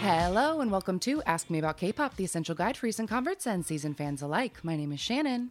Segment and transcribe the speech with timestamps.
[0.00, 3.66] Hello and welcome to Ask Me About K-pop, the essential guide for recent converts and
[3.66, 4.62] season fans alike.
[4.62, 5.50] My name is Shannon,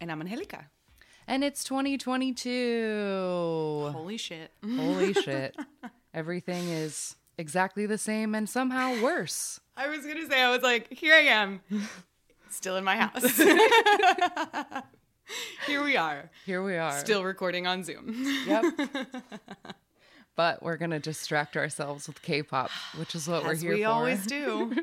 [0.00, 0.70] And I'm Angelica.
[1.26, 3.90] And it's 2022.
[3.92, 4.50] Holy shit.
[4.64, 5.56] Holy shit!
[6.12, 9.60] Everything is exactly the same and somehow worse.
[9.76, 11.60] I was going to say, I was like, here I am,
[12.50, 13.36] still in my house.
[15.66, 16.98] here we are, Here we are.
[16.98, 18.14] still recording on Zoom.
[18.46, 18.64] Yep.
[20.36, 23.78] but we're gonna distract ourselves with K-pop, which is what we're here we for.
[23.78, 24.76] We always do.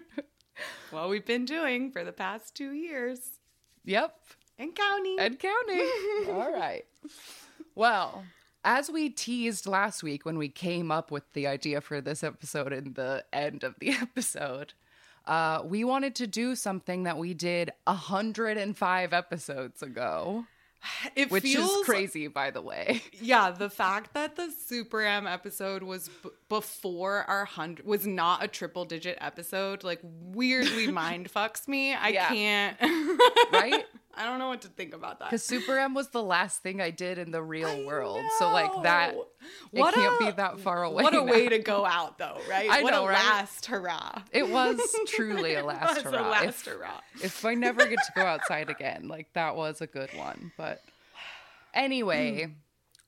[0.91, 3.19] what we've been doing for the past two years
[3.85, 4.15] Yep.
[4.61, 5.17] And counting.
[5.19, 5.89] and counting.
[6.29, 6.83] All right.
[7.75, 8.23] Well,
[8.63, 12.71] as we teased last week when we came up with the idea for this episode
[12.73, 14.73] in the end of the episode,
[15.25, 20.45] uh, we wanted to do something that we did 105 episodes ago,
[21.15, 23.01] it which feels is crazy, by the way.
[23.21, 28.43] Yeah, the fact that the Super M episode was b- before our hundred was not
[28.43, 31.93] a triple digit episode, like weirdly mind fucks me.
[31.93, 32.27] I Yeah.
[32.29, 32.77] can't.
[33.51, 33.85] Right?
[34.15, 35.29] I don't know what to think about that.
[35.29, 38.21] Because Super M was the last thing I did in the real world.
[38.39, 39.25] So, like, that, know.
[39.71, 41.03] it can't a- be that far away.
[41.03, 41.25] What a now.
[41.31, 42.69] way to go out, though, right?
[42.69, 43.13] I what know, a right?
[43.15, 44.21] last hurrah!
[44.31, 46.27] It was truly a last It was hurrah.
[46.27, 47.01] a last If- hurrah.
[47.23, 50.51] if I never get to go outside again, like that was a good one.
[50.57, 50.81] But
[51.73, 52.51] anyway, hmm.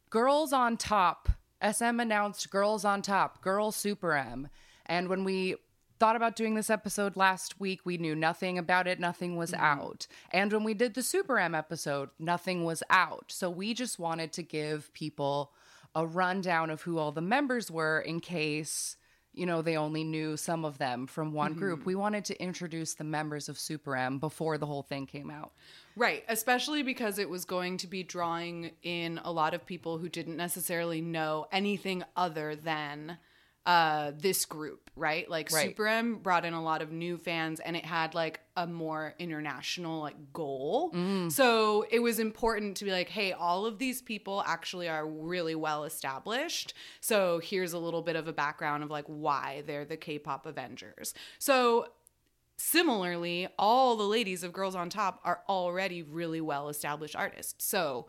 [0.10, 1.30] Girls on Top.
[1.62, 4.50] SM announced Girls on Top, Girl Super M.
[4.86, 5.56] And when we
[6.04, 9.64] thought about doing this episode last week, we knew nothing about it, nothing was mm-hmm.
[9.64, 10.06] out.
[10.32, 13.28] And when we did the Super M episode, nothing was out.
[13.30, 15.54] So we just wanted to give people
[15.96, 18.98] a rundown of who all the members were in case
[19.36, 21.80] you know, they only knew some of them from one group.
[21.80, 21.88] Mm-hmm.
[21.88, 25.54] We wanted to introduce the members of Super M before the whole thing came out.
[25.96, 30.08] Right, especially because it was going to be drawing in a lot of people who
[30.08, 33.18] didn't necessarily know anything other than
[33.66, 35.30] uh this group, right?
[35.30, 35.70] Like Right.
[35.70, 39.16] Super M brought in a lot of new fans and it had like a more
[39.20, 40.94] international like goal.
[41.30, 45.56] So it was important to be like, hey, all of these people actually are really
[45.56, 46.74] well established.
[47.00, 51.14] So here's a little bit of a background of like why they're the K-pop Avengers.
[51.40, 51.88] So
[52.56, 57.66] Similarly, all the ladies of Girls on Top are already really well established artists.
[57.66, 58.08] So,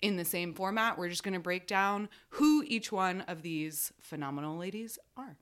[0.00, 3.92] in the same format, we're just going to break down who each one of these
[4.00, 5.36] phenomenal ladies are.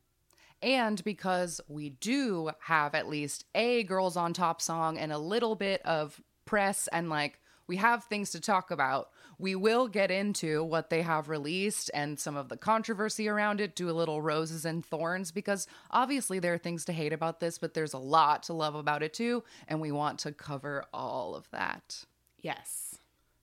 [0.63, 5.55] And because we do have at least a Girls on Top song and a little
[5.55, 10.63] bit of press and like we have things to talk about, we will get into
[10.63, 14.65] what they have released and some of the controversy around it, do a little roses
[14.65, 18.45] and thorns because obviously there are things to hate about this, but there's a lot
[18.45, 19.43] to love about it too.
[19.69, 22.05] And we want to cover all of that.
[22.41, 22.99] Yes.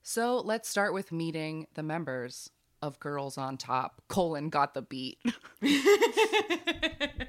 [0.06, 2.50] So let's start with meeting the members
[2.82, 4.02] of Girls on Top.
[4.06, 5.18] Colin got the beat.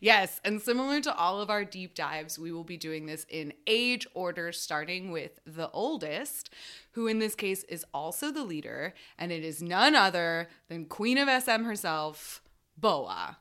[0.00, 3.52] Yes, and similar to all of our deep dives, we will be doing this in
[3.66, 6.50] age order, starting with the oldest,
[6.92, 11.18] who in this case is also the leader, and it is none other than Queen
[11.18, 12.42] of SM herself,
[12.76, 13.38] Boa.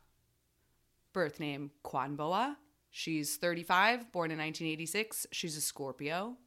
[1.14, 2.58] Birth name Kwon Boa.
[2.90, 5.28] She's 35, born in 1986.
[5.32, 6.38] She's a Scorpio.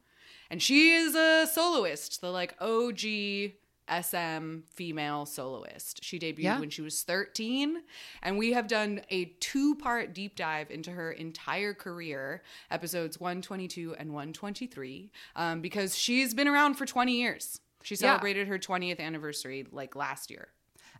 [0.51, 3.53] And she is a soloist, the like OG
[3.89, 6.03] SM female soloist.
[6.03, 6.59] She debuted Yeah.
[6.59, 7.81] when she was 13.
[8.21, 13.95] And we have done a two part deep dive into her entire career, episodes 122
[13.95, 17.61] and 123, um, because she's been around for 20 years.
[17.83, 17.99] She Yeah.
[17.99, 20.49] celebrated her 20th anniversary like last year.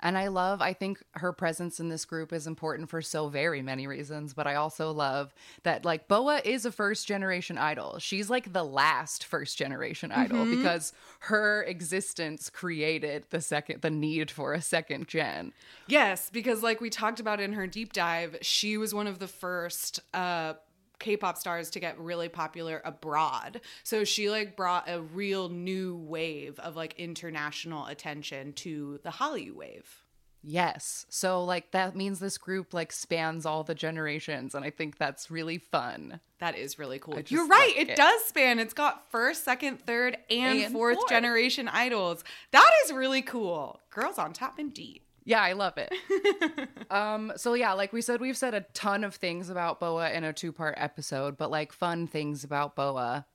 [0.02, 3.62] And I love, I think her presence in this group is important for so very
[3.62, 4.34] many reasons.
[4.34, 8.00] But I also love that, like, Boa is a first generation idol.
[8.00, 14.32] She's like the last first generation idol because her existence created the second, the need
[14.32, 15.54] for a second gen.
[15.88, 19.28] Yes, because like we talked about in her deep dive, she was one of the
[19.28, 20.54] first uh
[21.02, 23.60] K-pop stars to get really popular abroad.
[23.84, 29.54] So she like brought a real new wave of like international attention to the Hallyu
[29.54, 30.02] wave.
[30.44, 31.06] Yes.
[31.10, 34.56] So, like, that means this group, like, spans all the generations.
[34.56, 36.20] And I think that's really fun.
[36.40, 37.20] That is really cool.
[37.28, 37.74] You're right.
[37.78, 37.96] It, it.
[37.96, 38.58] does span.
[38.58, 41.10] It's got first, second, third, and, And fourth, fourth.
[41.10, 42.24] generation idols.
[42.52, 43.82] That is really cool.
[43.92, 45.02] Girls on top indeed.
[45.24, 45.94] Yeah, I love it.
[46.92, 50.24] um, so yeah, like we said, we've said a ton of things about Boa in
[50.24, 53.26] a two-part episode, but like fun things about Boa.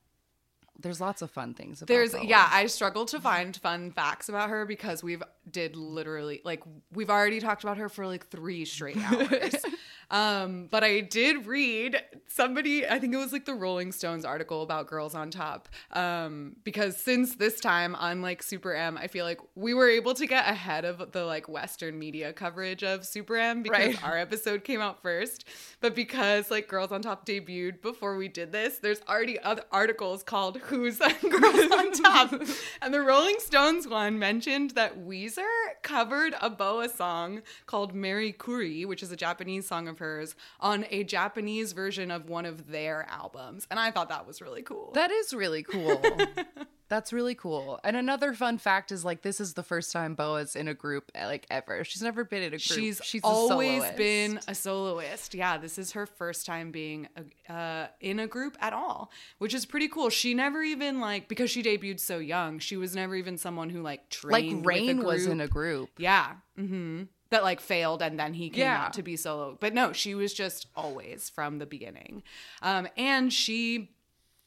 [0.81, 2.25] there's lots of fun things about There's Boa.
[2.27, 6.63] yeah, I struggle to find fun facts about her because we've did literally like
[6.93, 9.55] we've already talked about her for like 3 straight hours.
[10.11, 14.63] Um but I did read somebody I think it was like the Rolling Stones article
[14.63, 15.69] about girls on top.
[15.93, 20.15] Um because since this time on like Super M, I feel like we were able
[20.15, 24.05] to get ahead of the like western media coverage of Super M because Right.
[24.05, 25.45] our episode came out first.
[25.81, 30.23] But because like Girls on Top debuted before we did this, there's already other articles
[30.23, 32.33] called Who's Girls on Top.
[32.83, 35.43] and the Rolling Stones one mentioned that Weezer
[35.83, 40.87] covered a Boa song called Meri Kuri, which is a Japanese song of hers, on
[40.91, 43.67] a Japanese version of one of their albums.
[43.71, 44.93] And I thought that was really cool.
[44.95, 46.01] That is really cool.
[46.89, 47.81] That's really cool.
[47.83, 51.11] And another fun fact is like this is the first time Boa's in a group
[51.17, 51.83] like ever.
[51.83, 52.61] She's never been in a group.
[52.61, 53.97] She's, She's always soloist.
[53.97, 55.35] been a soloist.
[55.35, 57.09] Yeah, this is her first time being
[57.49, 60.11] a, uh, in a group at all, which is pretty cool.
[60.11, 62.61] She never even like because she debuted so young.
[62.61, 64.59] She was never even someone who like like trained.
[64.59, 65.91] with Rain a was in a group.
[65.99, 66.35] Yeah.
[66.59, 67.05] Mm-hmm.
[67.31, 68.85] That like failed and then he came Yeah.
[68.85, 69.57] out to be solo.
[69.61, 72.23] But no, she was just always from the beginning.
[72.63, 73.96] Um, and she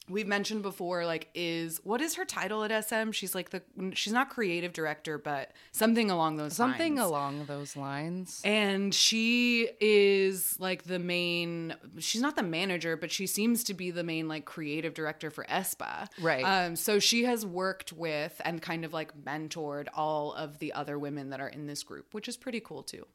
[0.10, 3.12] we've mentioned before like is what is her title at SM?
[3.12, 3.62] She's like the
[3.94, 7.08] she's not creative director, but something along those Something lines.
[7.10, 8.42] along those lines.
[8.44, 13.92] And she is like the main she's not the manager, but she seems to be
[13.92, 16.08] the main like creative director for aespa.
[16.22, 16.44] Right.
[16.44, 20.98] Um so she has worked with and kind of like mentored all of the other
[20.98, 23.06] women that are in this group, which is pretty cool too.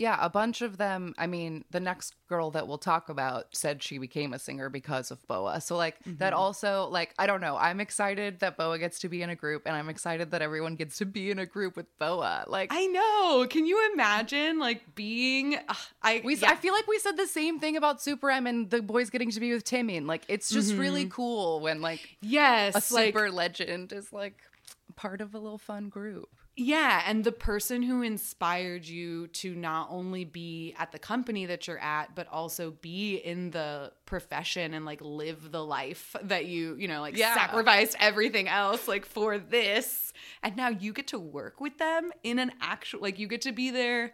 [0.00, 1.14] Yeah, a bunch of them.
[1.18, 5.10] I mean, the next girl that we'll talk about said she became a singer because
[5.10, 5.60] of Boa.
[5.60, 6.16] So, like, Mm-hmm.
[6.16, 7.58] that also, like, I don't know.
[7.58, 10.76] I'm excited that Boa gets to be in a group, and I'm excited that everyone
[10.76, 12.44] gets to be in a group with Boa.
[12.46, 13.46] Like, I know.
[13.46, 16.50] Can you imagine like being ugh, I we, yeah.
[16.52, 19.30] I feel like we said the same thing about Super M and the boys getting
[19.32, 19.98] to be with Timmy.
[19.98, 24.40] And, Like, it's just really cool when, like, yes, a like super legend is, like,
[24.96, 26.30] part of a little fun group.
[26.62, 31.66] Yeah, and the person who inspired you to not only be at the company that
[31.66, 36.76] you're at, but also be in the profession and like live the life that you,
[36.76, 37.32] you know, like Yeah.
[37.32, 40.12] sacrificed everything else like for this.
[40.42, 43.52] And now you get to work with them in an actual like you get to
[43.52, 44.12] be their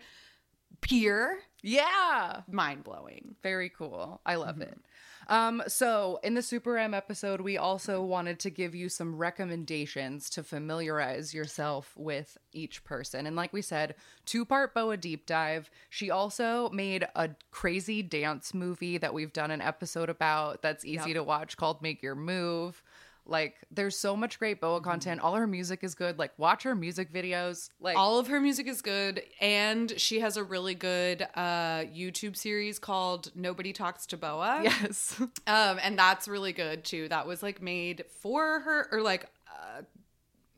[0.80, 1.40] peer.
[1.62, 2.42] Yeah.
[2.48, 3.34] Mind blowing.
[3.42, 4.20] Very cool.
[4.24, 4.70] I love mm-hmm.
[4.70, 4.80] it.
[5.28, 10.30] Um, so in the Super M episode, we also wanted to give you some recommendations
[10.30, 13.26] to familiarize yourself with each person.
[13.26, 15.68] And like we said, two part Boa deep dive.
[15.90, 21.10] She also made a crazy dance movie that we've done an episode about that's easy
[21.10, 21.14] Yep.
[21.16, 22.82] to watch called Make Your Move.
[23.26, 25.20] Like there's so much great Boa content.
[25.20, 26.18] All her music is good.
[26.18, 27.70] Like watch her music videos.
[27.80, 32.36] Like All of her music is good, and she has a really good uh, YouTube
[32.36, 34.60] series called Nobody Talks to Boa.
[34.64, 35.20] yes.
[35.46, 37.08] Um, and that's really good too.
[37.08, 39.82] That was like made for her, or like uh,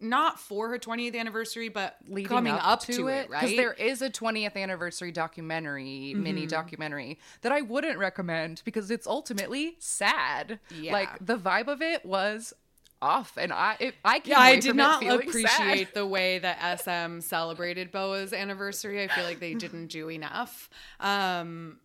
[0.01, 3.57] not for her 20th anniversary, but leading coming up, to, it, because right?
[3.57, 6.49] there is a 20th anniversary documentary mini Mm-hmm.
[6.49, 10.93] documentary that i wouldn't recommend because it's ultimately sad Yeah.
[10.93, 12.53] like the vibe of it was
[13.03, 15.47] off and i it, i yeah, I did it not appreciate
[15.87, 15.89] sad.
[15.95, 19.03] the way that SM celebrated Boa's anniversary.
[19.03, 20.69] I feel like they didn't do enough.
[21.01, 21.79] Um,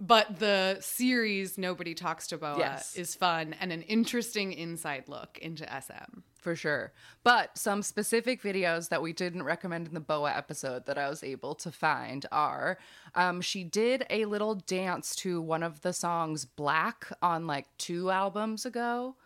[0.00, 2.94] but the series Nobody Talks to Boa Yes.
[2.96, 6.20] is fun and an interesting inside look into SM.
[6.40, 6.92] For sure.
[7.22, 11.22] But some specific videos that we didn't recommend in the boa episode that i was
[11.22, 12.78] able to find are
[13.14, 18.10] um, she did a little dance to one of the songs black on like two
[18.10, 19.16] albums ago.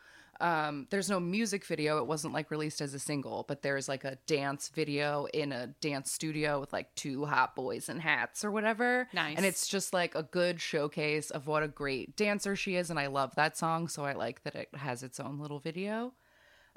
[0.41, 1.99] Um, there's no music video.
[1.99, 5.69] It wasn't like released as a single but there's like a dance video in a
[5.81, 9.09] dance studio with like two hot boys in hats or whatever.
[9.13, 9.37] Nice.
[9.37, 12.99] and it's just like a good showcase of what a great dancer she is and
[12.99, 16.13] i love that song so i like that it has its own little video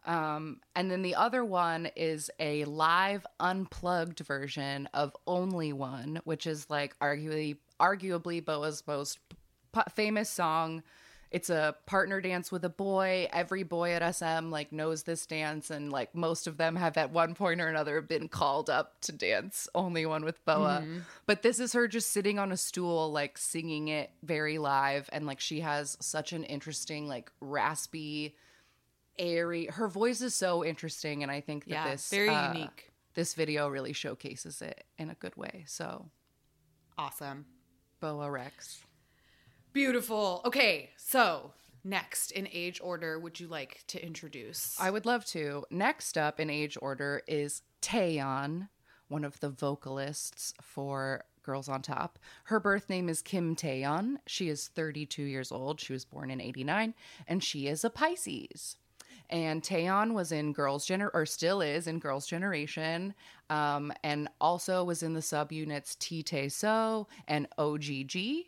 [0.07, 6.47] um, and then the other one is a live unplugged version of Only One, which
[6.47, 9.19] is like arguably arguably Boa's most
[9.73, 10.81] p- famous song.
[11.29, 13.27] It's a partner dance with a boy.
[13.33, 17.11] Every boy at SM like knows this dance, and like most of them have at
[17.11, 20.85] one point or another been called up to dance Only One with Boa.
[21.25, 25.25] But this is her just sitting on a stool, like singing it very live, and
[25.25, 28.35] like she has such an interesting, like raspy
[29.19, 29.65] airy.
[29.67, 32.91] Her voice is so interesting, and I think that Yeah, this very uh, unique.
[33.13, 35.63] This video really showcases it in a good way.
[35.67, 36.09] So,
[36.97, 37.45] Awesome.
[37.99, 38.81] Boa Rex.
[39.73, 40.41] Beautiful.
[40.45, 41.51] Okay, so
[41.83, 44.75] next in age order, would you like to introduce?
[44.79, 45.65] I would love to.
[45.69, 48.69] Next up in age order is Taeyeon,
[49.07, 52.19] one of the vocalists for Girls on Top.
[52.45, 54.17] Her birth name is Kim Taeyeon.
[54.25, 55.79] She is 32 years old.
[55.79, 56.93] She was born in 89,
[57.27, 58.77] and she is a Pisces.
[59.29, 63.13] And Taeyeon was in Girls' Gener or still is in Girls' Generation,
[63.49, 68.45] um, and also was in the subunits TaeTiSeo and OGG.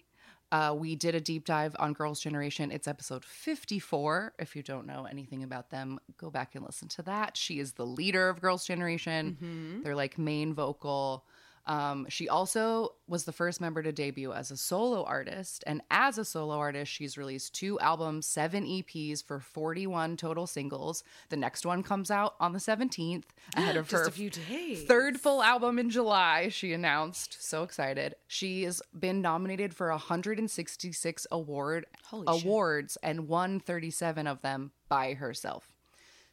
[0.51, 2.71] Uh, we did a deep dive on Girls' Generation.
[2.71, 4.33] It's episode 54.
[4.39, 7.37] If you don't know anything about them, go back and listen to that.
[7.37, 9.37] She is the leader of Girls' Generation.
[9.83, 11.25] They're like main vocal.
[11.69, 15.63] Um, she also was the first member to debut as a solo artist.
[15.67, 21.03] And as a solo artist, she's released two albums, seven EPs for 41 total singles.
[21.29, 24.85] The next one comes out on the 17th, ahead of her a few days.
[24.85, 27.37] third full album in July, she announced.
[27.39, 28.15] So excited.
[28.27, 32.45] She's been nominated for 166 award Holy shit.
[32.45, 35.67] awards and won 37 of them by herself.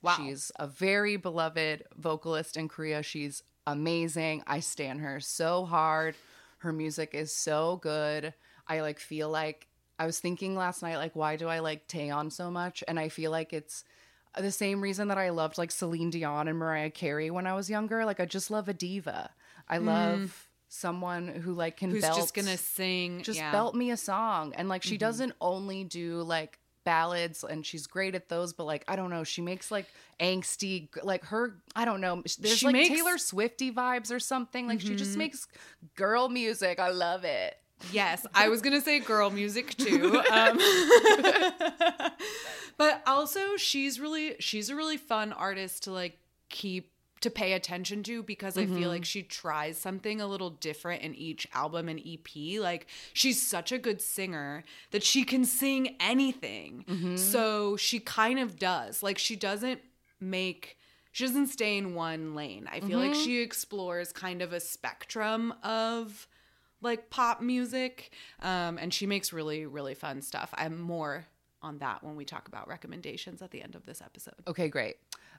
[0.01, 0.15] Wow.
[0.17, 3.03] She's a very beloved vocalist in Korea.
[3.03, 4.43] She's amazing.
[4.47, 6.15] I stan her so hard.
[6.59, 8.35] Her music is so good.
[8.67, 9.69] I like feel like
[9.99, 12.83] I was thinking last night like why do I like Taeyeon so much?
[12.87, 13.85] And I feel like it's
[14.37, 17.71] the same reason that I loved like Celine Dion and Mariah Carey when I was
[17.71, 18.05] younger.
[18.05, 19.31] Like I just love a diva.
[19.69, 19.87] I mm.
[19.87, 23.23] love someone who like can Who's belt, just gonna sing?
[23.23, 23.53] just yeah.
[23.53, 24.55] belt me a song.
[24.57, 24.99] And like she mm-hmm.
[25.01, 29.25] doesn't only do like ballads and she's great at those, but like I don't know,
[29.25, 29.85] she makes like
[30.19, 32.23] angsty like her I don't know.
[32.39, 34.67] There's She like makes- Taylor Swifty vibes or something.
[34.67, 35.47] Like she just makes
[35.97, 36.79] girl music.
[36.79, 37.55] I love it.
[37.93, 40.23] Yes, I was gonna say girl music too.
[40.33, 40.59] Um,
[42.79, 48.03] but also, she's really she's a really fun artist to like keep to pay attention
[48.05, 49.05] to because I feel like mm-hmm.
[49.05, 52.61] she tries something a little different in each album and EP.
[52.61, 56.85] Like she's such a good singer that she can sing anything.
[56.89, 57.17] Mm-hmm.
[57.17, 59.03] So she kind of does.
[59.03, 59.81] Like she doesn't
[60.21, 60.77] make
[61.13, 62.69] she doesn't stay in one lane.
[62.71, 63.23] I feel like mm-hmm.
[63.23, 66.29] she explores kind of a spectrum of
[66.83, 71.27] like pop music um, and she makes really really fun stuff i'm more
[71.63, 74.97] on that when we talk about recommendations at the end of this episode Okay, great.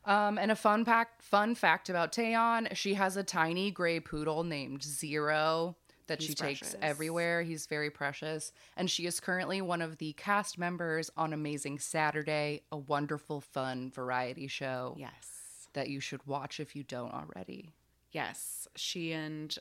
[0.08, 4.44] Um, and a fun fact, fun fact about Taeyeon, she has a tiny gray poodle
[4.44, 5.76] named Zero
[6.08, 6.76] that she He's takes precious.
[6.82, 7.44] everywhere.
[7.44, 12.62] He's very precious, and she is currently one of the cast members on Amazing Saturday,
[12.72, 17.74] a wonderful, fun variety show yes that you should watch if you don't already.
[18.12, 19.58] yes she and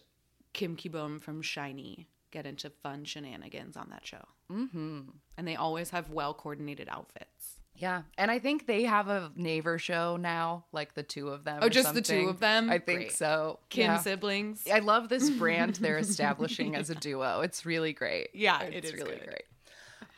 [0.52, 5.00] kim ki-bum from SHINee get into fun shenanigans on that show mm-hmm.
[5.36, 9.78] and they always have well coordinated outfits Yeah, and I think they have a neighbor
[9.78, 11.58] show now, like the two of them.
[11.62, 12.70] Oh, or just the two of them?
[12.70, 13.12] I think Great.
[13.12, 13.58] so.
[13.68, 13.98] kim Yeah.
[13.98, 17.40] siblings I love this brand they're establishing as a duo.
[17.42, 18.28] It's really great.
[18.34, 19.26] Yeah, it it's really good.
[19.26, 19.42] great.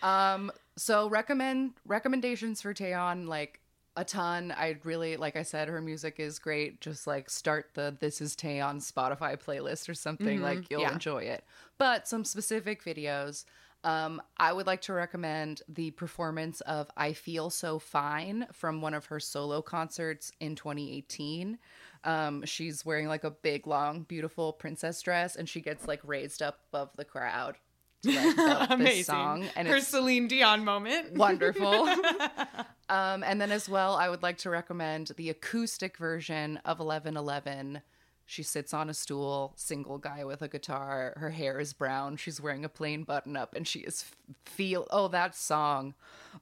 [0.02, 3.60] Um, so recommend recommendations for Taeyeon, like
[3.96, 4.52] a ton.
[4.52, 6.80] I'd really, like I said, her music is great.
[6.80, 10.40] Just like start the "This Is Taeyeon" Spotify playlist or something.
[10.40, 10.88] Like you'll Mm-hmm.
[10.88, 10.92] yeah.
[10.94, 11.44] enjoy it.
[11.78, 13.44] But some specific videos.
[13.84, 18.94] Um, I would like to recommend the performance of I Feel So Fine from one
[18.94, 21.58] of her solo concerts in 2018.
[22.04, 26.42] Um, she's wearing like a big, long, beautiful princess dress, and she gets like raised
[26.42, 27.56] up above the crowd
[28.02, 28.36] to like
[28.70, 29.44] amazing this song.
[29.56, 31.88] And her it's celine dion moment wonderful.
[32.88, 37.82] um, and then as well, I would like to recommend the acoustic version of 1111.
[38.30, 41.14] She sits on a stool, single guy with a guitar.
[41.16, 42.18] Her hair is brown.
[42.18, 44.04] She's wearing a plain button up, and she is
[44.44, 44.86] feel.
[44.90, 45.94] Oh, that song!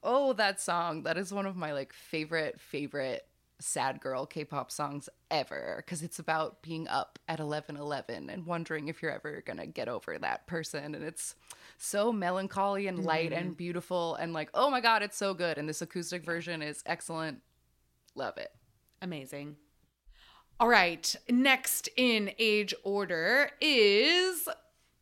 [0.02, 1.04] Oh, that song!
[1.04, 3.28] That is one of my like favorite favorite
[3.60, 9.00] sad girl K-pop songs ever because it's about being up at 11:11 and wondering if
[9.00, 11.36] you're ever going to get over that person and it's
[11.78, 13.54] so melancholy and light and mm-hmm.
[13.54, 17.40] beautiful and like oh my god it's so good and this acoustic version is excellent
[18.14, 18.52] love it
[19.02, 19.56] Amazing.
[20.58, 21.14] All right.
[21.28, 24.48] Next in age order is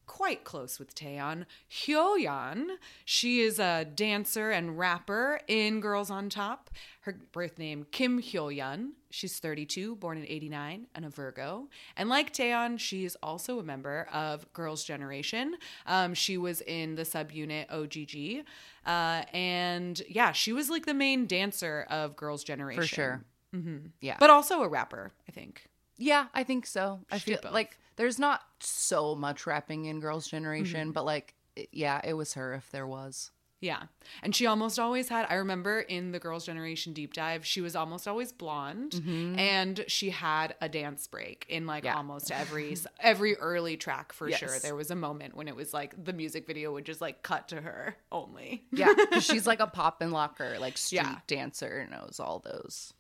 [0.07, 1.47] quite close with Taeyeon.
[1.71, 2.77] Hyoyeon.
[3.05, 6.71] She is a dancer and rapper in Girls on Top.
[7.03, 8.91] Her birth name, Kim Hyoyeon.
[9.11, 11.69] She's 32, born in 89, and a Virgo.
[11.97, 15.57] And like Taeyeon, she is also a member of Girls' Generation.
[15.87, 18.45] Um, she was in the subunit OGG.
[18.85, 23.77] Uh, and yeah, she was like the main dancer of Girls' Generation for sure Mm-hmm.
[24.01, 25.67] yeah but also a rapper, I think.
[25.97, 27.53] yeah i think so i She feel both.
[27.53, 30.93] like there's not so much rapping in girls generation mm-hmm.
[30.93, 33.31] but like it- yeah it was her if there was
[33.61, 33.85] Yeah.
[34.23, 37.75] And she almost always had, I remember in the Girls' Generation deep dive, she was
[37.75, 39.39] almost always blonde mm-hmm.
[39.39, 41.97] and she had a dance break in like Yeah.
[41.97, 44.41] almost every every early track for Yes.
[44.41, 44.59] sure.
[44.61, 47.49] There was a moment when it was like the music video would just like cut
[47.49, 48.65] to her only.
[48.71, 48.93] Yeah.
[49.21, 51.19] she's like a pop and locker like street Yeah.
[51.27, 52.93] dancer knows all those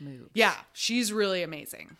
[0.00, 1.96] moves Yeah, she's really amazing.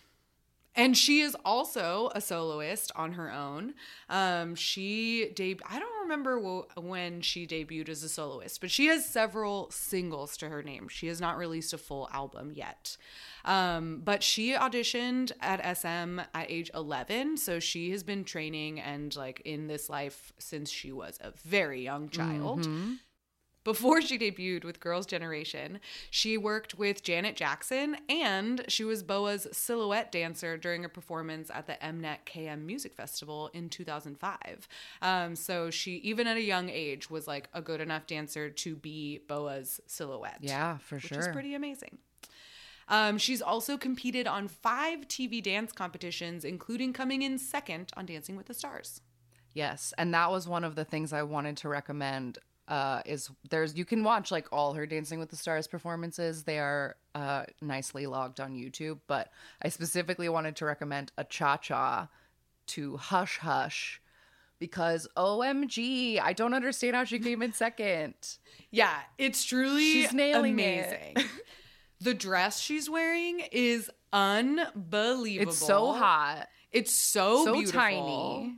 [0.76, 3.74] And she is also a soloist on her own.
[4.08, 8.86] Um, she deb- I don't remember wh- when she debuted as a soloist, but she
[8.86, 10.86] has several singles to her name.
[10.86, 12.96] She has not released a full album yet.
[13.44, 19.16] Um, but she auditioned at SM at age 11, so she has been training and
[19.16, 22.68] like in this life since she was a very young child.
[23.68, 29.46] Before she debuted with Girls' Generation, she worked with Janet Jackson and she was Boa's
[29.52, 34.66] silhouette dancer during a performance at the Mnet KM Music Festival in 2005.
[35.02, 38.74] Um, so she, even at a young age, was like a good enough dancer to
[38.74, 40.38] be Boa's silhouette.
[40.40, 41.18] Yeah, for Which sure.
[41.18, 41.98] is pretty amazing.
[42.88, 48.34] Um, she's also competed on five TV dance competitions, including coming in second on Dancing
[48.34, 49.02] with the Stars.
[49.52, 52.38] Yes, and that was one of the things I wanted to recommend.
[52.68, 56.44] Uh, is there's you can watch like all her Dancing with the Stars performances.
[56.44, 58.98] They are uh, nicely logged on YouTube.
[59.06, 59.30] But
[59.62, 62.08] I specifically wanted to recommend a cha cha
[62.66, 64.02] to Hush Hush
[64.58, 68.14] because OMG, I don't understand how she came in second.
[68.70, 71.14] Yeah, it's truly She's nailing it.
[71.14, 71.30] amazing.
[72.00, 75.50] the dress she's wearing is unbelievable.
[75.52, 77.80] It's so hot, It's so, so beautiful.
[77.80, 78.56] tiny.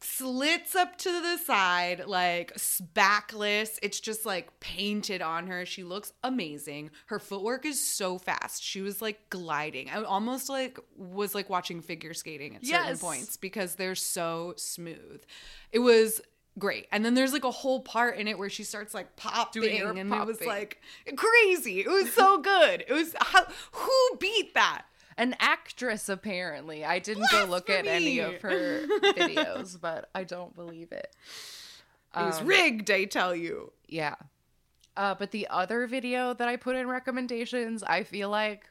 [0.00, 2.52] Slits up to the side, like
[2.94, 3.78] backless.
[3.82, 5.66] It's just like painted on her.
[5.66, 6.90] She looks amazing.
[7.06, 8.62] Her footwork is so fast.
[8.62, 9.90] She was like gliding.
[9.90, 13.00] I almost like was like watching figure skating at certain Yes.
[13.00, 15.22] points because they're so smooth.
[15.72, 16.20] It was
[16.58, 16.86] great.
[16.92, 19.98] And then there's like a whole part in it where she starts like popping Doing
[19.98, 20.80] and it was like
[21.16, 21.80] crazy.
[21.80, 22.84] It was so good.
[22.86, 24.82] It was how, who beat that?
[25.18, 26.84] An actress, apparently.
[26.84, 31.14] I didn't go look at any of her videos, but I don't believe it.
[32.16, 33.72] It was Um, rigged, I tell you.
[33.88, 34.14] Yeah.
[34.96, 38.68] Uh, but the other video that I put in recommendations, I feel like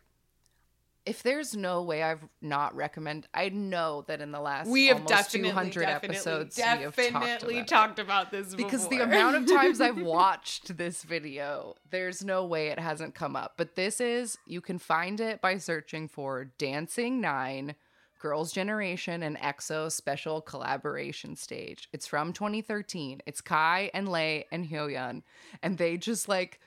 [1.08, 5.06] if there's no way I've not recommend, I know that in the last We have
[5.06, 9.36] definitely, 200 definitely, episodes, definitely we have talked about talked about this because the amount
[9.36, 13.54] of times I've watched this video, there's no way it hasn't come up.
[13.58, 17.76] But this is, you can find it by searching for Dancing Nine,
[18.20, 21.88] Girls' Generation, and EXO special collaboration stage.
[21.94, 23.22] It's from 2013.
[23.26, 25.24] It's Kai and Lay and Hyoyeon,
[25.62, 26.60] and they just like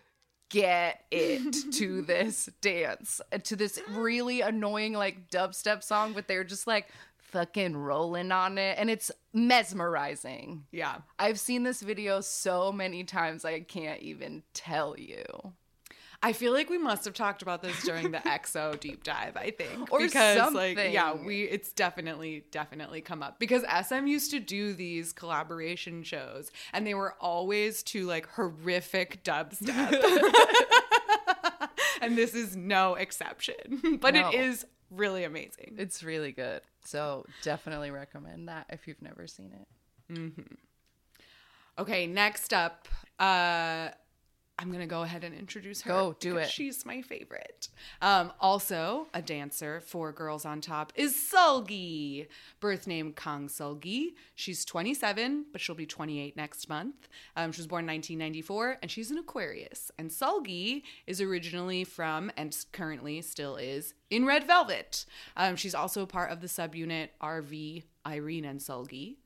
[0.51, 6.67] get it to this dance, to this really annoying like dubstep song, but they're just
[6.67, 10.65] like fucking rolling on it, and it's mesmerizing.
[10.73, 10.97] yeah.
[11.19, 15.25] I've seen this video so many times I can't even tell you.
[16.23, 19.51] I feel like we must have talked about this during the EXO deep dive, I
[19.51, 19.91] think.
[19.91, 24.75] Or because like yeah, we it's definitely definitely come up because SM used to do
[24.75, 29.93] these collaboration shows and they were always to like horrific dubstep.
[32.03, 33.99] and this is no exception.
[34.01, 34.29] But No.
[34.29, 35.77] it is really amazing.
[35.79, 36.61] It's really good.
[36.85, 40.15] So definitely recommend that if you've never seen it.
[40.15, 40.55] Mm-hmm.
[41.79, 43.89] Okay, next up, uh,
[44.61, 45.91] I'm gonna go ahead and introduce her.
[45.91, 46.51] Go, do it.
[46.51, 47.71] She's my favorite.
[48.03, 52.29] Um, also, a dancer for Girls on Top is Seulgi.
[52.61, 54.09] Birth name Kang Seulgi.
[54.35, 57.09] She's 27, but she'll be 28 next month.
[57.37, 59.91] Um, she was born in 1994, and she's an Aquarius.
[59.99, 65.07] And Seulgi is originally from, and currently still is, in Red Velvet.
[65.39, 69.17] Um, she's also part of the subunit RV Irene and Sulgi.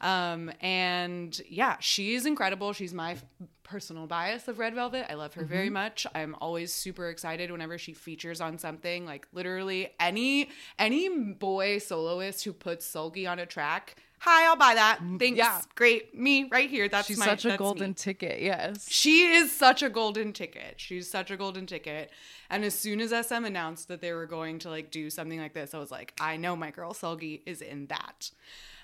[0.00, 2.72] Um, and yeah, she's incredible.
[2.72, 3.16] She's my
[3.62, 5.10] personal bias of Red Velvet.
[5.10, 6.06] I love her very much.
[6.14, 9.06] I'm always super excited whenever she features on something.
[9.06, 13.96] Like literally any any boy soloist who puts Seulgi on a track.
[14.20, 15.00] Hi, I'll buy that.
[15.18, 15.36] Thanks.
[15.36, 15.60] Yeah.
[15.74, 16.18] Great.
[16.18, 16.88] Me right here.
[16.88, 17.94] That's She's my, such a golden me.
[17.94, 18.40] ticket.
[18.40, 18.86] Yes.
[18.88, 20.76] She is such a golden ticket.
[20.78, 22.10] She's such a golden ticket.
[22.48, 25.52] And as soon as SM announced that they were going to like do something like
[25.52, 28.30] this, I was like, I know my girl Seulgi is in that.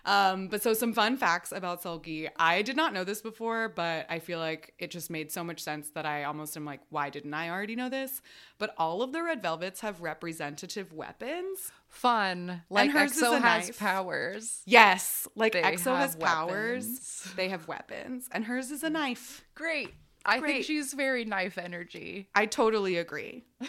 [0.05, 2.29] Um, but so some fun facts about Seulgi.
[2.37, 5.61] I did not know this before, but I feel like it just made so much
[5.61, 8.23] sense that I almost am like, why didn't I already know this?
[8.59, 11.73] But all of the Red Velvets have representative weapons.
[11.89, 12.63] Fun.
[12.71, 13.79] Like EXO has knife.
[13.79, 14.63] powers.
[14.65, 16.85] Yes, like They EXO has have powers.
[16.87, 17.33] weapons.
[17.37, 19.45] They have weapons, and hers is a knife.
[19.55, 19.93] Great.
[20.25, 20.53] I Great.
[20.53, 22.29] think she's very knife energy.
[22.35, 23.45] I totally agree.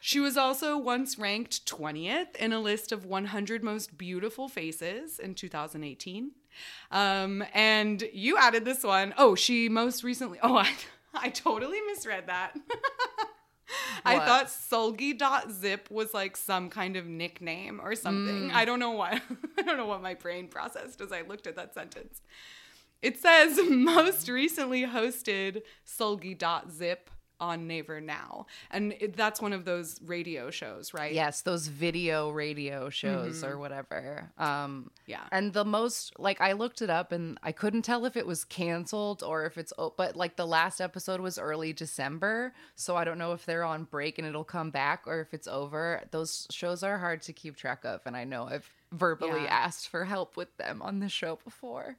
[0.00, 5.34] she was also once ranked 20th in a list of 100 most beautiful faces in
[5.34, 6.32] 2018.
[6.90, 9.14] Um, and you added this one.
[9.18, 10.38] Oh, she most recently.
[10.42, 10.72] Oh, I,
[11.14, 12.56] I totally misread that.
[14.04, 18.50] I thought Seulgi.zip was like some kind of nickname or something.
[18.50, 19.20] I don't know what.
[19.58, 22.22] I don't know what my brain processed as I looked at that sentence.
[23.02, 28.46] It says most recently hosted Seulgi.zip on Naver now.
[28.70, 31.12] And it, that's one of those radio shows, right?
[31.12, 34.30] Yes, those video radio shows or whatever.
[34.38, 35.24] Um Yeah.
[35.30, 38.44] and the most like I looked it up and I couldn't tell if it was
[38.44, 43.18] canceled or if it's but like the last episode was early December, so I don't
[43.18, 46.02] know if they're on break and it'll come back or if it's over.
[46.10, 49.48] Those shows are hard to keep track of and I know I've verbally Yeah.
[49.64, 51.96] asked for help with them on the show before.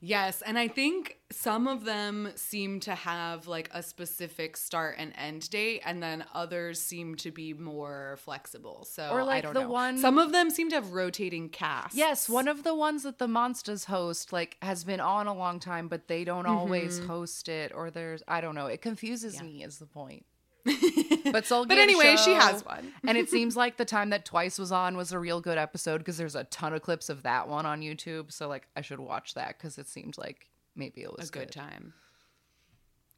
[0.00, 5.12] Yes, and I think some of them seem to have like a specific start and
[5.16, 8.86] end date, and then others seem to be more flexible.
[8.90, 9.70] So Or, I like, don't the know.
[9.70, 11.96] one- Some of them seem to have rotating casts.
[11.96, 15.60] Yes, one of the ones that the Monsters host like has been on a long
[15.60, 17.08] time, but they don't always mm-hmm.
[17.08, 18.66] host it, or there's I don't know.
[18.66, 19.62] It confuses me.
[19.62, 20.24] Is the point?
[21.32, 22.92] but Seulgi But anyway, she has one.
[23.06, 25.98] and it seems like the time that Twice was on was a real good episode
[25.98, 28.32] because there's a ton of clips of that one on YouTube.
[28.32, 31.48] So like I should watch that because it seemed like maybe it was a good
[31.48, 31.52] good.
[31.52, 31.94] time.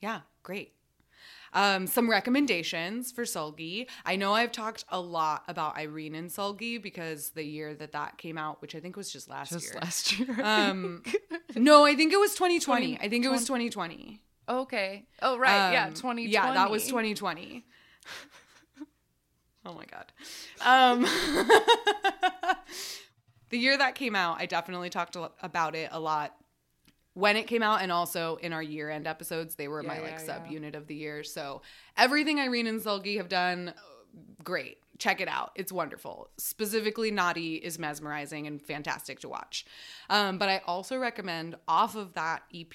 [0.01, 0.73] Yeah, great.
[1.55, 3.87] Um, some recommendations for Seulgi.
[4.07, 8.17] I know I've talked a lot about Irene and Seulgi because the year that that
[8.17, 9.81] came out, which I think was just last Just year.
[9.83, 10.41] last year.
[10.43, 11.03] Um,
[11.55, 12.99] no, I think it was 2020.
[13.01, 14.23] I think it was 2020.
[14.49, 15.07] Okay.
[15.21, 16.27] Oh right, yeah, Um, 2020.
[16.27, 17.65] Yeah, that was 2020.
[19.67, 20.13] oh my god.
[20.61, 21.03] Um,
[23.51, 26.35] the year that came out, I definitely talked about it a lot
[27.15, 29.55] when it came out, and also in our year-end episodes.
[29.55, 30.19] They were Yeah, my like yeah.
[30.19, 31.23] sub-unit of the year.
[31.23, 31.63] So
[31.97, 33.75] everything Irene and Seulgi have done,
[34.43, 34.79] great.
[34.99, 35.53] Check it out.
[35.55, 36.29] It's wonderful.
[36.37, 39.65] Specifically, Naughty is mesmerizing and fantastic to watch.
[40.11, 42.73] Um, but I also recommend off of that EP,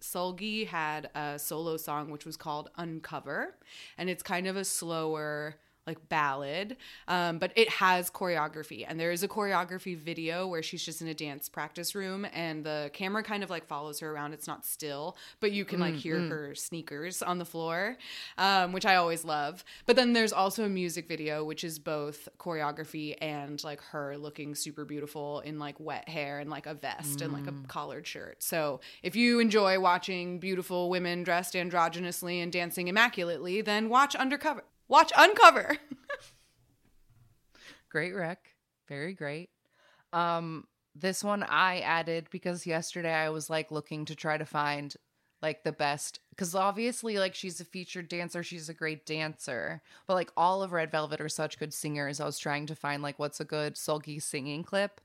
[0.00, 3.54] Seulgi had a solo song which was called Uncover.
[3.96, 5.56] And it's kind of a slower,
[5.88, 6.76] like ballad,
[7.08, 8.84] um, but it has choreography.
[8.86, 12.62] And there is a choreography video where she's just in a dance practice room and
[12.62, 14.34] the camera kind of like follows her around.
[14.34, 17.96] It's not still, but you can like hear her sneakers on the floor,
[18.36, 19.64] um, which I always love.
[19.86, 24.54] But then there's also a music video, which is both choreography and like her looking
[24.54, 28.42] super beautiful in like wet hair and like a vest and like a collared shirt.
[28.42, 34.64] So if you enjoy watching beautiful women dressed androgynously and dancing immaculately, then watch Undercover.
[34.88, 35.76] Watch Uncover.
[37.90, 38.38] Great rec.
[38.88, 39.50] Very great.
[40.12, 44.94] Um this one I added because yesterday I was like looking to try to find
[45.40, 49.82] like the best cuz obviously like she's a featured dancer, she's a great dancer.
[50.06, 52.20] But like all of Red Velvet are such good singers.
[52.20, 55.00] I was trying to find like what's a good seulgi singing clip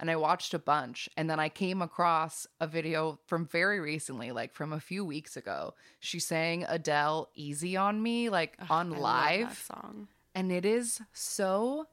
[0.00, 4.32] and I watched a bunch and then I came across a video from very recently
[4.32, 5.74] like from a few weeks ago.
[6.00, 10.08] She sang Adele Easy on Me like on I live song.
[10.34, 11.86] and it is so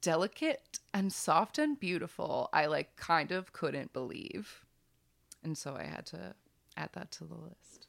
[0.00, 2.48] delicate and soft and beautiful.
[2.52, 4.64] I like kind of couldn't believe.
[5.42, 6.34] And so I had to
[6.76, 7.86] add that to the list.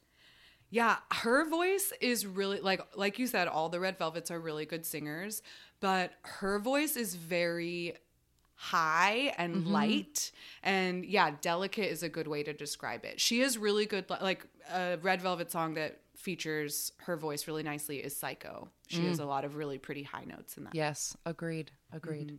[0.72, 4.66] Yeah, her voice is really like like you said all the Red Velvets are really
[4.66, 5.42] good singers,
[5.80, 7.94] but her voice is very
[8.62, 9.72] high and Mm-hmm.
[9.72, 13.18] light and yeah, delicate is a good way to describe it.
[13.18, 17.96] She is really good like a Red Velvet song that features her voice really nicely
[18.04, 18.68] is Psycho.
[18.86, 20.74] She has a lot of really pretty high notes in that.
[20.74, 21.70] Yes, agreed.
[21.90, 22.38] Agreed.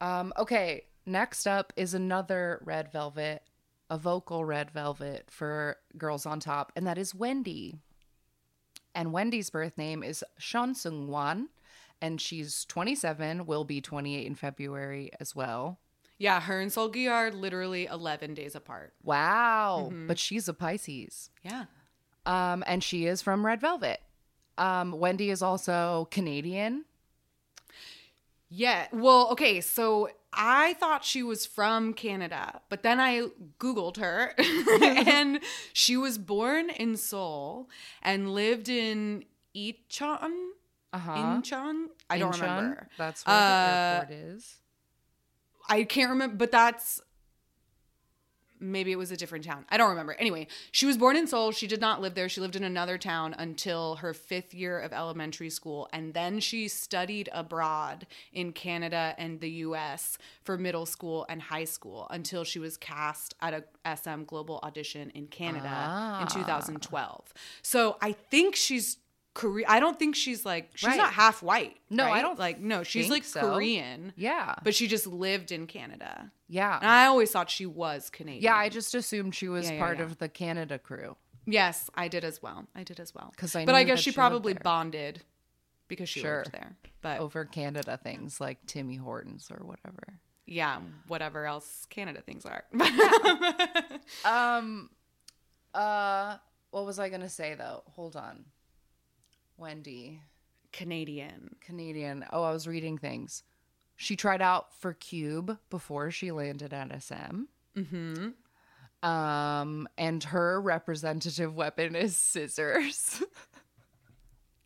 [0.00, 3.42] Um okay, next up is another red velvet,
[3.90, 7.74] a vocal red velvet for Girls on Top, and that is Wendy.
[8.94, 11.48] And Wendy's birth name is Son Seung Wan,
[12.00, 15.78] and she's 27, will be 28 in February as well.
[16.18, 18.94] Yeah, her and Seulgi are literally 11 days apart.
[19.02, 19.92] Wow.
[20.06, 21.30] But she's a Pisces.
[21.42, 21.64] Yeah.
[22.24, 24.00] Um, and she is from Red Velvet.
[24.56, 26.84] Um, Wendy is also Canadian.
[28.48, 28.86] Yeah.
[28.92, 29.60] Well, okay.
[29.60, 33.28] So I thought she was from Canada, but then I
[33.58, 34.34] Googled her
[34.82, 35.40] and
[35.72, 37.68] she was born in Seoul
[38.02, 39.24] and lived in
[39.56, 40.50] Icheon.
[40.94, 41.12] Uh-huh.
[41.12, 41.86] Incheon?
[42.08, 42.88] I don't remember.
[42.96, 44.56] That's where Uh, the airport is.
[45.68, 47.00] I can't remember, but that's
[48.60, 49.66] maybe it was a different town.
[49.68, 50.14] I don't remember.
[50.14, 51.50] Anyway, she was born in Seoul.
[51.52, 52.28] She did not live there.
[52.30, 55.88] She lived in another town until her fifth year of elementary school.
[55.92, 61.64] And then she studied abroad in Canada and the US for middle school and high
[61.64, 66.22] school until she was cast at a SM Global audition in Canada Ah.
[66.22, 67.34] in 2012.
[67.60, 68.98] So I think she's
[69.34, 69.68] Korean.
[69.68, 70.96] I don't think she's like, she's Right.
[70.96, 71.76] not half white.
[71.90, 73.40] No, I don't like, no, she's like so.
[73.40, 74.54] Korean Yeah.
[74.62, 76.30] but she just lived in Canada.
[76.48, 76.76] yeah.
[76.80, 78.42] And I always thought she was Canadian.
[78.44, 80.04] yeah, I just assumed she was Yeah, yeah, part yeah.
[80.04, 81.16] of the Canada crew.
[81.46, 82.66] yes, I did as well.
[82.74, 83.30] I did as well.
[83.34, 85.22] Because I but I guess she she probably bonded
[85.88, 86.38] because she Sure.
[86.38, 86.76] lived there.
[87.02, 90.20] But Over Canada things like Timmy Hortons or whatever.
[90.46, 92.64] yeah, whatever else Canada things are.
[94.24, 94.90] Um
[95.74, 96.36] uh
[96.70, 97.82] what was I gonna say though?
[97.92, 98.44] Hold on.
[99.56, 100.20] Wendy,
[100.72, 101.56] Canadian.
[101.60, 102.24] Canadian.
[102.32, 103.42] Oh, I was reading things.
[103.96, 107.42] She tried out for Cube before she landed at SM.
[107.76, 109.08] Mm-hmm.
[109.08, 113.22] Um, and her representative weapon is scissors.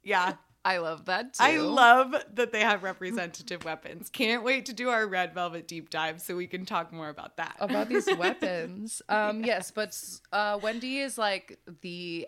[0.02, 0.34] Yeah.
[0.64, 1.42] I love that too.
[1.42, 4.10] I love that they have representative weapons.
[4.10, 7.36] Can't wait to do our red velvet deep dive so we can talk more about
[7.36, 7.56] that.
[7.60, 9.00] about these weapons.
[9.08, 9.96] Um, yes, but
[10.32, 12.26] uh, Wendy is like the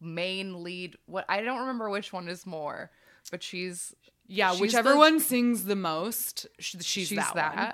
[0.00, 0.96] main lead.
[1.06, 2.90] What I don't remember which one is more,
[3.30, 3.94] but she's
[4.26, 7.56] yeah, she's whichever the- one sings the most, sh- she's, she's that, that.
[7.56, 7.72] one.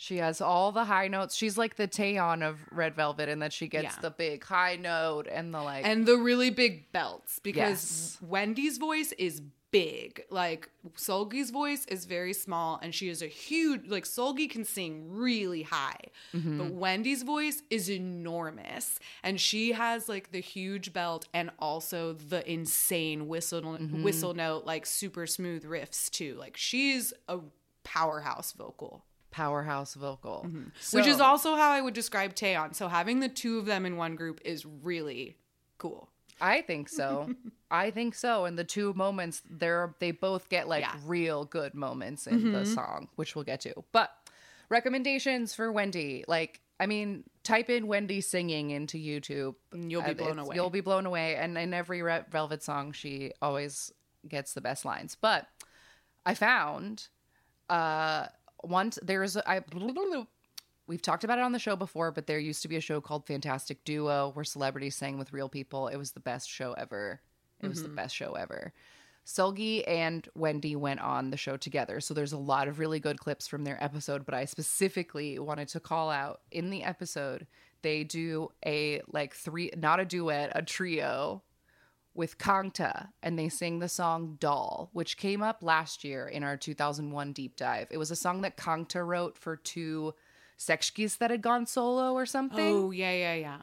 [0.00, 1.34] She has all the high notes.
[1.34, 4.00] She's like the Taeyeon of Red Velvet, and that she gets Yeah.
[4.00, 5.84] the big high note and the like.
[5.84, 8.18] And the really big belts because Yes.
[8.22, 10.24] Wendy's voice is big.
[10.30, 15.06] Like Seulgi's voice is very small and she is a huge like Seulgi can sing
[15.10, 16.00] really high.
[16.34, 16.58] Mm-hmm.
[16.58, 22.48] But Wendy's voice is enormous and she has like the huge belt and also the
[22.50, 24.02] insane whistle Mm-hmm.
[24.02, 26.36] whistle note like super smooth riffs too.
[26.38, 27.38] Like she's a
[27.84, 29.04] powerhouse vocal.
[29.30, 30.46] powerhouse vocal,
[30.92, 32.74] Which is also how I would describe Taeyeon.
[32.74, 35.36] So having the two of them in one group is really
[35.78, 36.08] cool.
[36.40, 37.34] I think so.
[37.70, 38.44] I think so.
[38.44, 40.90] And the two moments, they're they both get like Yeah.
[40.92, 41.08] Mm-hmm.
[41.08, 43.84] real good moments in the song, which we'll get to.
[43.92, 44.10] But
[44.68, 49.56] recommendations for Wendy, like I mean, type in Wendy singing into YouTube.
[49.74, 50.54] You'll be blown it's- away.
[50.56, 51.34] You'll be blown away.
[51.36, 53.92] And in every Red Velvet song, she always
[54.26, 55.16] gets the best lines.
[55.20, 55.46] But
[56.24, 57.08] I found
[57.68, 58.26] uh
[58.62, 59.60] once there's I
[60.88, 63.00] we've talked about it on the show before, but there used to be a show
[63.00, 65.86] called Fantastic Duo where celebrities sang with real people.
[65.86, 67.20] It was the best show ever.
[67.62, 67.96] It was the mm-hmm.
[67.96, 68.72] best show ever.
[69.26, 72.00] Seulgi and Wendy went on the show together.
[72.00, 75.68] So there's a lot of really good clips from their episode, but I specifically wanted
[75.68, 77.46] to call out in the episode
[77.82, 81.42] they do a like three not a duet, a trio
[82.14, 86.56] with Kangta and they sing the song Doll, which came up last year in our
[86.56, 87.88] 2001 deep dive.
[87.90, 90.14] It was a song that Kangta wrote for two
[90.58, 92.74] Sechs Kies that had gone solo or something.
[92.74, 93.58] Oh, yeah, yeah, yeah.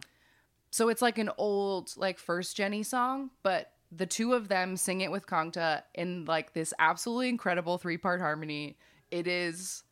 [0.71, 5.01] So it's like an old, like first Jenny song, but the two of them sing
[5.01, 8.77] it with Kangta in like this absolutely incredible three part harmony.
[9.11, 9.83] It is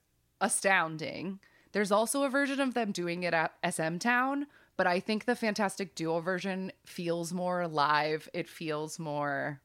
[0.42, 1.40] astounding.
[1.74, 5.36] There's also a version of them doing it at SM Town, but I think the
[5.36, 8.30] Fantastic Duo version feels more live.
[8.34, 9.60] It feels more.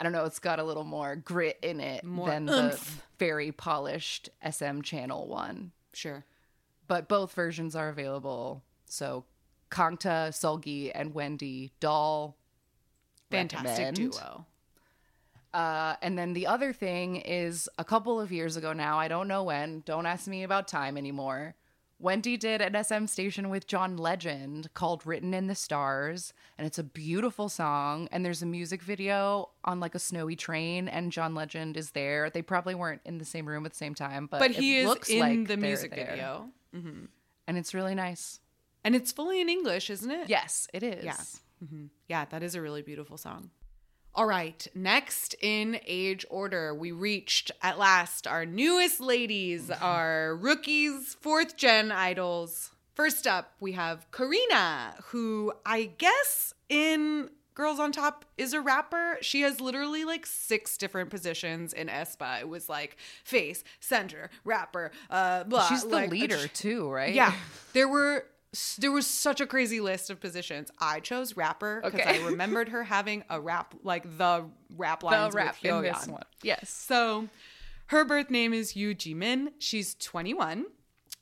[0.00, 0.24] I don't know.
[0.24, 2.80] It's got a little more grit in it More than the
[3.18, 6.24] very polished SM Channel one Sure.
[6.86, 8.62] but both versions are available.
[8.86, 9.24] So
[9.70, 12.36] Kangta, Seulgi, and Wendy Doll.
[13.30, 13.96] Fantastic recommend.
[13.96, 14.46] duo.
[15.52, 19.28] Uh, and then the other thing is a couple of years ago now, I don't
[19.28, 21.54] know when, don't ask me about time anymore.
[22.00, 26.78] Wendy did an SM station with John Legend called Written in the Stars, and it's
[26.78, 28.08] a beautiful song.
[28.12, 32.30] And there's a music video on like a snowy train, and John Legend is there.
[32.30, 34.86] They probably weren't in the same room at the same time, but, But he is
[34.86, 36.06] looks in like the music there.
[36.10, 36.48] video.
[36.74, 37.06] Mm-hmm.
[37.48, 38.40] and it's really nice.
[38.84, 40.28] And it's fully in English, isn't it?
[40.28, 41.04] Yes, it is.
[41.04, 41.16] Yeah.
[41.64, 41.86] Mm-hmm.
[42.08, 43.50] Yeah, that is a really beautiful song.
[44.18, 51.16] All right, next in age order, we reached at last our newest ladies, our rookies,
[51.20, 52.72] fourth gen idols.
[52.94, 59.18] First up, we have Karina, who I guess in Girls on Top is a rapper.
[59.20, 62.40] She has literally like six different positions in aespa.
[62.40, 65.68] It was like face, center, rapper, uh, blah.
[65.68, 67.14] She's the like, leader too, right?
[67.14, 67.34] yeah,
[67.72, 68.24] there were
[68.78, 70.70] there was such a crazy list of positions.
[70.78, 72.22] I chose rapper because Okay.
[72.22, 76.22] I remembered her having a rap like the rap the lines rap with Hyoyeon.
[76.42, 76.70] Yes.
[76.70, 77.28] So
[77.86, 79.48] her birth name is Yu Jimin.
[79.58, 80.66] She's 21.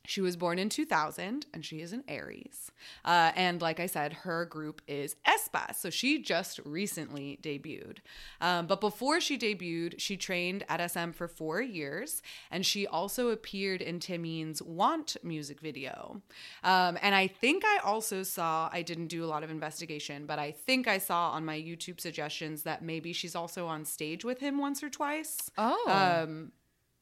[0.06, 2.70] She was born in 2000 and she is an Aries.
[3.04, 5.74] Uh, and like I said, her group is aespa.
[5.74, 7.98] So she just recently debuted.
[8.40, 13.30] Um, but before she debuted, she trained at SM for four years and she also
[13.30, 16.22] appeared in Taemin's Want music video.
[16.62, 20.38] Um, and I think I also saw, I didn't do a lot of investigation, but
[20.38, 24.40] I think I saw on my YouTube suggestions that maybe she's also on stage with
[24.40, 26.22] him once or twice Oh.
[26.22, 26.52] um,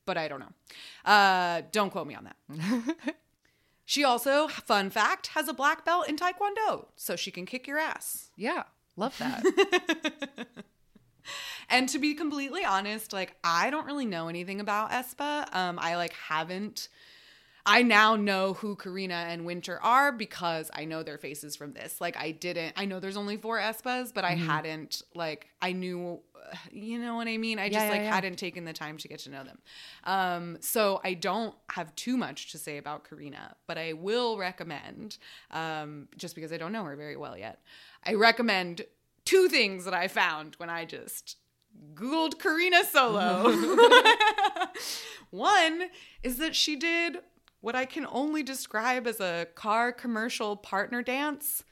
[0.06, 0.52] but I don't know.
[1.10, 3.16] Uh, don't quote me on that.
[3.84, 7.78] she also, fun fact, has a black belt in Taekwondo, so she can kick your
[7.78, 8.30] ass.
[8.36, 8.64] yeah.
[8.96, 10.46] Love that.
[11.68, 15.52] And to be completely honest, like I don't really know anything about aespa.
[15.54, 16.88] Um, I like haven't.
[17.66, 22.00] I now know who Karina and Winter are because I know their faces from this.
[22.00, 22.74] Like I didn't.
[22.76, 26.20] I know there's only four aespas, but I hadn't like I knew.
[26.70, 27.58] You know what I mean?
[27.58, 28.14] I just yeah, like yeah.
[28.14, 29.58] hadn't taken the time to get to know them.
[30.04, 35.16] Um, so I don't have too much to say about Karina, but I will recommend,
[35.50, 37.60] um, just because I don't know her very well yet,
[38.04, 38.82] I recommend
[39.24, 41.38] two things that I found when I just
[41.94, 43.50] Googled Karina Solo.
[45.30, 45.88] One
[46.22, 47.20] is that she did
[47.64, 51.64] what I can only describe as a car commercial partner dance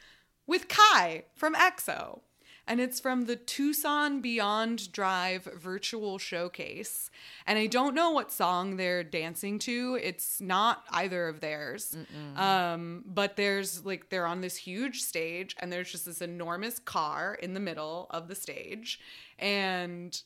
[0.46, 2.20] with Kai from EXO.
[2.66, 7.10] And it's from the Tucson Beyond Drive virtual showcase.
[7.46, 9.98] And I don't know what song they're dancing to.
[10.02, 11.94] It's not either of theirs.
[12.36, 17.34] Um, but there's like, they're on this huge stage, and there's just this enormous car
[17.34, 18.98] in the middle of the stage.
[19.38, 20.18] And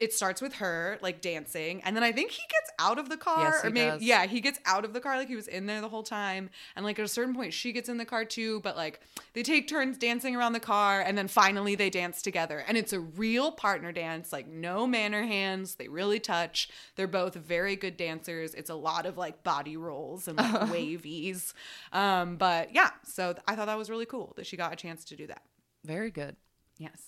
[0.00, 3.16] it starts with her like dancing and then i think he gets out of the
[3.16, 4.02] car Yes, or maybe does.
[4.02, 6.48] yeah he gets out of the car like he was in there the whole time
[6.74, 9.00] and like at a certain point she gets in the car too but like
[9.34, 12.92] they take turns dancing around the car and then finally they dance together and it's
[12.92, 17.96] a real partner dance like no manner hands they really touch they're both very good
[17.96, 21.52] dancers it's a lot of like body rolls and like wavies
[21.92, 25.04] um but yeah so i thought that was really cool that she got a chance
[25.04, 25.42] to do that
[25.84, 26.36] Very good.
[26.78, 27.02] Yes.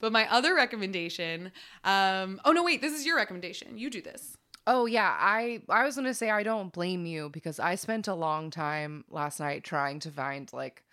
[0.00, 1.52] But my other recommendation,
[1.84, 3.78] um, oh no, wait, this is your recommendation.
[3.78, 4.36] You do this.
[4.66, 8.14] Oh yeah, I I was gonna say I don't blame you because I spent a
[8.14, 10.84] long time last night trying to find like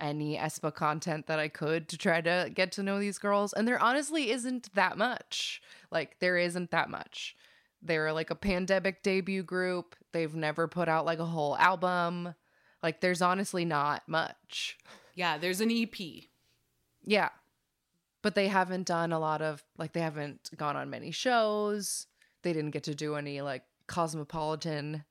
[0.00, 3.66] any aespa content that I could to try to get to know these girls, and
[3.68, 5.62] there honestly isn't that much.
[5.90, 7.36] Like there isn't that much.
[7.80, 9.94] They're like a pandemic debut group.
[10.12, 12.34] They've never put out like a whole album.
[12.82, 14.76] Like there's honestly not much.
[15.14, 16.24] Yeah, there's an EP.
[17.04, 17.28] Yeah.
[18.24, 22.06] But they haven't done a lot of like they haven't gone on many shows.
[22.42, 25.04] They didn't get to do any like cosmopolitan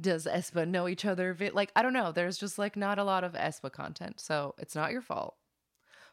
[0.00, 1.36] does aespa know each other?
[1.52, 4.18] Like I don't know, there's just like not a lot of aespa content.
[4.18, 5.36] So it's not your fault.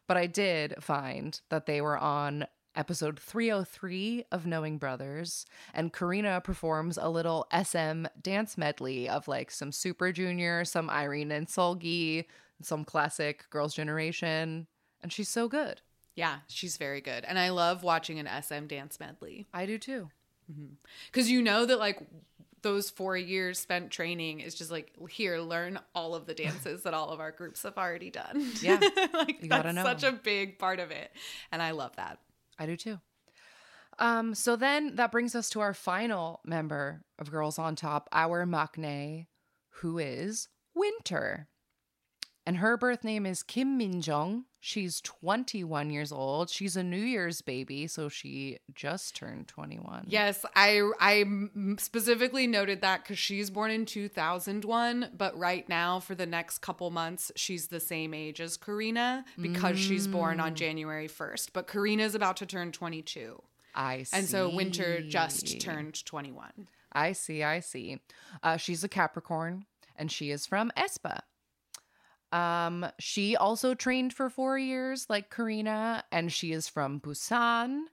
[0.07, 6.41] But I did find that they were on episode 303 of Knowing Brothers and Karina
[6.41, 12.25] performs a little SM dance medley of like some Super Junior, some Irene and Seulgi,
[12.61, 14.67] some classic Girls Generation,
[15.01, 15.81] and she's so good.
[16.19, 17.23] Yeah, she's very good.
[17.23, 19.47] And I love watching an SM dance medley.
[19.53, 20.09] I do too.
[21.09, 22.05] Because you know that like
[22.61, 26.93] those four years spent training is just like here, learn all of the dances that
[26.93, 28.51] all of our groups have already done.
[28.61, 28.79] Yeah,
[29.13, 29.83] like you that's gotta know.
[29.83, 31.09] such a big part of it.
[31.53, 32.19] And I love that.
[32.57, 32.99] I do too.
[33.97, 38.45] Um, so then that brings us to our final member of Girls on Top, our
[38.45, 39.27] Maknae,
[39.69, 41.47] who is Winter.
[42.49, 44.45] And her birth name is Kim Min Jung.
[44.59, 46.49] She's 21 years old.
[46.49, 50.05] She's a New Year's baby, so she just turned 21.
[50.07, 51.25] Yes, I I
[51.77, 56.89] specifically noted that because she's born in 2001, but right now for the next couple
[56.89, 61.49] months she's the same age as Karina because she's born on January 1st.
[61.53, 63.39] But Karina's about to turn 22,
[63.75, 64.17] I see.
[64.17, 66.67] and so Winter just turned 21.
[66.93, 67.99] I see, I see.
[68.41, 71.19] Uh, she's a Capricorn and she is from aespa.
[72.31, 77.85] Um, she also trained for four years, like Karina, and she is from Busan.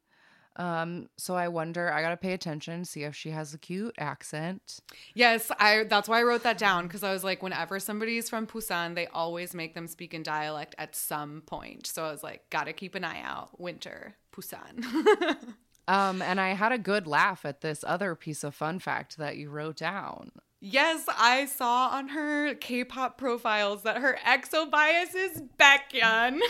[0.57, 4.81] Um, so I wonder, I gotta pay attention, see if she has a cute accent.
[5.14, 8.46] Yes, I that's why I wrote that down because I was like, whenever somebody's from
[8.46, 11.87] Busan, they always make them speak in dialect at some point.
[11.87, 13.61] So I was like, gotta keep an eye out.
[13.61, 14.83] Winter, Busan.
[15.88, 19.37] Um, and I had a good laugh at this other piece of fun fact that
[19.37, 20.33] you wrote down.
[20.60, 26.40] Yes, I saw on her K-pop profiles that her exo bias is Baekhyun.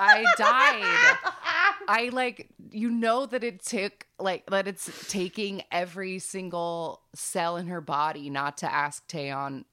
[0.00, 1.32] I died.
[1.88, 7.66] I like you know that it took like that it's taking every single cell in
[7.66, 9.64] her body not to ask Taeyeon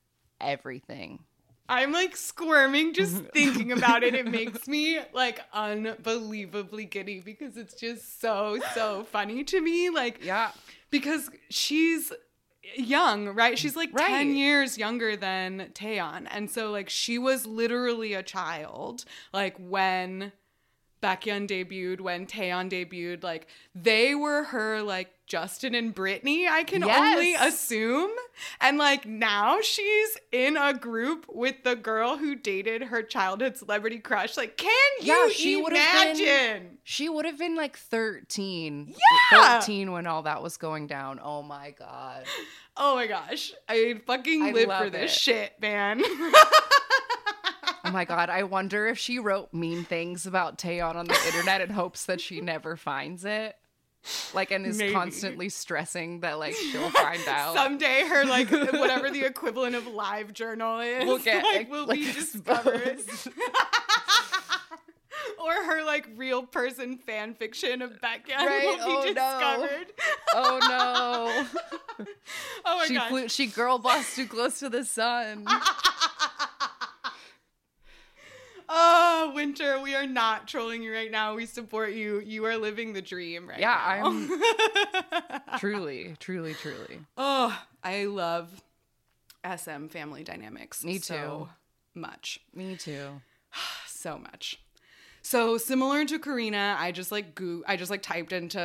[0.41, 1.19] everything.
[1.67, 3.25] I'm like squirming just mm-hmm.
[3.27, 4.13] thinking about it.
[4.13, 9.89] It makes me like unbelievably giddy because it's just so so funny to me.
[9.89, 10.51] Like Yeah.
[10.91, 12.11] because she's
[12.75, 13.57] young, right?
[13.57, 14.07] She's like Right.
[14.07, 16.27] 10 years younger than Taeyeon.
[16.29, 20.31] And so like she was literally a child like when
[21.01, 26.83] Baekhyun debuted, when Taeyeon debuted, like they were her like Justin and Britney, I can
[26.83, 28.11] only assume.
[28.61, 33.97] And like now she's in a group with the girl who dated her childhood celebrity
[33.99, 34.37] crush.
[34.37, 36.25] Like, can Yeah, you she imagine?
[36.25, 38.93] been She would have been like 13.
[39.31, 39.59] Yeah.
[39.59, 41.19] 13 when all that was going down.
[41.23, 42.25] Oh my god.
[42.77, 43.51] Oh my gosh.
[43.67, 45.17] I fucking I live for this it.
[45.19, 46.01] shit, man.
[47.87, 48.29] Oh my god.
[48.29, 52.19] I wonder if she wrote mean things about Taeyeon on the internet in hopes that
[52.19, 53.55] she never finds it.
[54.33, 54.93] Like and is Maybe.
[54.93, 57.55] constantly stressing that like she'll find out.
[57.55, 61.99] Someday her like whatever the equivalent of live journal is Will get, like, will like,
[61.99, 62.99] be discovered.
[65.39, 69.13] or her like real person fan fiction of Baekhyun Right, will be oh, no.
[69.13, 69.93] discovered.
[70.33, 71.45] oh
[71.97, 72.05] no.
[72.65, 73.09] Oh my she god.
[73.09, 75.45] flew she girl bossed too close to the sun.
[78.67, 81.35] Oh, Winter, we are not trolling you right now.
[81.35, 82.19] We support you.
[82.19, 84.07] You are living the dream right Yeah, now.
[84.07, 86.99] I'm truly, truly, truly.
[87.17, 88.61] oh, I love
[89.45, 90.83] SM family dynamics.
[90.83, 91.49] Me so
[91.93, 92.39] much.
[92.53, 93.21] Me too.
[93.87, 94.59] so much.
[95.25, 98.59] So similar to Karina, I just like goo I just like typed into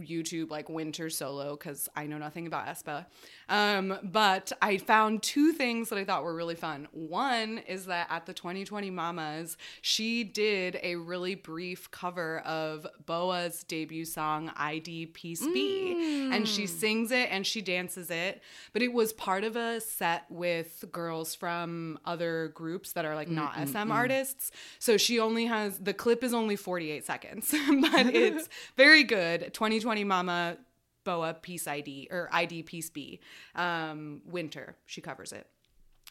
[0.00, 3.06] YouTube like winter solo because I know nothing about aespa.
[3.48, 6.88] Um, but I found two things that I thought were really fun.
[6.90, 13.62] One is that at the 2020 Mamas, she did a really brief cover of Boa's
[13.62, 16.30] debut song ID Peace B.
[16.32, 18.42] And she sings it and she dances it.
[18.72, 23.28] But it was part of a set with girls from other groups that are like
[23.28, 24.50] not SM artists.
[24.78, 29.52] So she only has the clip is only 48 seconds, but it's very good.
[29.52, 30.56] 2020 Mama
[31.04, 33.20] Boa Peace ID or ID Peace B.
[33.54, 35.46] Um, Winter, she covers it.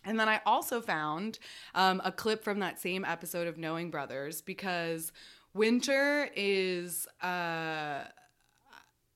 [0.04, 1.38] And then I also found
[1.76, 5.12] um, a clip from that same episode of Knowing Brothers because
[5.54, 8.06] Winter is, uh,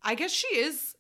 [0.04, 0.96] I guess she is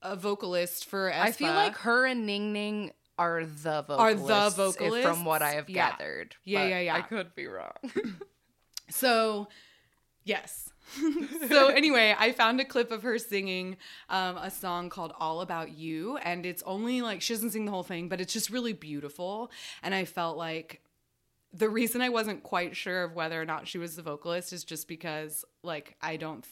[0.00, 1.20] a vocalist for aespa.
[1.20, 4.00] I feel like her and Ning Ning are the vocalists.
[4.00, 5.06] Are the if- vocalists?
[5.06, 5.90] from what I have Yeah.
[5.90, 6.34] gathered.
[6.44, 6.96] Yeah, but yeah, yeah.
[6.96, 7.72] I could be wrong.
[8.92, 9.48] So,
[10.24, 10.70] yes.
[11.48, 13.76] so anyway, I found a clip of her singing
[14.10, 17.70] um, a song called "All About You," and it's only like she doesn't sing the
[17.70, 19.50] whole thing, but it's just really beautiful.
[19.82, 20.82] And I felt like
[21.52, 24.64] the reason I wasn't quite sure of whether or not she was the vocalist is
[24.64, 26.46] just because like I don't.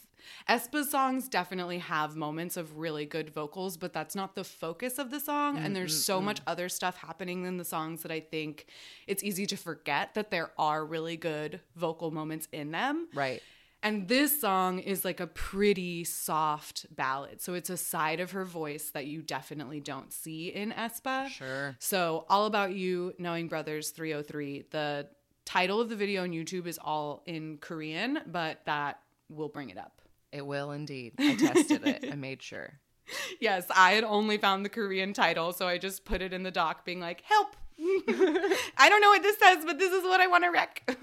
[0.48, 5.10] Espa's songs definitely have moments of really good vocals, but that's not the focus of
[5.10, 5.58] the song.
[5.58, 8.66] And there's so much other stuff happening in the songs that I think
[9.06, 13.08] it's easy to forget that there are really good vocal moments in them.
[13.14, 13.42] right.
[13.82, 17.40] And this song is like a pretty soft ballad.
[17.40, 21.28] So it's a side of her voice that you definitely don't see in Espa.
[21.28, 21.76] Sure.
[21.78, 24.66] So, All About You, Knowing Brothers 303.
[24.70, 25.08] The
[25.46, 29.00] title of the video on YouTube is all in Korean, but that
[29.30, 29.99] will bring it up.
[30.32, 31.14] It will indeed.
[31.18, 32.08] I tested it.
[32.10, 32.80] I made sure.
[33.40, 36.52] Yes, I had only found the Korean title, so I just put it in the
[36.52, 37.56] doc being like, help.
[37.78, 40.96] I don't know what this says, but this is what I want to wreck.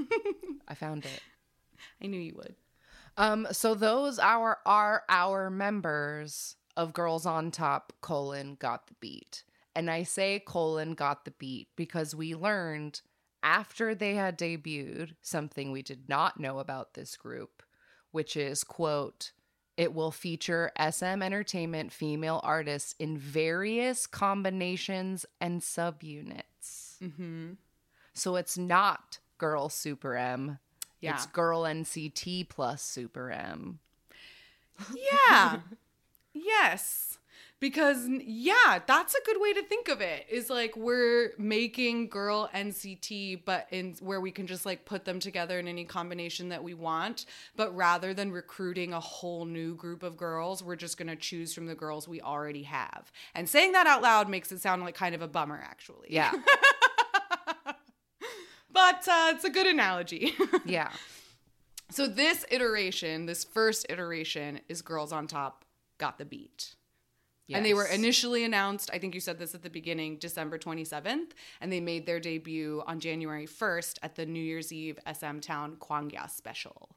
[0.70, 1.22] I found it.
[2.02, 2.56] I knew you would.
[3.18, 9.44] Um, so those are are our members of Girls on Top colon got the beat.
[9.76, 13.02] And I say colon got the beat because we learned
[13.44, 17.64] after they had debuted something we did not know about this group,
[18.18, 19.32] which is quote,
[19.78, 26.98] it will feature SM entertainment female artists in various combinations and subunits.
[27.00, 27.52] Mm-hmm.
[28.16, 30.58] So it's not Girl Super M.
[31.00, 31.14] Yeah.
[31.14, 33.78] It's Girl NCT plus Super M.
[34.96, 35.60] Yeah.
[36.34, 37.17] yes.
[37.60, 40.26] Because yeah, that's a good way to think of it.
[40.30, 45.20] Is like we're making girl NCT but in where we can just like put them
[45.20, 50.04] together in any combination that we want, but rather than recruiting a whole new group
[50.04, 53.12] of girls, we're just going to choose from the girls we already have.
[53.34, 56.10] And saying that out loud makes it sound like kind of a bummer actually.
[56.10, 56.32] Yeah.
[58.78, 60.36] But uh, it's a good analogy.
[60.66, 60.92] Yeah.
[61.90, 65.66] So this iteration, this first iteration is Girls on Top
[65.98, 66.76] got the beat.
[67.56, 71.32] And they were initially announced, I think you said this at the beginning, December 27th,
[71.62, 75.78] and they made their debut on January 1st at the New Year's Eve SM Town
[75.78, 76.90] Kwangya special.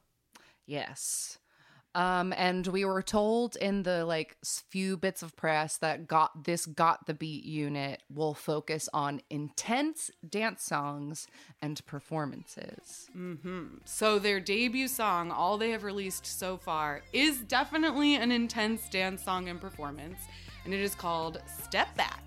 [0.65, 1.37] Yes.
[1.93, 6.65] Um, and we were told in the like few bits of press that got this
[6.65, 11.27] got the beat unit will focus on intense dance songs
[11.61, 13.09] and performances.
[13.83, 19.23] So their debut song, all they have released so far, is definitely an intense dance
[19.23, 20.19] song and performance,
[20.63, 22.23] and it is called Step Back.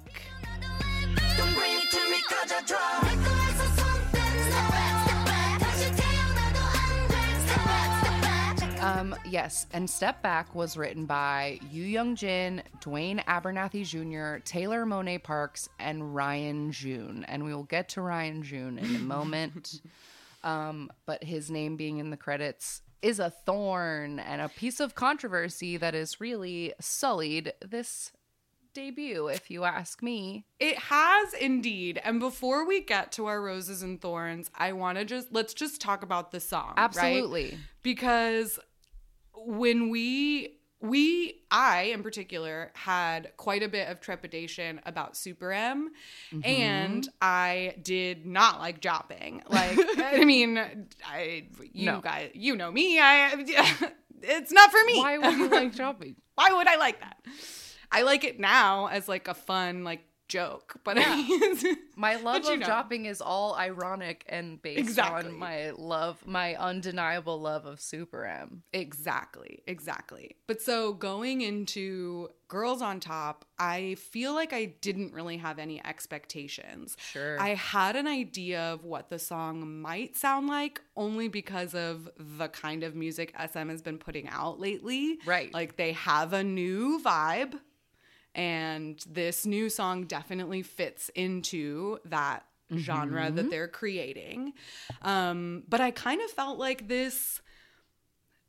[9.04, 14.86] Um, yes, and Step Back was written by Yu Young Jin, Dwayne Abernathy Jr., Taylor
[14.86, 17.22] Monet Parks, and Ryan June.
[17.28, 19.82] And we will get to Ryan June in a moment.
[20.42, 24.94] um, but his name being in the credits is a thorn and a piece of
[24.94, 28.10] controversy that has really sullied this
[28.72, 30.46] debut, if you ask me.
[30.58, 32.00] It has indeed.
[32.02, 35.82] And before we get to our roses and thorns, I want to just let's just
[35.82, 36.72] talk about the song.
[36.76, 36.84] right?
[36.84, 37.58] Absolutely.
[37.82, 38.58] Because
[39.46, 45.90] when we we I in particular had quite a bit of trepidation about Super M
[46.30, 46.40] mm-hmm.
[46.44, 49.42] and I did not like jopping.
[49.48, 50.58] Like I mean,
[51.06, 52.00] I you No.
[52.00, 52.98] guys you know me.
[53.00, 53.32] I
[54.22, 54.98] it's not for me.
[54.98, 56.16] Why would you like shopping?
[56.34, 57.16] Why would I like that?
[57.90, 60.96] I like it now as like a fun, like joke, but
[61.96, 62.66] My love But you of know.
[62.66, 65.30] jopping is all ironic and based Exactly.
[65.30, 68.62] on my love, my undeniable love of Super M.
[68.72, 70.36] Exactly, exactly.
[70.46, 75.84] But so going into Girls on Top, I feel like I didn't really have any
[75.84, 76.96] expectations.
[76.98, 77.40] Sure.
[77.40, 82.48] I had an idea of what the song might sound like only because of the
[82.48, 85.18] kind of music SM has been putting out lately.
[85.24, 85.52] Right.
[85.54, 87.54] Like they have a new vibe,
[88.34, 92.44] and this new song definitely fits into that
[92.76, 94.52] genre that they're creating.
[95.02, 97.40] Um, but I kind of felt like this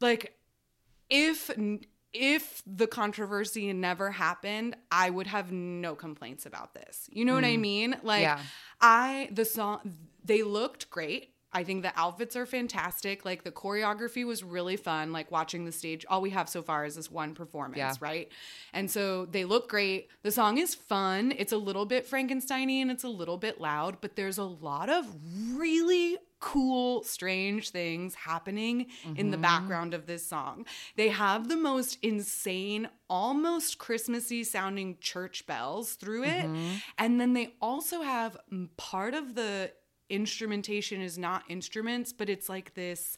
[0.01, 0.33] like
[1.09, 1.51] if
[2.13, 7.09] if the controversy never happened i would have no complaints about this.
[7.11, 7.95] You know what i mean?
[8.03, 8.39] Like Yeah.
[8.81, 9.79] i the song
[10.23, 13.25] they looked great i think the outfits are fantastic.
[13.25, 16.05] Like the choreography was really fun like watching the stage.
[16.09, 17.93] All we have so far is this one performance Yeah.
[17.99, 18.29] right?
[18.73, 20.09] And so they look great.
[20.21, 21.33] The song is fun.
[21.37, 24.89] It's a little bit frankensteiny and it's a little bit loud but there's a lot
[24.89, 25.07] of
[25.55, 29.41] really cool, strange things happening in the mm-hmm.
[29.41, 30.65] background of this song.
[30.95, 36.45] They have the most insane, almost Christmassy sounding church bells through it.
[36.45, 36.75] Mm-hmm.
[36.99, 38.37] And then they also have
[38.77, 39.71] part of the
[40.09, 43.17] instrumentation is not instruments, but it's like this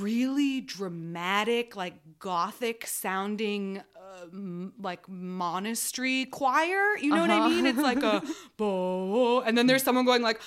[0.00, 6.96] really dramatic, like gothic sounding, uh, m- like monastery choir.
[6.98, 7.66] You know what I mean?
[7.66, 8.22] It's like a
[8.56, 10.40] bo, and then there's someone going like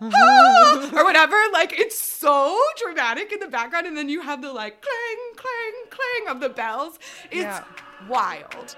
[0.00, 1.36] ah, ah, or whatever.
[1.52, 5.72] Like it's so dramatic in the background, and then you have the like clang, clang,
[5.90, 6.98] clang of the bells.
[7.30, 7.64] It's Yeah.
[8.08, 8.76] wild.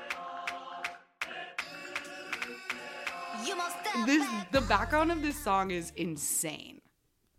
[4.07, 6.80] This the background of this song is insane,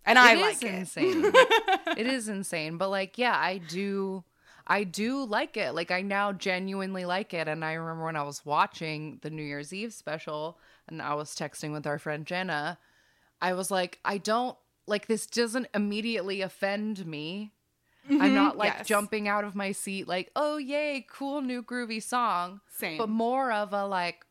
[0.05, 0.75] and I It is like it.
[0.75, 1.31] insane.
[1.97, 4.23] it is insane, but like, yeah, I do.
[4.67, 5.73] I do like it.
[5.73, 7.47] Like I now genuinely like it.
[7.47, 11.35] And I remember when I was watching the New Year's Eve special and I was
[11.35, 12.77] texting with our friend Jenna,
[13.41, 14.55] I was like, I don't
[14.87, 17.53] like this doesn't immediately offend me.
[18.09, 18.59] I'm not mm-hmm.
[18.59, 18.87] like yes.
[18.87, 22.97] jumping out of my seat like, "Oh yay, cool new groovy song." Same.
[22.97, 24.25] But more of a like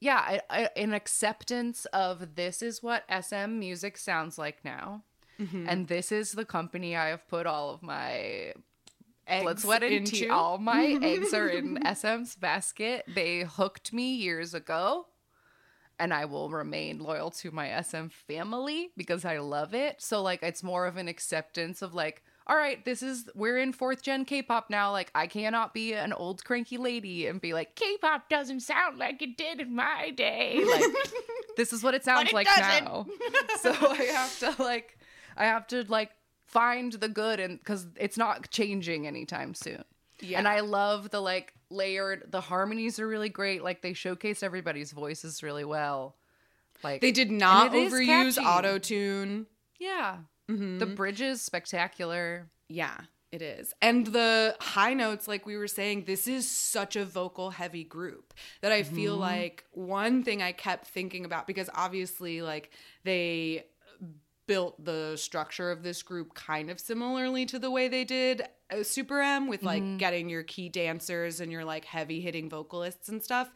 [0.00, 0.40] yeah,
[0.76, 5.02] an acceptance of this is what SM music sounds like now.
[5.40, 5.68] Mm-hmm.
[5.68, 8.54] And this is the company I have put all of my
[9.26, 10.24] blood, Eggs sweat, and tea.
[10.24, 10.34] into.
[10.34, 13.04] All my eggs are in SM's basket.
[13.12, 15.06] They hooked me years ago.
[16.00, 20.00] And I will remain loyal to my SM family because I love it.
[20.00, 23.72] So, like, it's more of an acceptance of, like, all right, this is, we're in
[23.72, 24.90] fourth gen K pop now.
[24.90, 28.98] Like, I cannot be an old cranky lady and be like, K pop doesn't sound
[28.98, 30.64] like it did in my day.
[30.64, 30.84] Like,
[31.58, 32.84] this is what it sounds it like doesn't.
[32.84, 33.06] now.
[33.60, 34.96] so I have to like
[35.36, 36.10] I have to like
[36.46, 39.84] find the good and cuz it's not changing anytime soon.
[40.20, 40.38] Yeah.
[40.38, 44.92] And I love the like layered the harmonies are really great like they showcase everybody's
[44.92, 46.16] voices really well.
[46.82, 49.46] Like They did not and it is overuse auto tune.
[49.78, 50.18] Yeah.
[50.48, 50.94] The mm-hmm.
[50.94, 52.48] bridge is spectacular.
[52.68, 52.96] Yeah,
[53.30, 53.74] it is.
[53.82, 58.32] And the high notes, like we were saying, this is such a vocal heavy group
[58.62, 59.22] that I feel mm-hmm.
[59.22, 62.72] like one thing I kept thinking about because obviously, like,
[63.04, 63.66] they
[64.46, 68.82] built the structure of this group kind of similarly to the way they did uh,
[68.82, 69.98] Super M with like mm-hmm.
[69.98, 73.52] getting your key dancers and your like heavy hitting vocalists and stuff.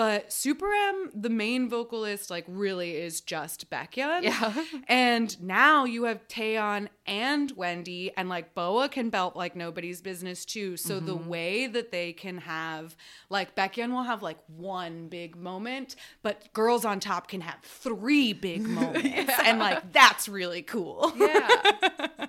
[0.00, 4.22] But Super M, the main vocalist, like really is just Baekhyun.
[4.22, 4.64] Yeah.
[4.88, 10.46] And now you have Taeyeon and Wendy, and like Boa can belt like nobody's business
[10.46, 10.78] too.
[10.78, 12.96] So the way that they can have,
[13.28, 18.32] like Baekhyun will have like one big moment, but Girls on Top can have three
[18.32, 21.12] big moments, and like that's really cool.
[21.14, 22.26] Yeah.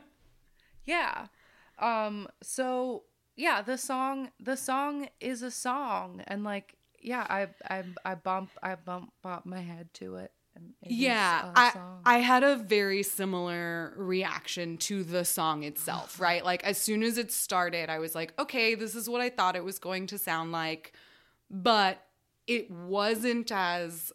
[0.85, 1.27] yeah.
[1.79, 3.03] Um so
[3.37, 8.51] yeah, the song the song is a song and like yeah, I I I bump
[8.61, 10.31] I bump bop my head to it.
[10.55, 12.01] And it is Yeah, I song.
[12.05, 16.43] I had a very similar reaction to the song itself, right?
[16.43, 19.55] Like as soon as it started, I was like, okay, this is what I thought
[19.55, 20.93] it was going to sound like,
[21.49, 22.05] but
[22.47, 24.11] it wasn't as.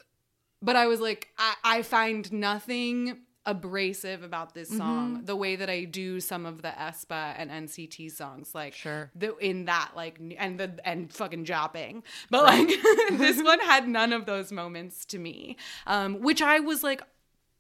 [0.63, 5.71] But I was like, I, I find nothing abrasive about this song the way that
[5.71, 9.11] I do some of the aespa and NCT songs, like Sure.
[9.15, 12.69] the in that like and the and fucking jopping but like
[13.13, 17.03] this one had none of those moments to me um which i was like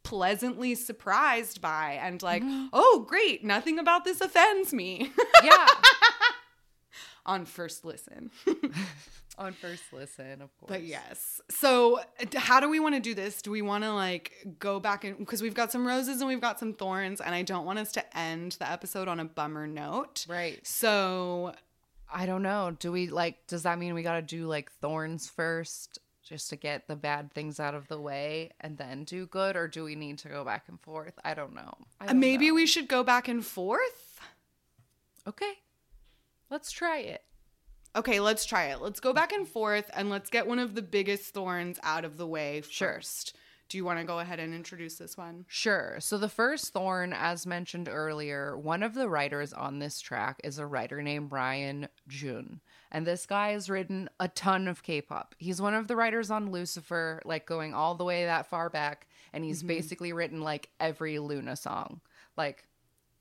[0.02, 5.10] pleasantly surprised by and like oh great nothing about this offends me.
[5.42, 5.66] Yeah.
[7.26, 8.30] on first listen
[9.38, 10.68] On first listen, of course.
[10.68, 12.00] but yes so
[12.34, 15.18] how do we want to do this do we want to like go back and
[15.18, 17.92] because we've got some roses and we've got some thorns and i don't want us
[17.92, 20.66] to end the episode on a bummer note Right.
[20.66, 21.54] So
[22.12, 22.74] I don't know.
[22.78, 23.46] Do we like?
[23.48, 27.32] Does that mean we got to do like thorns first, just to get the bad
[27.32, 30.44] things out of the way, and then do good, or do we need to go
[30.44, 31.14] back and forth?
[31.24, 31.74] I don't know.
[32.00, 32.54] I don't Maybe know.
[32.54, 34.20] we should go back and forth.
[35.26, 35.54] Okay,
[36.48, 37.22] let's try it.
[37.96, 38.82] Okay, let's try it.
[38.82, 39.52] Let's go back and mm-hmm.
[39.52, 42.94] forth and let's get one of the biggest thorns out of the way Sure.
[42.94, 43.34] first.
[43.68, 45.44] Do you want to go ahead and introduce this one?
[45.48, 45.96] Sure.
[45.98, 50.58] So the first thorn, as mentioned earlier, one of the writers on this track is
[50.58, 52.60] a writer named Ryan Jun.
[52.92, 55.34] And this guy has written a ton of K-pop.
[55.38, 59.08] He's one of the writers on Lucifer, like going all the way that far back,
[59.32, 59.68] and he's mm-hmm.
[59.68, 62.00] basically written like every Luna song.
[62.36, 62.68] Like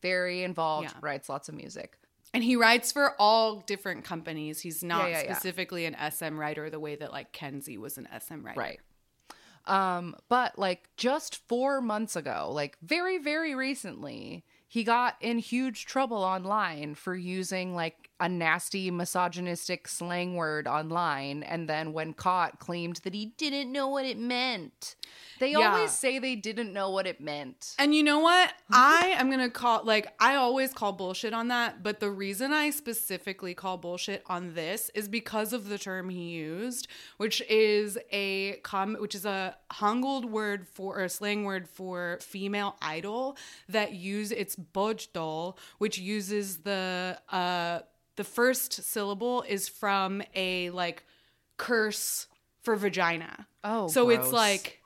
[0.04, 1.00] very involved, Yeah.
[1.02, 1.98] writes lots of music.
[2.36, 4.60] And he writes for all different companies.
[4.60, 8.10] He's not Yeah, yeah, specifically an SM writer the way that like Kenzie was an
[8.20, 8.60] SM writer.
[8.60, 8.80] Right.
[9.66, 15.86] Um, but like just four months ago, like very, very recently, he got in huge
[15.86, 22.60] trouble online for using like a nasty misogynistic slang word online and then when caught
[22.60, 24.96] claimed that he didn't know what it meant.
[25.40, 25.70] They Yeah.
[25.70, 27.76] always say they didn't know what it meant.
[27.78, 28.54] And you know what?
[28.72, 31.84] I am going to call, like, I always call bullshit on that.
[31.84, 36.30] But the reason I specifically call bullshit on this is because of the term he
[36.30, 36.88] used,
[37.18, 42.18] which is a com, which is a Hangul word for, or a slang word for
[42.22, 43.36] female idol
[43.68, 47.80] that use its bojdol, which uses the, uh,
[48.16, 51.04] the first syllable is from a like
[51.58, 52.28] curse
[52.64, 53.48] for vagina.
[53.64, 54.82] Oh, so it's like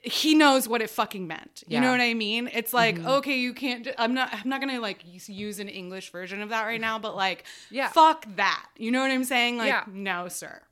[0.00, 1.64] he knows what it fucking meant.
[1.66, 2.48] You know what I mean?
[2.52, 3.06] It's like, mm-hmm.
[3.08, 6.50] okay, you can't I'm not I'm not going to like use- an English version of
[6.50, 7.88] that right now, but like Yeah.
[7.88, 8.66] fuck that.
[8.76, 9.58] You know what I'm saying?
[9.58, 9.84] Like Yeah.
[9.88, 10.62] no, sir.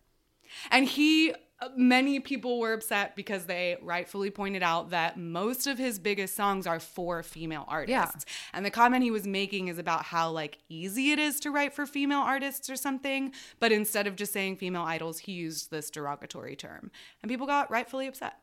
[0.71, 1.35] And he
[1.77, 6.67] many people were upset because they rightfully pointed out that most of his biggest songs
[6.67, 8.27] are for female artists.
[8.53, 11.73] And the comment he was making is about how like easy it is to write
[11.73, 15.91] for female artists or something, but instead of just saying female idols, he used this
[15.91, 16.91] derogatory term.
[17.23, 18.35] And people got rightfully upset.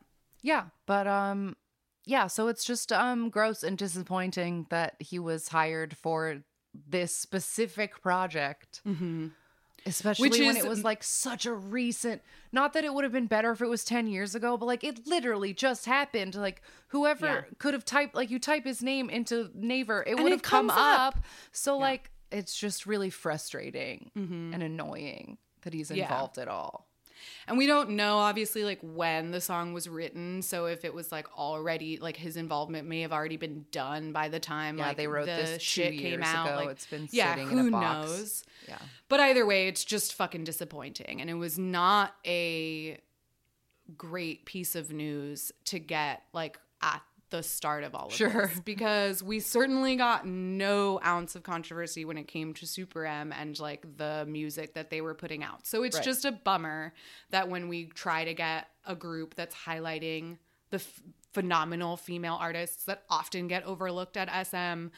[0.42, 1.56] Yeah, but um
[2.06, 6.42] yeah, so it's just um gross and disappointing that he was hired for
[6.88, 8.82] this specific project.
[9.86, 12.22] Especially Which when is- it was like such a recent
[12.52, 14.84] not that it would have been better if it was 10 years ago, but like
[14.84, 16.34] it literally just happened.
[16.36, 17.42] Like whoever Yeah.
[17.58, 20.78] could have typed like you type his name into Naver, it would have come up.
[21.16, 21.24] up.
[21.52, 25.98] So like it's just really frustrating and annoying that he's Mm-hmm.
[25.98, 26.04] Yeah.
[26.04, 26.88] involved at all.
[27.46, 31.12] And we don't know obviously like when the song was written, so if it was
[31.12, 34.96] like already like his involvement may have already been done by the time Yeah, like
[34.96, 36.46] they wrote the this shit came out.
[36.46, 36.56] ago.
[36.56, 38.08] Like It's been yeah, sitting in who a box.
[38.08, 38.44] knows?
[38.68, 38.78] Yeah.
[39.08, 41.20] But either way, it's just fucking disappointing.
[41.20, 42.98] And it was not a
[43.96, 47.02] great piece of news to get like at
[47.36, 48.46] the start of all of Sure.
[48.46, 53.32] this because we certainly got no ounce of controversy when it came to Super M
[53.32, 55.66] and like the music that they were putting out.
[55.66, 56.04] So it's Right.
[56.04, 56.92] just a bummer
[57.30, 60.38] that when we try to get a group that's highlighting
[60.70, 61.00] the f-
[61.32, 64.88] phenomenal female artists that often get overlooked at SM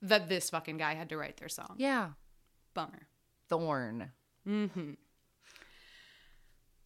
[0.00, 1.74] that this fucking guy had to write their song.
[1.76, 2.12] Yeah.
[2.72, 3.08] Bummer.
[3.50, 4.10] Thorn.
[4.46, 4.96] Mhm.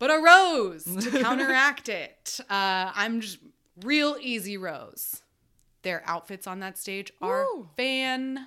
[0.01, 2.41] But a rose to counteract it.
[2.51, 3.39] Uh, I'm just
[3.85, 5.23] real easy rose.
[5.83, 7.69] Their outfits on that stage are Woo.
[7.77, 8.45] fantastic.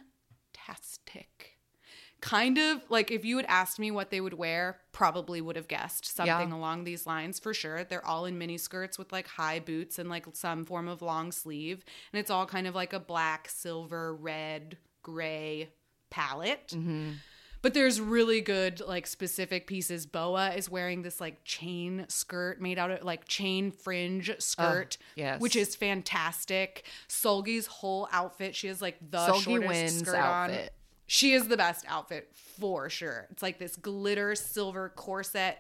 [2.22, 5.68] Kind of like if you had asked me what they would wear, probably would have
[5.68, 6.56] guessed something Yeah.
[6.56, 7.84] along these lines for sure.
[7.84, 11.32] They're all in mini skirts with like high boots and like some form of long
[11.32, 11.84] sleeve.
[12.14, 15.70] And it's all kind of like a black, silver, red, gray
[16.12, 16.68] palette.
[16.76, 17.14] Mm-hmm.
[17.62, 20.06] But there's really good like specific pieces.
[20.06, 25.06] Boa is wearing this like chain skirt made out of like chain fringe skirt, oh,
[25.16, 25.42] yes.
[25.42, 26.86] which is fantastic.
[27.08, 30.62] Seulgi's whole outfit, she has like the Seulgi shortest wins skirt outfit.
[30.64, 30.70] on.
[31.08, 33.28] She is the best outfit for sure.
[33.32, 35.60] It's like this glitter silver corset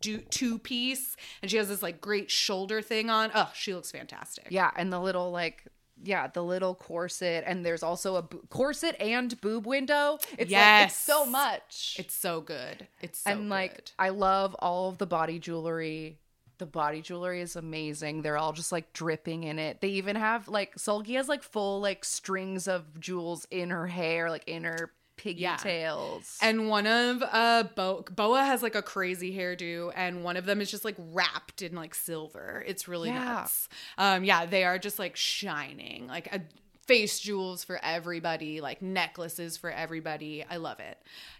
[0.00, 3.30] do- two piece, and she has this like great shoulder thing on.
[3.34, 4.46] Oh, she looks fantastic.
[4.50, 5.64] Yeah, and the little like
[6.02, 10.18] yeah, the little corset, and there's also a bo- corset and boob window.
[10.22, 10.96] It's like it's Yes.
[10.96, 11.96] so much.
[11.98, 12.86] It's so good.
[13.00, 13.90] It's so and like.
[13.98, 16.18] I love all of the body jewelry.
[16.58, 18.22] The body jewelry is amazing.
[18.22, 19.80] They're all just like dripping in it.
[19.80, 24.30] They even have like Seulgi has like full like strings of jewels in her hair,
[24.30, 26.38] like in her pigtails.
[26.42, 30.60] And one of uh Bo- Boa has like a crazy hairdo, and one of them
[30.60, 32.64] is just like wrapped in like silver.
[32.66, 33.24] It's really Yeah.
[33.24, 33.68] nuts.
[33.98, 36.40] Um, yeah, they are just like shining, like a
[36.86, 40.44] face jewels for everybody, like necklaces for everybody.
[40.48, 40.98] I love it.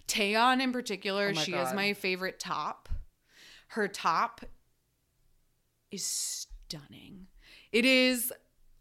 [0.09, 2.89] Taeyeon in particular, Oh she is my favorite top.
[3.69, 4.41] Her top
[5.91, 7.27] is stunning.
[7.73, 8.33] It is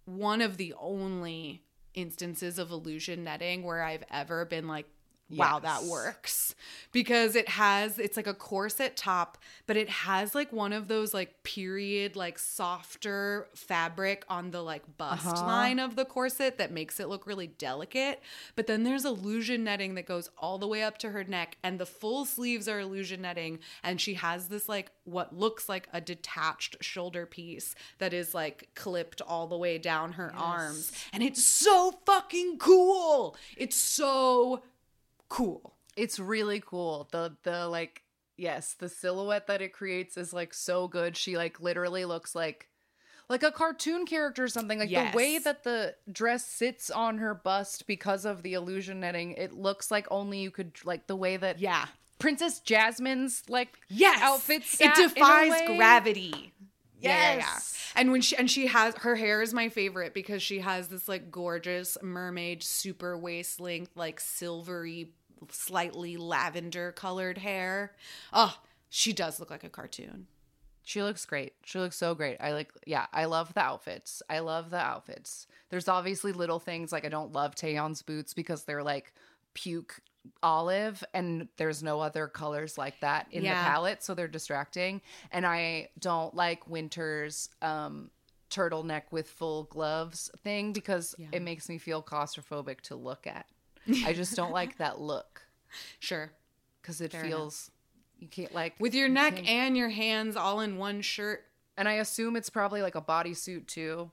[0.05, 1.61] one of the only
[1.95, 4.87] instances of illusion netting where I've ever been like
[5.29, 6.53] wow, that works
[6.91, 11.13] because it has it's like a corset top, but it has like one of those
[11.13, 15.45] like period like softer fabric on the like bust Uh-huh.
[15.45, 18.21] line of the corset that makes it look really delicate.
[18.55, 21.79] But then there's illusion netting that goes all the way up to her neck, and
[21.79, 26.01] the full sleeves are illusion netting, and she has this like what looks like a
[26.01, 31.43] detached shoulder piece that is like clipped all the way down her arms, and it's
[31.43, 33.35] so fucking cool.
[33.57, 34.61] It's so
[35.29, 35.75] cool.
[35.95, 37.07] It's really cool.
[37.11, 38.03] The the like
[38.37, 41.15] yes, the silhouette that it creates is like so good.
[41.15, 42.67] She like literally looks like
[43.29, 44.77] like a cartoon character or something.
[44.79, 49.31] Like the way that the dress sits on her bust because of the illusion netting,
[49.33, 51.85] it looks like only you could like the way that Yeah.
[52.19, 54.19] Princess Jasmine's like Yes.
[54.21, 55.65] outfits It sat in a defies way.
[57.01, 57.07] Gravity.
[57.07, 57.53] Yeah, yeah, yeah.
[57.53, 57.91] Yes.
[57.95, 61.07] And when she and she has her hair is my favorite because she has this
[61.07, 65.11] like gorgeous mermaid super waist length like silvery
[65.49, 67.93] slightly lavender colored hair.
[68.33, 68.57] Oh,
[68.89, 70.27] she does look like a cartoon.
[70.83, 71.53] She looks great.
[71.63, 72.37] She looks so great.
[72.39, 74.21] I like, yeah, I love the outfits.
[74.29, 75.47] I love the outfits.
[75.69, 79.13] There's obviously little things like I don't love Taeyeon's boots because they're like
[79.55, 79.99] puke
[80.43, 83.61] olive and there's no other colors like that in Yeah.
[83.63, 85.01] the palette, so they're distracting.
[85.31, 88.09] And I don't like Winter's um
[88.49, 93.45] turtleneck with full gloves thing because it makes me feel claustrophobic to look at.
[94.05, 95.41] I just don't like that look
[95.99, 96.31] Sure.
[96.81, 97.29] because it Fair enough.
[97.37, 97.71] feels
[98.19, 101.43] you can't like With your you neck can't- and your hands all in one shirt.
[101.77, 104.11] and I assume it's probably like a bodysuit too.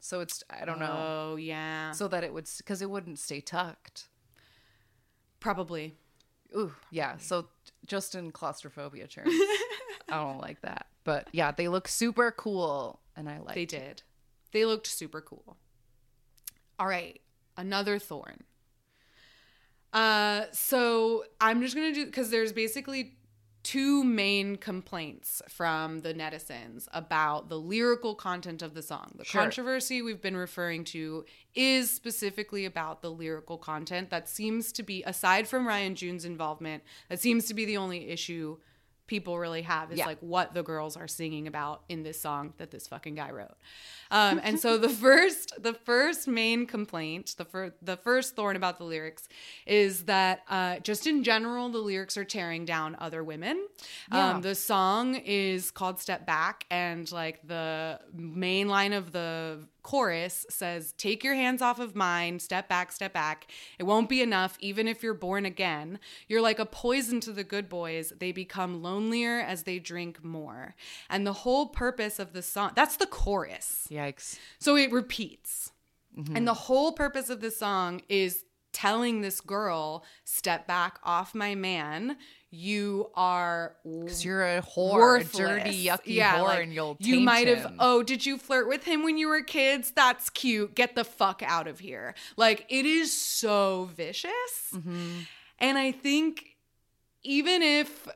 [0.00, 0.96] So it's I don't know.
[1.32, 1.92] Oh, yeah.
[1.92, 4.08] So that it would because it wouldn't stay tucked.
[5.44, 5.94] Probably.
[6.56, 7.18] Ooh, yeah.
[7.18, 7.48] So
[7.86, 9.34] just in claustrophobia terms,
[10.08, 10.86] I don't like that.
[11.04, 13.54] But yeah, they look super cool, and I like.
[13.54, 14.02] They did.
[14.52, 15.58] They looked super cool.
[16.78, 17.20] All right,
[17.58, 18.42] another thorn.
[19.92, 23.18] Uh, so I'm just gonna do because there's basically
[23.64, 29.14] two main complaints from the netizens about the lyrical content of the song.
[29.16, 29.40] The Sure.
[29.40, 34.10] controversy we've been referring to is specifically about the lyrical content.
[34.10, 38.08] That seems to be, aside from Ryan June's involvement, that seems to be the only
[38.10, 38.58] issue
[39.06, 40.06] people really have is Yeah.
[40.06, 43.54] like what the girls are singing about in this song that this fucking guy wrote.
[44.10, 48.78] Um, and so the first, the first main complaint, the first, the first thorn about
[48.78, 49.28] the lyrics
[49.66, 53.66] is that uh, just in general, the lyrics are tearing down other women.
[54.12, 54.30] Yeah.
[54.30, 60.44] Um, the song is called "Step Back," and like the main line of the chorus
[60.50, 63.46] says, Take your hands off of mine, step back, step back.
[63.78, 66.00] It won't be enough, even if you're born again.
[66.26, 68.12] You're like a poison to the good boys.
[68.18, 70.74] They become lonelier as they drink more.
[71.08, 73.86] And the whole purpose of the song, that's the chorus.
[73.88, 74.38] Yikes.
[74.58, 75.70] So it repeats.
[76.18, 76.36] Mm-hmm.
[76.36, 81.54] And the whole purpose of the song is telling this girl, Step back off my
[81.54, 82.16] man.
[82.54, 85.36] You are Because you're a whore, a worthless.
[85.36, 88.84] dirty, yucky Yeah, whore, like, and you'll you might have oh did you flirt with
[88.84, 89.90] him when you were kids?
[89.90, 90.74] That's cute.
[90.74, 92.14] Get the fuck out of here.
[92.36, 94.32] Like it is so vicious.
[94.72, 95.20] Mm-hmm.
[95.58, 96.56] and i think
[97.22, 98.08] even if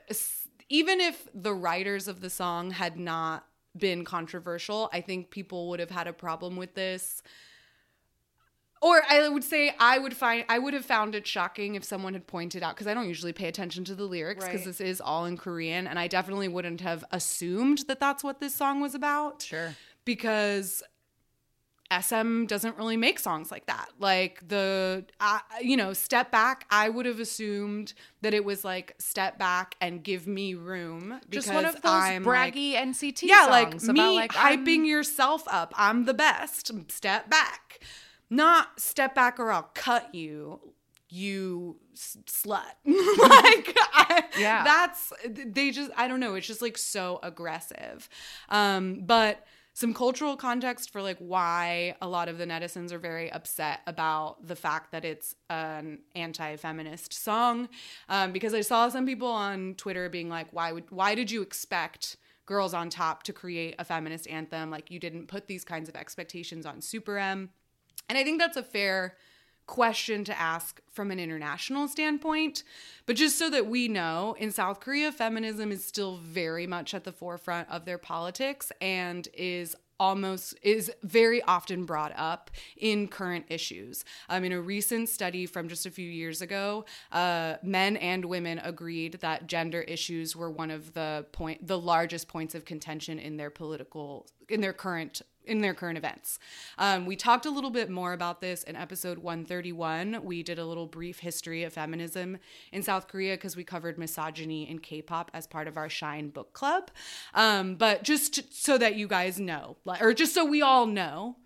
[0.68, 5.80] even if the writers of the song had not been controversial i think people would
[5.80, 7.22] have had a problem with this
[8.80, 12.12] or I would say I would find I would have found it shocking if someone
[12.14, 14.66] had pointed out because I don't usually pay attention to the lyrics because Right.
[14.66, 18.54] this is all in Korean and I definitely wouldn't have assumed that that's what this
[18.54, 19.74] song was about Sure.
[20.04, 20.82] because
[21.90, 23.88] SM doesn't really make songs like that.
[23.98, 26.66] Like the, uh, you know, step back.
[26.70, 31.18] I would have assumed that it was like step back and give me room.
[31.30, 34.66] Just one of those I'm, like, braggy NCT yeah, songs like me about like I'm-
[34.66, 35.72] hyping yourself up.
[35.78, 36.70] I'm the best.
[36.92, 37.80] Step back,
[38.30, 40.60] not step back or I'll cut you.
[41.10, 42.62] You s- slut.
[42.84, 44.62] like, I, Yeah.
[44.64, 45.90] that's they just.
[45.96, 46.34] I don't know.
[46.34, 48.08] It's just like so aggressive.
[48.50, 53.30] Um, but some cultural context for like why a lot of the netizens are very
[53.32, 57.68] upset about the fact that it's an anti-feminist song
[58.08, 61.42] um, because i saw some people on twitter being like why would why did you
[61.42, 65.88] expect girls on top to create a feminist anthem like you didn't put these kinds
[65.88, 67.50] of expectations on super m
[68.08, 69.16] and i think that's a fair
[69.68, 72.64] question to ask from an international standpoint.
[73.06, 77.04] But just so that we know, in South Korea, feminism is still very much at
[77.04, 83.44] the forefront of their politics and is almost is very often brought up in current
[83.48, 84.04] issues.
[84.28, 88.60] Um, in a recent study from just a few years ago, uh, men and women
[88.60, 93.36] agreed that gender issues were one of the point the largest points of contention in
[93.36, 96.38] their political in their current in their current events.
[96.78, 100.20] Um, we talked a little bit more about this in episode 131.
[100.22, 102.38] We did a little brief history of feminism
[102.72, 106.52] in South Korea because we covered misogyny in K-pop as part of our Shine book
[106.52, 106.90] club.
[107.34, 111.36] Um, but just so that you guys know, or just so we all know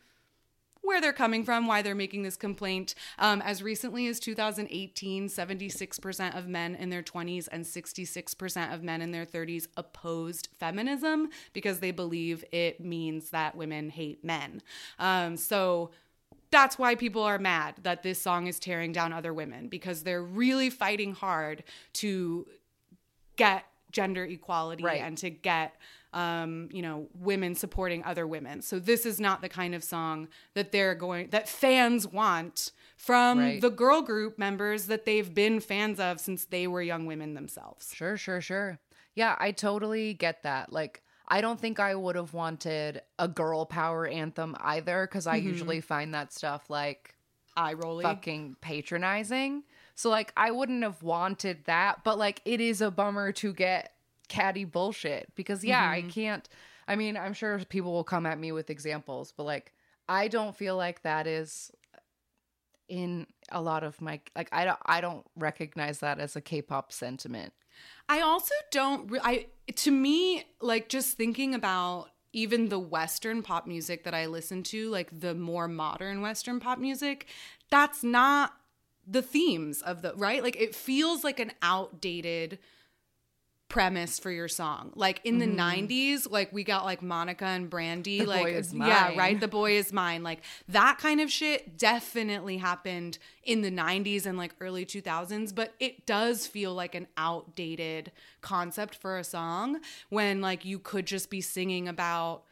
[0.83, 2.95] where they're coming from, why they're making this complaint.
[3.19, 9.01] Um, as recently as 2018, 76% of men in their 20s and 66% of men
[9.01, 14.61] in their 30s opposed feminism because they believe it means that women hate men.
[14.99, 15.91] Um, so
[16.51, 20.23] that's why people are mad that this song is tearing down other women because they're
[20.23, 21.65] really fighting hard
[21.95, 22.47] to
[23.37, 25.01] get gender equality Right.
[25.01, 25.75] and to get
[26.13, 30.29] um, you know women supporting other women so this is not the kind of song
[30.55, 33.61] that they're going that fans want from Right.
[33.61, 37.93] the girl group members that they've been fans of since they were young women themselves
[37.95, 38.79] Sure, sure, sure.
[39.15, 40.73] Yeah, I totally get that.
[40.73, 45.37] Like, I don't think I would have wanted a girl power anthem either because I
[45.37, 47.15] usually find that stuff like
[47.57, 49.65] eye rolling fucking patronizing.
[49.95, 53.93] So, like, I wouldn't have wanted that, but like, it is a bummer to get
[54.33, 56.09] catty bullshit because, yeah, I mm-hmm.
[56.09, 56.49] can't.
[56.89, 59.73] I mean, I'm sure people will come at me with examples, but like,
[60.09, 61.71] I don't feel like that is
[62.89, 66.93] in a lot of my like I don't I don't recognize that as a K-pop
[66.93, 67.53] sentiment.
[68.09, 69.11] I also don't.
[69.11, 74.27] Re- I to me like just thinking about even the Western pop music that I
[74.27, 77.27] listen to, like the more modern Western pop music,
[77.71, 78.55] that's not
[79.07, 80.43] the themes of the right.
[80.43, 82.59] Like it feels like an outdated
[83.73, 84.93] premise for your song.
[84.95, 88.27] Like in the 90s, like we got like Monica and Brandy, Mm-hmm.
[88.27, 90.23] The like Boy Is yeah, right, the boy is mine.
[90.23, 95.73] Like that kind of shit definitely happened in the 90s and like early 2000s, but
[95.81, 98.13] it does feel like an outdated
[98.43, 102.43] concept for a song when like you could just be singing about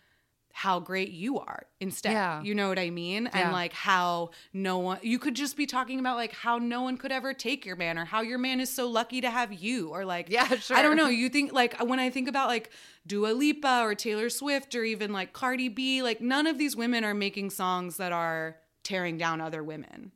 [0.53, 2.13] how great you are instead.
[2.13, 2.43] Yeah.
[2.43, 3.31] You know what I mean?
[3.33, 3.45] Yeah.
[3.45, 6.97] And like how no one you could just be talking about like how no one
[6.97, 9.91] could ever take your man or how your man is so lucky to have you
[9.91, 11.09] or like Yeah, I don't know.
[11.09, 12.71] You think like when I think about like
[13.07, 17.05] Dua Lipa or Taylor Swift or even like Cardi B, like none of these women
[17.05, 20.13] are making songs that are tearing down other women.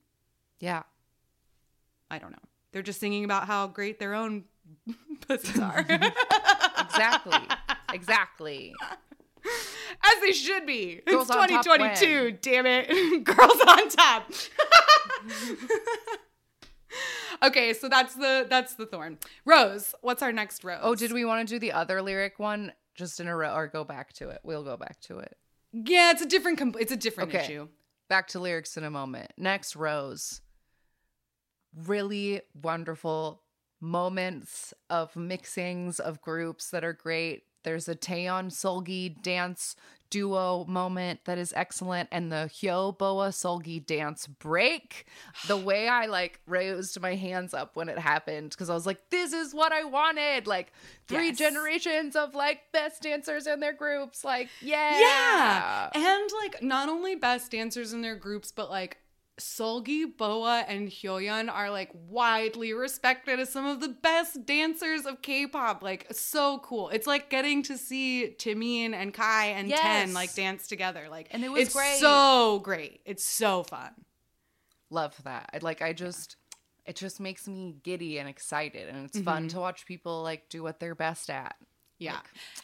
[0.61, 0.83] Yeah.
[2.11, 2.39] I don't know.
[2.73, 4.45] They're just singing about how great their own
[5.29, 5.87] pussies are.
[6.77, 7.39] Exactly.
[7.93, 8.75] exactly.
[10.05, 11.01] As they should be.
[11.07, 13.25] Girls it's 2022, damn it.
[13.25, 14.29] Girls on top.
[17.43, 19.19] okay, so that's the that's the thorn.
[19.45, 20.81] Rose, what's our next rose?
[20.83, 23.67] Oh, did we want to do the other lyric one just in a row or
[23.67, 24.41] go back to it?
[24.45, 25.37] We'll go back to it.
[25.73, 27.45] Yeah, it's a different comp- it's a different Okay.
[27.45, 27.69] issue.
[28.09, 29.33] Back to lyrics in a moment.
[29.37, 30.41] Next, Rose.
[31.87, 33.43] Really wonderful
[33.81, 37.43] moments of mixings of groups that are great.
[37.65, 39.75] There's a Taeyeon Seulgi dance
[40.11, 45.07] duo moment that is excellent, and the Hyo Boa Seulgi dance break.
[45.49, 49.11] The way I like raised my hands up when it happened because I was like,
[49.11, 50.73] "This is what I wanted!" Like
[51.09, 51.39] three Yes.
[51.39, 54.23] generations of like best dancers in their groups.
[54.25, 55.91] Like, yeah, Yeah.
[55.95, 58.99] And like not only best dancers in their groups, but like
[59.39, 65.23] Seulgi, Boa, and Hyoyeon are like widely respected as some of the best dancers of
[65.23, 65.83] K-pop.
[65.83, 66.89] Like so cool.
[66.91, 69.81] It's like getting to see Taemin and Kai and Yes.
[69.81, 71.09] Ten like dance together.
[71.11, 71.97] Like And it was it's great.
[71.99, 73.01] so great.
[73.05, 73.91] It's so fun.
[74.91, 75.51] love that.
[75.53, 76.37] I- Like I just
[76.87, 79.49] it just makes me giddy and excited and it's fun mm-hmm.
[79.49, 81.57] to watch people like do what they're best at.
[81.99, 82.19] Yeah.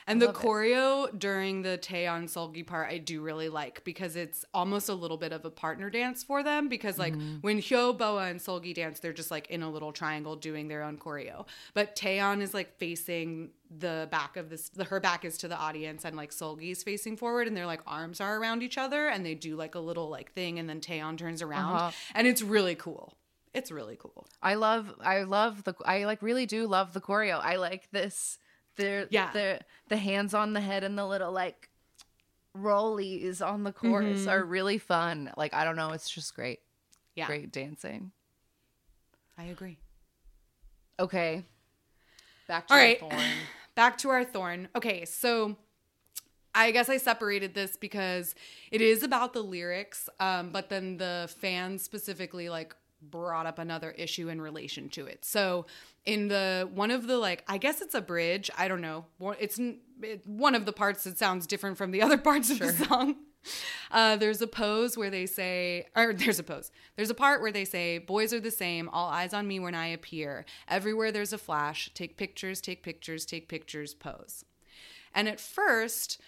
[0.08, 0.38] and the love it.
[0.42, 5.16] choreo during the Taeyeon Seulgi part I do really like because it's almost a little
[5.16, 7.36] bit of a partner dance for them because like Mm-hmm.
[7.40, 10.82] when Hyo, Boa, and Seulgi dance, they're just like in a little triangle doing their
[10.82, 11.46] own choreo.
[11.74, 15.56] But Taeyeon is like facing the back of this the, her back is to the
[15.56, 19.24] audience and like Seulgi's facing forward and their like arms are around each other and
[19.24, 21.90] they do like a little like thing and then Taeyeon turns around Uh-huh.
[22.16, 23.14] and it's really cool.
[23.54, 24.26] It's really cool.
[24.42, 27.38] I love I love the I like really do love the choreo.
[27.40, 28.38] I like this
[28.76, 29.30] the Yeah.
[29.32, 31.68] the the hands on the head and the little like
[32.56, 35.32] rollies on the chorus are really fun.
[35.36, 36.60] Like I don't know, it's just great.
[37.14, 37.26] Yeah.
[37.26, 38.12] Great dancing.
[39.38, 39.78] I agree.
[40.98, 41.44] Okay.
[42.46, 42.98] Back to All right.
[43.00, 43.14] thorn.
[43.74, 44.68] back to our thorn.
[44.74, 45.56] Okay, so
[46.54, 48.34] I guess I separated this because
[48.70, 53.90] it is about the lyrics, um, but then the fans specifically like brought up another
[53.92, 55.24] issue in relation to it.
[55.24, 55.66] So
[56.04, 58.50] in the one of the like I guess it's a bridge.
[58.58, 59.06] I don't know.
[59.38, 62.72] It's it, one of the parts that sounds different from the other parts of the
[62.72, 63.16] song.
[63.90, 66.70] Uh, there's a pose where they say, or there's a pose.
[66.96, 68.88] There's a part where they say, "Boys are the same.
[68.90, 70.44] All eyes on me when I appear.
[70.68, 71.90] Everywhere there's a flash.
[71.94, 72.60] Take pictures.
[72.60, 73.24] Take pictures.
[73.24, 73.94] Take pictures.
[73.94, 74.44] Pose."
[75.14, 76.20] And at first,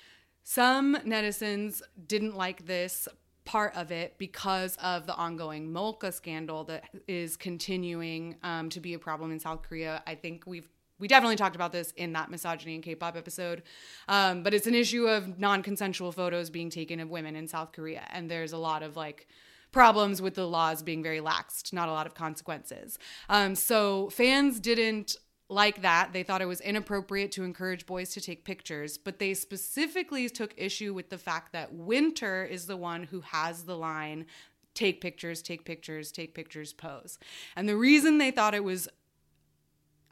[0.45, 3.07] Some netizens didn't like this
[3.45, 8.95] part of it because of the ongoing Molka scandal that is continuing um, to be
[8.95, 10.03] a problem in South Korea.
[10.07, 10.69] I think we've
[10.99, 13.65] we definitely talked about this in that misogyny and K-pop episode,
[14.07, 18.07] um, but it's an issue of non-consensual photos being taken of women in South Korea,
[18.13, 19.27] and there's a lot of like
[19.73, 23.01] problems with the laws being very laxed, not a lot of consequences.
[23.29, 25.17] Um, so fans didn't
[25.53, 26.13] like that.
[26.13, 30.55] They thought it was inappropriate to encourage boys to take pictures, but they specifically took
[30.57, 34.27] issue with the fact that Winter is the one who has the line
[34.75, 37.19] take pictures, take pictures, take pictures, pose.
[37.57, 38.89] And the reason they thought it was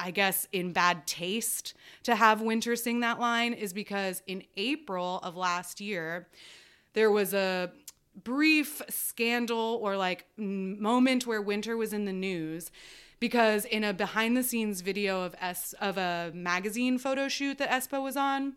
[0.03, 1.75] I guess, in bad taste
[2.05, 6.27] to have Winter sing that line is because in April of last year,
[6.95, 7.71] there was a
[8.25, 12.71] brief scandal or like moment where Winter was in the news
[13.21, 17.71] because in a behind the scenes video of S of a magazine photo shoot that
[17.71, 18.55] aespa was on,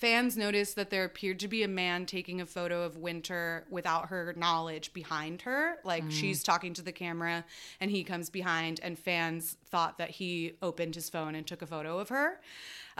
[0.00, 4.08] fans noticed that there appeared to be a man taking a photo of Winter without
[4.08, 5.76] her knowledge behind her.
[5.84, 6.10] Like mm.
[6.10, 7.44] she's talking to the camera
[7.80, 11.66] and he comes behind, and fans thought that he opened his phone and took a
[11.66, 12.40] photo of her.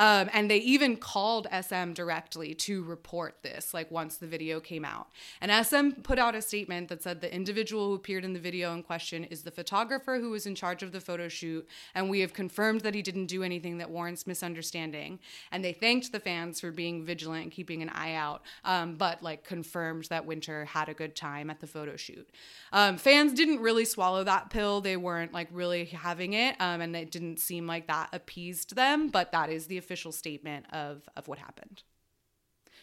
[0.00, 4.82] Um, and they even called SM directly to report this, like once the video came
[4.82, 5.08] out.
[5.42, 8.72] And SM put out a statement that said the individual who appeared in the video
[8.72, 12.20] in question is the photographer who was in charge of the photo shoot, and we
[12.20, 15.18] have confirmed that he didn't do anything that warrants misunderstanding.
[15.52, 19.22] And they thanked the fans for being vigilant and keeping an eye out, um, but
[19.22, 22.26] like confirmed that Winter had a good time at the photo shoot.
[22.72, 26.96] Um, fans didn't really swallow that pill; they weren't like really having it, um, and
[26.96, 29.08] it didn't seem like that appeased them.
[29.08, 31.82] But that is the official statement of of what happened.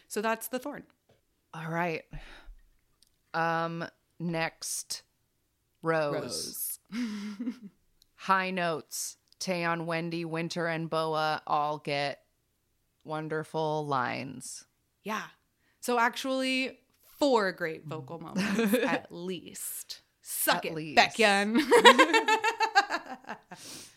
[0.08, 0.82] So that's the thorn.
[1.54, 2.02] All right.
[3.32, 3.86] Um
[4.20, 5.04] next
[5.80, 6.78] Rose.
[8.16, 9.16] High notes.
[9.40, 12.20] Taeyeon, Wendy, Winter and Boa all get
[13.04, 14.66] wonderful lines.
[15.02, 15.22] Yeah.
[15.80, 16.78] So actually,
[17.18, 20.02] four great vocal moments at least.
[20.20, 20.98] Suck At it, least.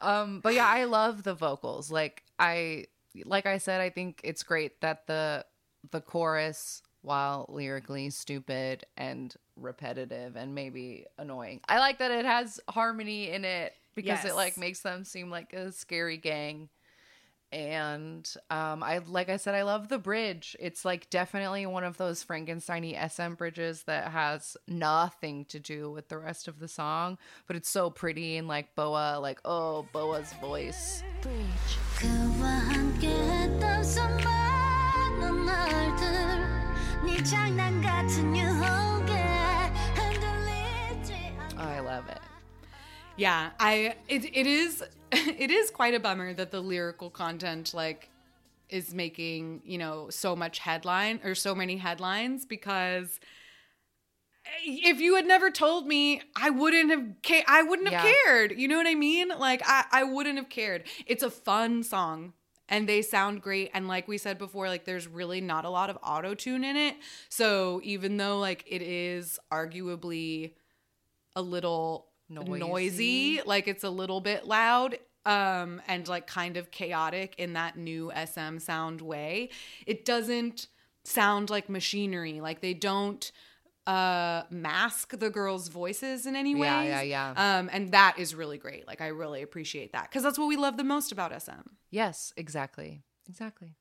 [0.00, 1.90] Um, but yeah, I love the vocals.
[1.90, 2.86] Like I
[3.24, 5.44] like I said, I think it's great that the
[5.90, 12.60] the chorus, while lyrically stupid and repetitive and maybe annoying, I like that it has
[12.68, 16.68] harmony in it because it like makes them seem like a scary gang.
[17.52, 20.56] And um, I like I said, I love the bridge.
[20.60, 26.08] It's like definitely one of those Frankensteiny SM bridges that has nothing to do with
[26.08, 30.32] the rest of the song, but it's so pretty and like Boa, like oh Boa's
[30.34, 31.02] voice.
[43.20, 48.08] Yeah, I it, it is it is quite a bummer that the lyrical content like
[48.68, 53.20] is making, you know, so much headline or so many headlines because
[54.46, 54.50] eh,
[54.90, 58.12] if you had never told me, I wouldn't have ca- I wouldn't have Yeah.
[58.24, 58.58] cared.
[58.58, 59.28] You know what I mean?
[59.28, 60.84] Like I I wouldn't have cared.
[61.06, 62.32] It's a fun song
[62.68, 65.90] and they sound great and like we said before like there's really not a lot
[65.90, 66.96] of auto tune in it.
[67.28, 70.52] So even though like it is arguably
[71.36, 72.58] a little Noisy.
[72.58, 77.76] noisy, like it's a little bit loud um and like kind of chaotic in that
[77.76, 79.50] new SM sound way.
[79.86, 80.68] It doesn't
[81.04, 82.40] sound like machinery.
[82.40, 83.30] Like they don't
[83.86, 86.88] uh mask the girls' voices in any way.
[86.88, 88.86] Yeah, yeah, Um and that is really great.
[88.86, 91.76] Like I really appreciate that cuz that's what we love the most about SM.
[91.90, 93.02] Yes, exactly.
[93.28, 93.76] Exactly.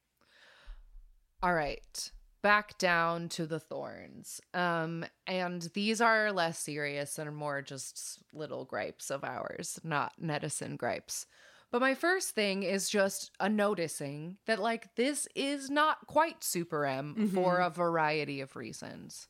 [1.41, 2.11] All right.
[2.41, 4.39] Back down to the thorns.
[4.53, 10.77] Um and these are less serious and more just little gripes of ours, not netizen
[10.77, 11.25] gripes.
[11.71, 16.85] But my first thing is just a noticing that like this is not quite Super
[16.85, 19.27] M for a variety of reasons.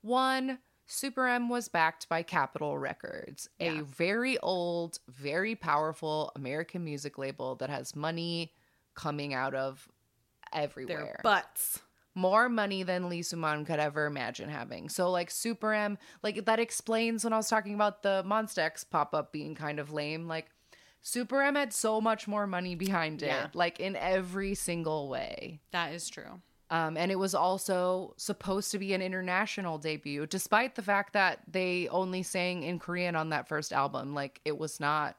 [0.00, 7.18] One, Super M was backed by Capitol Records, a very old, very powerful American music
[7.18, 8.52] label that has money
[8.94, 9.88] coming out of
[10.52, 10.96] everywhere.
[10.98, 11.80] Their butts.
[12.16, 14.88] More money than Lee Soo-man could ever imagine having.
[14.88, 18.82] So like Super M, like that explains when I was talking about the Monsta X
[18.84, 20.26] pop-up being kind of lame.
[20.26, 20.46] Like
[21.02, 23.48] Super M had so much more money behind it, Yeah.
[23.52, 25.60] like in every single way.
[25.72, 26.40] That is true.
[26.70, 31.40] Um, and it was also supposed to be an international debut, despite the fact that
[31.46, 34.14] they only sang in Korean on that first album.
[34.14, 35.16] Like it was not.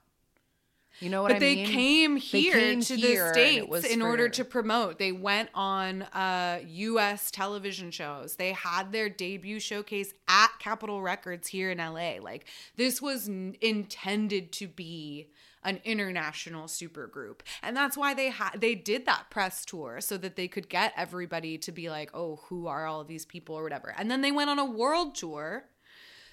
[0.99, 4.01] You know what but I they came here came to here, the states was in
[4.01, 4.97] order to promote.
[4.97, 7.29] They went on uh, U.S.
[7.29, 8.35] television shows.
[8.35, 12.19] They had their debut showcase at Capitol Records here in L.A.
[12.19, 12.45] Like
[12.75, 15.29] this was n- intended to be
[15.63, 20.35] an international supergroup, and that's why they had they did that press tour so that
[20.35, 23.63] they could get everybody to be like, oh, who are all of these people or
[23.63, 23.93] whatever.
[23.97, 25.65] And then they went on a world tour.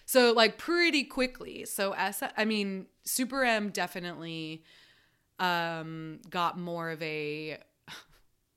[0.06, 1.64] So like pretty quickly.
[1.64, 4.62] So S I mean Super M definitely
[5.38, 7.58] um got more of a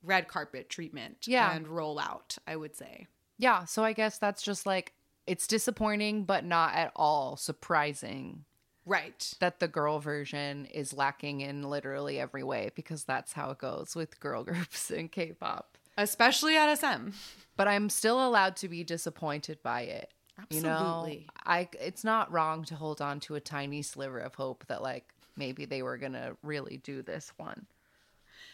[0.04, 1.56] red carpet treatment Yeah.
[1.56, 3.08] and rollout, I would say.
[3.38, 4.94] Yeah, so I guess that's just like
[5.26, 8.46] it's disappointing but not at all surprising
[8.86, 9.34] Right.
[9.42, 13.96] that the girl version is lacking in literally every way because that's how it goes
[13.96, 15.78] with girl groups in K-pop.
[15.98, 17.10] Especially at SM.
[17.58, 20.14] But I'm still allowed to be disappointed by it.
[20.50, 21.28] You know, Absolutely.
[21.46, 25.14] I it's not wrong to hold on to a tiny sliver of hope that like
[25.36, 27.66] maybe they were going to really do this one.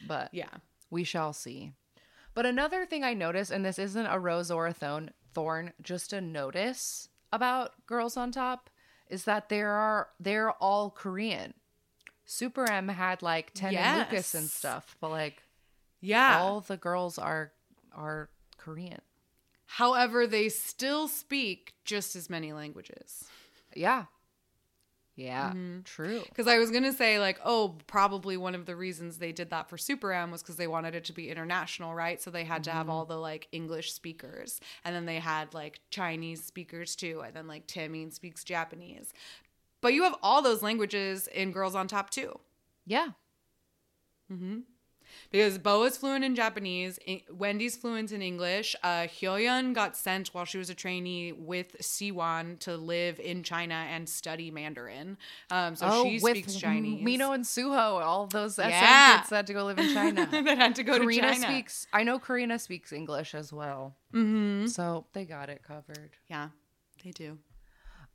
[0.07, 0.49] But Yeah.
[0.89, 1.73] we shall see.
[2.33, 6.13] But another thing I noticed, and this isn't a rose or a thorn, thorn, just
[6.13, 8.69] a notice about Girls on Top,
[9.07, 11.53] is that there are they're all Korean.
[12.25, 15.43] Super M had like Ten and Lucas and stuff, but like
[16.01, 16.39] Yeah.
[16.41, 17.51] all the girls are
[17.93, 19.01] are Korean.
[19.77, 23.25] However, they still speak just as many languages.
[23.75, 24.05] Yeah.
[25.15, 25.49] Yeah.
[25.49, 25.81] Mm-hmm.
[25.81, 26.21] True.
[26.29, 29.49] Because I was going to say, like, oh, probably one of the reasons they did
[29.49, 32.21] that for Super M was because they wanted it to be international, right?
[32.21, 34.61] So they had to have all the like English speakers.
[34.85, 37.23] And then they had like Chinese speakers too.
[37.25, 39.11] And then like Taemin speaks Japanese.
[39.81, 42.39] But you have all those languages in Girls on Top too.
[42.85, 43.07] Yeah.
[45.33, 46.99] Because Bo is fluent in Japanese,
[47.31, 48.75] Wendy's fluent in English.
[48.83, 53.73] Uh, Hyoyeon got sent while she was a trainee with Siwon to live in China
[53.89, 55.17] and study Mandarin.
[55.49, 57.03] Um, so she speaks Chinese.
[57.03, 59.17] Mino and Suho, all those SM Yeah.
[59.17, 60.27] kids had to go live in China.
[60.31, 61.47] that had to go Karina to China.
[61.47, 61.87] speaks.
[61.91, 63.95] I know Karina speaks English as well.
[64.13, 64.67] Mm-hmm.
[64.67, 66.11] So they got it covered.
[66.29, 66.49] Yeah,
[67.03, 67.39] they do.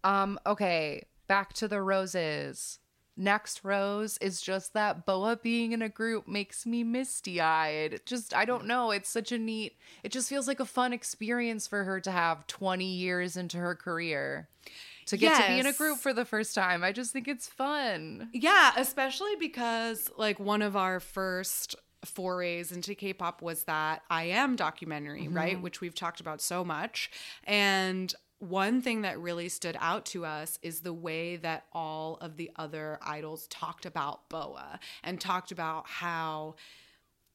[0.05, 0.39] Um.
[0.47, 1.03] Okay.
[1.27, 2.79] Back to the roses.
[3.21, 8.01] Next rose is just that Boa being in a group makes me misty eyed.
[8.07, 8.93] Just I don't know.
[8.93, 9.77] It's such a neat.
[10.05, 13.75] It just feels like a fun experience for her to have twenty years into her
[13.75, 14.49] career.
[15.07, 16.85] To get to be in a group for the first time.
[16.85, 18.29] I just think it's fun.
[18.33, 24.55] Yeah, especially because like one of our first forays into K-pop was that I Am
[24.55, 25.62] documentary, right, mm-hmm.
[25.62, 27.11] which we've talked about so much.
[27.45, 32.36] And one thing that really stood out to us is the way that all of
[32.36, 36.55] the other idols talked about Boa and talked about how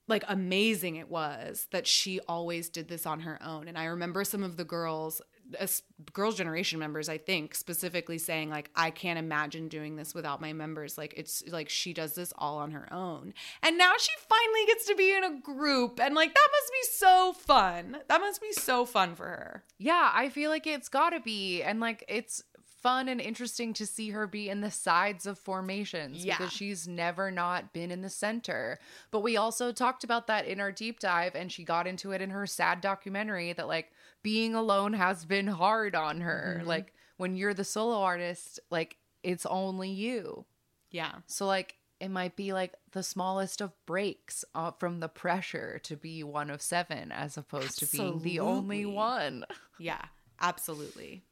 [0.07, 3.67] like amazing it was that she always did this on her own.
[3.67, 5.21] And i remember some of the girls
[5.55, 5.83] as
[6.13, 10.53] girls generation members i think specifically saying like i can't imagine doing this without my
[10.53, 14.65] members like it's like she does this all on her own and now she finally
[14.67, 18.41] gets to be in a group and like that must be so fun that must
[18.41, 21.61] be so fun for her Yeah, I feel like it's gotta be.
[21.61, 22.43] And like it's
[22.81, 26.37] fun and interesting to see her be in the sides of formations Yeah.
[26.37, 28.79] because she's never not been in the center.
[29.11, 32.21] But we also talked about that in our deep dive, and she got into it
[32.21, 33.91] in her sad documentary that like
[34.23, 36.61] being alone has been hard on her.
[36.65, 40.45] Like when you're the solo artist, like it's only you.
[40.89, 45.79] yeah So like it might be like the smallest of breaks uh, from the pressure
[45.83, 49.45] to be one of seven as opposed to being the only one.
[49.79, 50.05] yeah
[50.41, 51.23] absolutely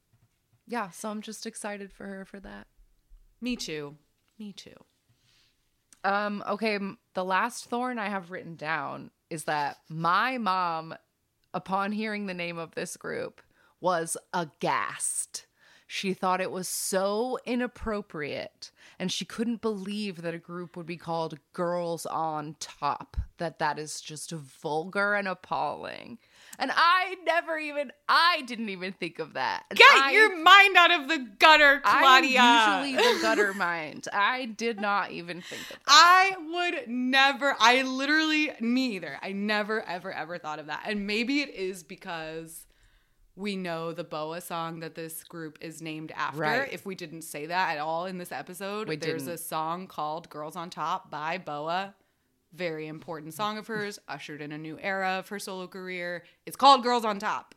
[0.66, 2.66] Yeah, so I'm just excited for her for that.
[3.40, 3.96] me too
[4.38, 4.76] me too
[6.04, 6.78] Um, okay,
[7.14, 10.94] the last thorn I have written down is that my mom,
[11.54, 13.40] upon hearing the name of this group,
[13.80, 15.46] was aghast.
[15.86, 20.96] She thought it was so inappropriate, and she couldn't believe that a group would be
[20.96, 23.18] called Girls on Top.
[23.36, 26.18] That that is just vulgar and appalling.
[26.58, 29.64] And I never even, I didn't even think of that.
[29.70, 34.06] And get I- your mind out of the gutter claudia I'm usually the gutter mind.
[34.12, 35.78] I did not even think of that.
[35.88, 39.18] I would never, I literally, me either.
[39.22, 40.82] I never, ever, ever thought of that.
[40.86, 42.66] And maybe it is because
[43.34, 46.40] we know the Boa song that this group is named after.
[46.40, 46.72] Right.
[46.72, 49.36] If we didn't say that at all in this episode, We there's didn't.
[49.36, 51.94] a song called Girls on Top by Boa.
[52.54, 56.24] Very important song of hers, ushered in a new era of her solo career.
[56.44, 57.54] It's called Girls on Top.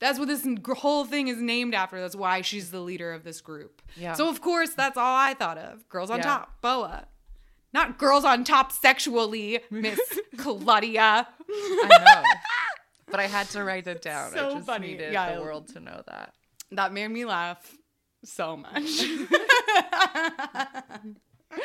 [0.00, 0.46] That's what this
[0.76, 2.00] whole thing is named after.
[2.00, 3.80] That's why she's the leader of this group.
[3.96, 4.12] Yeah.
[4.14, 5.88] So of course that's all I thought of.
[5.88, 6.24] Girls on Yeah.
[6.24, 7.06] top, Boa.
[7.72, 9.98] Not girls on top sexually, Miss
[10.36, 11.26] Claudia.
[11.50, 12.22] I know.
[13.10, 14.32] But I had to write it down.
[14.32, 14.88] I So just funny.
[14.92, 16.34] needed Yeah, the world to know that.
[16.70, 17.76] That made me laugh
[18.24, 18.82] so much.
[21.56, 21.60] Oh,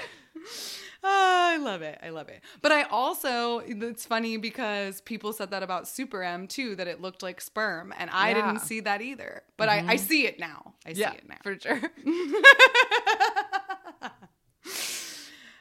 [1.03, 1.98] I love it.
[2.03, 2.41] I love it.
[2.61, 7.02] But I also, it's funny because people said that about Super M too, that it
[7.02, 7.94] looked like sperm.
[7.98, 8.36] And I Yeah.
[8.36, 9.44] didn't see that either.
[9.57, 10.74] But I, I see it now.
[10.86, 11.38] I see it now.
[11.44, 11.82] for sure.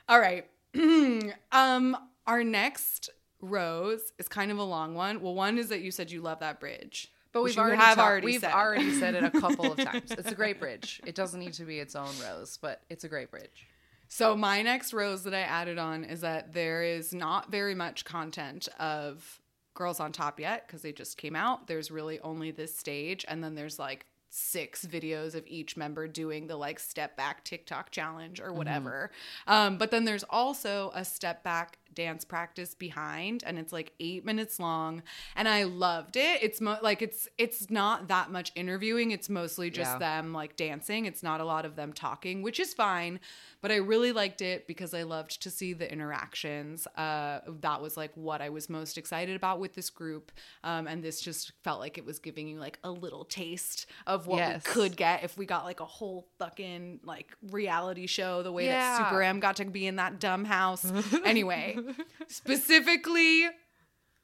[0.09, 0.47] All right.
[1.53, 1.97] um,
[2.27, 3.11] our next
[3.41, 5.21] rose is kind of a long one.
[5.21, 7.13] Well, one is that you said you love that bridge.
[7.33, 8.53] But we've already talked- already we've said.
[8.53, 10.11] already said it a couple of times.
[10.11, 11.01] It's a great bridge.
[11.07, 13.67] It doesn't need to be its own rose, but it's a great bridge.
[14.09, 18.05] So my next rose that I added on is that there is not very much
[18.05, 19.41] content of
[19.75, 21.67] Girls on Top yet because they just came out.
[21.69, 26.49] There's really only this stage, and then there's like six videos of each member doing
[26.49, 29.11] the like step back TikTok challenge or whatever.
[29.47, 34.25] Um, but then there's also a step back dance practice behind and it's like eight
[34.25, 35.03] minutes long
[35.35, 39.69] and i loved it it's mo- like it's it's not that much interviewing it's mostly
[39.69, 39.99] just Yeah.
[39.99, 43.19] them like dancing it's not a lot of them talking which is fine
[43.61, 47.97] but i really liked it because i loved to see the interactions uh that was
[47.97, 50.31] like what i was most excited about with this group
[50.65, 54.27] um and this just felt like it was giving you like a little taste of
[54.27, 54.63] what Yes.
[54.67, 58.67] we could get if we got like a whole fucking like reality show the way
[58.67, 58.99] Yeah.
[58.99, 60.91] that super m got to be in that dumb house
[61.25, 61.77] anyway
[62.29, 63.47] specifically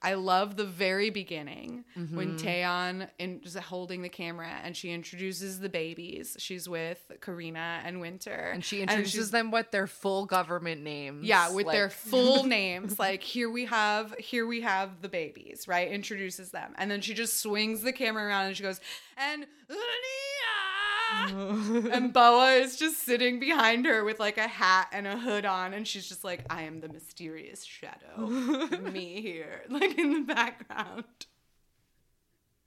[0.05, 2.17] I love the very beginning Mm-hmm.
[2.17, 6.37] when Taeyeon is holding the camera and she introduces the babies.
[6.41, 11.25] She's with Karina and Winter, And she introduces them with their full government names.
[11.25, 12.99] yeah, with their full names.
[12.99, 15.91] Like here we have here we have the babies, right?
[15.91, 16.75] Introduces them.
[16.79, 18.81] And then she just swings the camera around and she goes,
[19.17, 19.47] and
[21.93, 25.75] And Boa is just sitting behind her with like a hat and a hood on,
[25.75, 28.27] and she's just like, I am the mysterious shadow.
[28.93, 31.05] Me here, like in the background.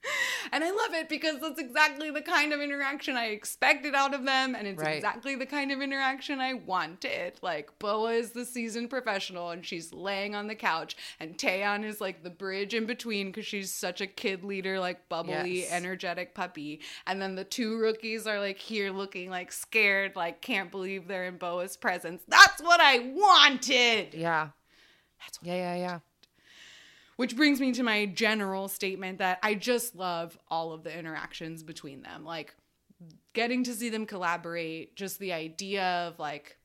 [0.53, 4.23] And I love it because that's exactly the kind of interaction I expected out of
[4.23, 4.55] them.
[4.55, 4.95] And it's Right.
[4.95, 7.33] exactly the kind of interaction I wanted.
[7.41, 10.95] Like, Boa is the seasoned professional and she's laying on the couch.
[11.19, 15.09] And Taeyeon is like the bridge in between because she's such a kid leader, like
[15.09, 15.71] bubbly, Yes.
[15.71, 16.79] energetic puppy.
[17.05, 21.25] And then the two rookies are like here looking like scared, like can't believe they're
[21.25, 22.23] in Boa's presence.
[22.27, 24.13] That's what I wanted.
[24.13, 24.49] Yeah.
[25.19, 25.99] That's Yeah, yeah, yeah.
[27.17, 31.63] Which brings me to my general statement that I just love all of the interactions
[31.63, 32.23] between them.
[32.23, 32.55] Like
[33.33, 36.57] getting to see them collaborate, just the idea of like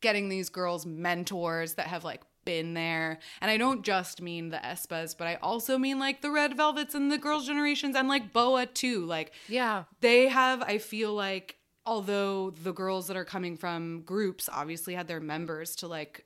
[0.00, 3.20] getting these girls mentors that have like been there.
[3.40, 6.94] And I don't just mean the aespas, but I also mean like the Red Velvets
[6.96, 9.04] and the Girls' Generations and like Boa too.
[9.06, 9.84] Like Yeah.
[10.00, 11.56] they have i feel like
[11.86, 16.24] although the girls that are coming from groups obviously had their members to like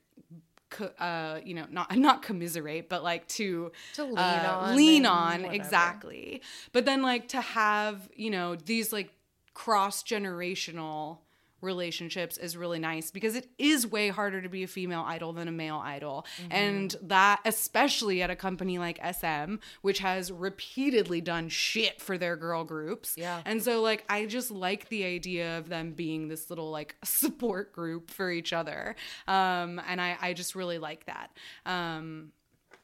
[0.76, 5.06] co- uh you know not not commiserate but like to To lean uh, on lean
[5.06, 5.52] on whatever.
[5.54, 6.42] exactly
[6.72, 9.10] but then like to have you know these like
[9.54, 11.18] cross generational
[11.60, 15.48] relationships is really nice because it is way harder to be a female idol than
[15.48, 16.26] a male idol.
[16.42, 16.52] Mm-hmm.
[16.52, 22.36] And that, especially at a company like SM, which has repeatedly done shit for their
[22.36, 23.14] girl groups.
[23.16, 23.40] Yeah.
[23.44, 27.72] And so, like, I just like the idea of them being this little, like, support
[27.72, 28.96] group for each other.
[29.26, 31.30] Um, and I, I just really like that.
[31.64, 32.32] Um,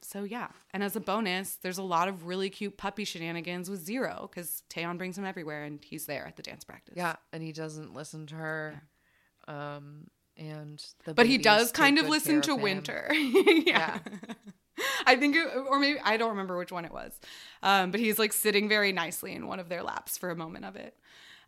[0.03, 3.85] so yeah, and as a bonus, there's a lot of really cute puppy shenanigans with
[3.85, 6.95] Zero because Taeyeon brings him everywhere, and he's there at the dance practice.
[6.97, 8.83] Yeah, and he doesn't listen to her.
[9.49, 12.61] Um and the but he does kind of listen to of.
[12.61, 13.09] Winter.
[13.13, 13.61] yeah.
[13.67, 13.99] Yeah.
[15.07, 17.13] I think, it, or maybe I don't remember which one it was,
[17.63, 20.65] um, but he's like sitting very nicely in one of their laps for a moment
[20.65, 20.97] of it.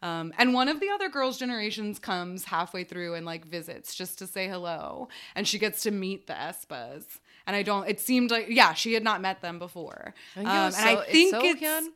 [0.03, 4.19] Um, and one of the other girls' generations comes halfway through and like visits just
[4.19, 7.05] to say hello, and she gets to meet the aespas.
[7.47, 7.89] And I don't.
[7.89, 10.15] It seemed like yeah, she had not met them before.
[10.37, 11.79] Um, it was and I So- it's think Seohyun?
[11.79, 11.89] it's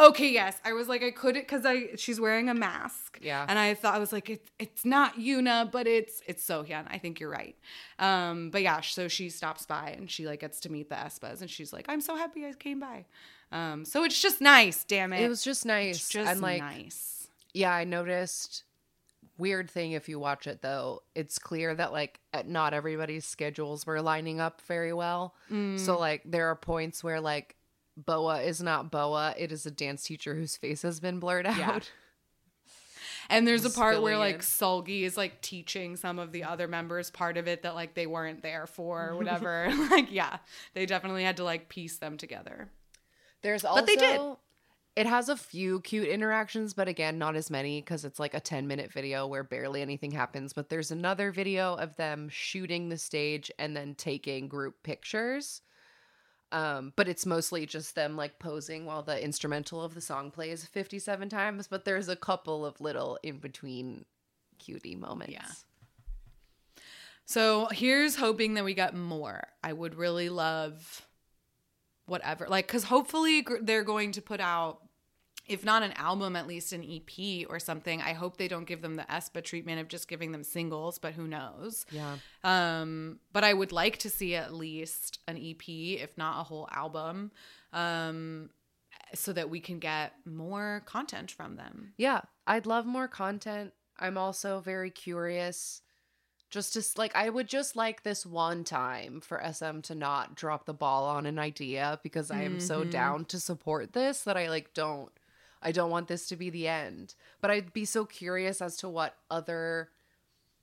[0.00, 0.30] okay.
[0.30, 3.18] Yes, I was like I couldn't because I she's wearing a mask.
[3.20, 3.44] Yeah.
[3.48, 6.86] and I thought I was like it's it's not Yoona, but it's it's Seohyun.
[6.88, 7.56] I think you're right.
[7.98, 11.40] Um, but yeah, so she stops by and she like gets to meet the aespas,
[11.40, 13.04] and she's like, I'm so happy I came by.
[13.50, 14.84] Um, so it's just nice.
[14.84, 15.96] Damn it, It was just nice.
[15.96, 17.28] it's just and like nice.
[17.54, 18.64] yeah, I noticed
[19.38, 21.02] weird thing if you watch it though.
[21.14, 25.34] It's clear that like not everybody's schedules were lining up very well.
[25.50, 25.78] Mm.
[25.78, 27.56] So like there are points where like
[27.96, 31.56] Boa is not Boa, it is a dance teacher whose face has been blurred out.
[31.56, 31.80] Yeah.
[33.30, 34.40] And there's a part where like.
[34.40, 38.06] Seulgi is like teaching some of the other members part of it that like they
[38.06, 39.70] weren't there for or whatever.
[39.90, 40.38] like yeah,
[40.74, 42.70] they definitely had to like piece them together.
[43.42, 44.20] There's also But they did.
[44.96, 48.40] It has a few cute interactions, but again, not as many because it's like a
[48.40, 50.52] 10 minute video where barely anything happens.
[50.52, 55.62] But there's another video of them shooting the stage and then taking group pictures.
[56.50, 60.64] Um, but it's mostly just them like posing while the instrumental of the song plays
[60.64, 61.68] 57 times.
[61.68, 64.04] But there's a couple of little in between
[64.58, 65.32] cutie moments.
[65.32, 65.46] Yeah.
[67.28, 69.46] So here's hoping that we get more.
[69.62, 71.06] I would really love
[72.08, 74.80] whatever, like, because hopefully gr- they're going to put out,
[75.46, 78.02] if not an album, at least an EP or something.
[78.02, 81.14] I hope they don't give them the aespa treatment of just giving them singles, but
[81.14, 81.86] who knows?
[81.90, 82.16] Yeah.
[82.44, 86.68] Um, but I would like to see at least an EP, if not a whole
[86.72, 87.32] album,
[87.72, 88.50] um,
[89.14, 91.92] so that we can get more content from them.
[91.96, 93.72] Yeah, I'd love more content.
[93.98, 95.82] I'm also very curious.
[96.50, 100.64] Just to like, I would just like this one time for SM to not drop
[100.64, 102.90] the ball on an idea because I am so Mhm.
[102.90, 105.12] down to support this that I like don't.
[105.60, 107.14] I don't want this to be the end.
[107.40, 109.90] But I'd be so curious as to what other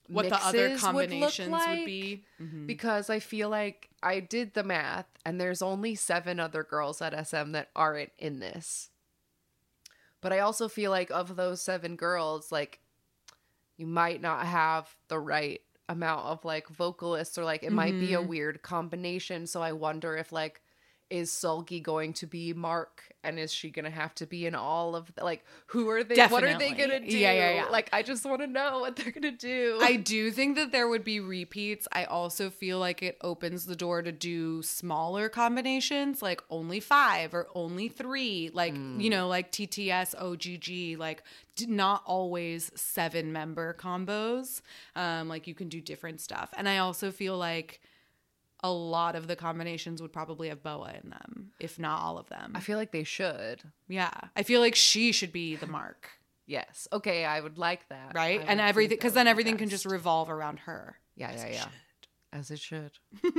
[0.08, 2.26] What the other would combinations would, like, be.
[2.40, 2.66] Mhm.
[2.68, 7.14] because I feel like I did the math and there's only seven other girls at
[7.14, 8.90] SM that aren't in this.
[10.22, 12.80] But I also feel like of those seven girls, like
[13.78, 18.14] you might not have the right amount of like vocalists or like it might be
[18.14, 18.28] a Mhm.
[18.28, 19.48] weird combination.
[19.48, 20.62] So I wonder if like
[21.10, 24.96] is Seulgi going to be Mark and is she gonna have to be in all
[24.96, 27.18] of the, like who are they what are they gonna do?
[27.18, 27.66] Yeah, yeah, yeah.
[27.66, 29.80] Like I just wanna know what they're gonna do.
[29.82, 31.88] I do think that there would be repeats.
[31.92, 37.34] I also feel like it opens the door to do smaller combinations, like only five
[37.34, 41.24] or only three, like, you know, like TTS, Oh!GG, like
[41.68, 44.62] not always seven member combos.
[44.96, 46.54] Um, like you can do different stuff.
[46.56, 47.82] And I also feel like
[48.64, 52.28] a lot of the combinations would probably have Boa in them, if not all of
[52.30, 52.54] them.
[52.56, 53.62] I feel like they should.
[53.88, 54.12] yeah.
[54.36, 56.10] I feel like she should be the mark,
[56.48, 56.88] Yes.
[56.94, 58.12] Okay, I would like that.
[58.14, 58.40] right?
[58.40, 60.98] I And everything, because then everything can just revolve around her.
[61.16, 61.60] Yeah, yeah, yeah.
[61.62, 61.70] should.
[62.34, 62.92] As it should.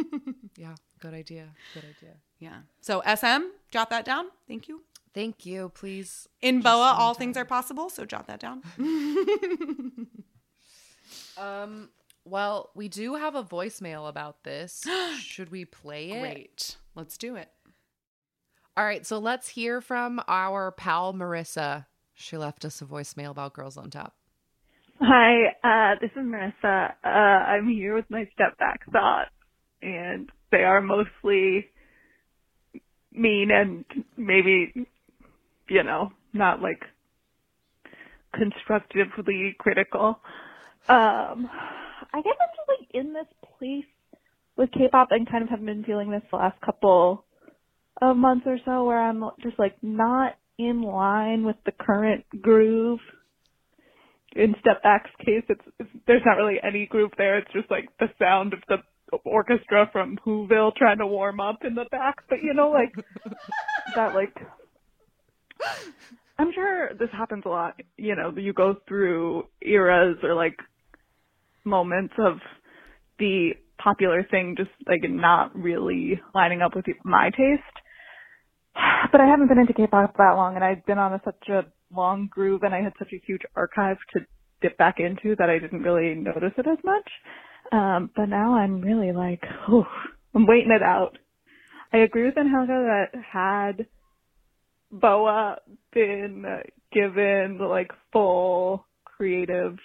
[0.56, 1.48] yeah, good idea.
[1.74, 2.14] Good idea.
[2.40, 2.59] Yeah.
[2.80, 4.26] So SM, jot that down.
[4.48, 4.82] Thank you.
[5.14, 5.70] Thank you.
[5.70, 6.28] Please.
[6.43, 7.90] In Boa, all things are possible.
[7.90, 8.62] So jot that down.
[11.38, 11.90] Um.
[12.27, 14.85] Well, we do have a voicemail about this.
[15.20, 16.20] Should we play it?
[16.20, 16.77] Great.
[16.97, 17.48] Let's do it.
[18.77, 19.07] All right.
[19.07, 21.86] So let's hear from our pal Marissa.
[22.15, 24.15] She left us a voicemail about Girls on Top.
[25.01, 26.94] Hi, uh, this is Marissa.
[27.05, 29.31] Uh, I'm here with my step back thoughts,
[29.82, 31.66] and they are mostly
[33.12, 33.85] mean and
[34.16, 34.73] maybe,
[35.69, 36.82] you know, not like
[38.35, 40.19] constructively critical.
[40.89, 41.51] Um,
[42.16, 43.26] I guess I'm just like in this
[43.59, 43.84] place
[44.56, 47.24] with K-pop and kind of have been feeling this the last couple
[48.01, 53.01] of months or so where I'm just like not in line with the current groove
[54.36, 57.38] in Step Back's case, it's, it's there's not really any groove there.
[57.38, 58.76] It's just like the sound of the
[59.24, 62.16] orchestra from Whoville trying to warm up in the back.
[62.28, 62.93] But you know, like
[63.94, 64.36] that, like
[66.38, 67.80] I'm sure this happens a lot.
[67.97, 70.56] You know, you go through eras or like
[71.66, 72.38] moments of
[73.18, 73.51] the
[73.82, 77.62] popular thing just like not really lining up with my taste.
[79.10, 81.62] But I haven't been into K-pop that long, and I've been on a, such a
[81.94, 84.20] long groove, and I had such a huge archive to
[84.60, 87.09] dip back into that I didn't really notice it as much.
[87.72, 89.86] Um, but now I'm really like, oh,
[90.34, 91.18] I'm waiting it out.
[91.93, 93.86] I agree with Angelica that had
[94.90, 95.59] Boa
[95.93, 96.44] been
[96.93, 99.76] given like full creative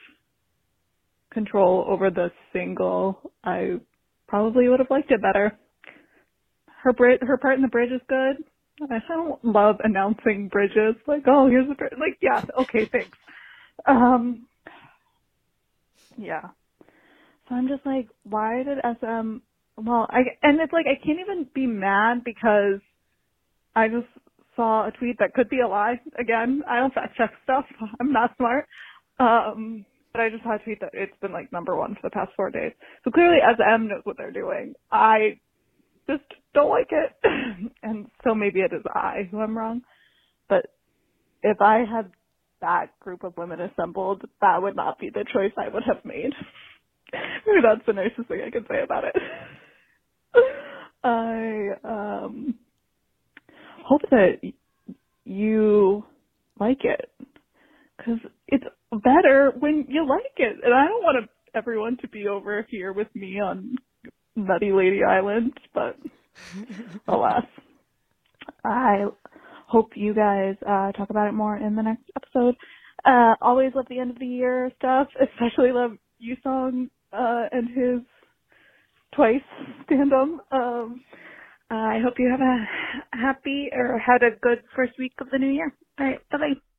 [1.32, 3.80] control over the single, I
[4.28, 5.58] probably would have liked it better.
[6.84, 8.44] Her bri- her part in the bridge is good.
[8.92, 10.96] I don't love announcing bridges.
[11.08, 11.94] Like, oh, here's the bridge.
[12.00, 13.18] Like, yeah, okay, thanks.
[13.88, 14.48] Um,
[16.18, 16.50] yeah.
[17.50, 19.38] So I'm just like, why did SM?
[19.78, 22.82] Well, I and it's like I can't even be mad because
[23.76, 24.08] I just
[24.56, 26.00] saw a tweet that could be a lie.
[26.20, 27.66] Again, I don't fact check stuff.
[28.00, 28.68] I'm not smart.
[29.20, 32.10] Um, but I just saw a tweet that it's been like number one for the
[32.10, 32.74] past four days.
[33.04, 34.74] So clearly SM knows what they're doing.
[34.92, 35.40] I
[36.08, 36.24] just
[36.54, 37.72] don't like it.
[37.84, 39.82] and so maybe it is I who am wrong.
[40.50, 40.68] But
[41.44, 42.12] if I had
[42.62, 46.32] that group of women assembled, that would not be the choice I would have made.
[47.14, 49.16] maybe that's the nicest thing I can say about it.
[51.04, 52.56] I um
[53.84, 54.40] hope that
[55.26, 56.06] you
[56.60, 57.10] like it
[58.02, 62.28] because it's better when you like it, and I don't want to, everyone to be
[62.28, 63.76] over here with me on
[64.36, 65.98] Nutty Lady Island, but
[67.08, 67.44] alas,
[68.64, 69.06] I
[69.68, 72.56] hope you guys uh, talk about it more in the next episode.
[73.06, 77.68] Uh, always love the end of the year stuff, especially love you song uh, and
[77.70, 78.02] his
[79.16, 79.42] twice
[79.86, 80.46] stand-up.
[80.52, 81.02] Um,
[81.70, 85.50] I hope you have a happy or had a good first week of the new
[85.50, 85.74] year.
[86.00, 86.71] All right, bye bye.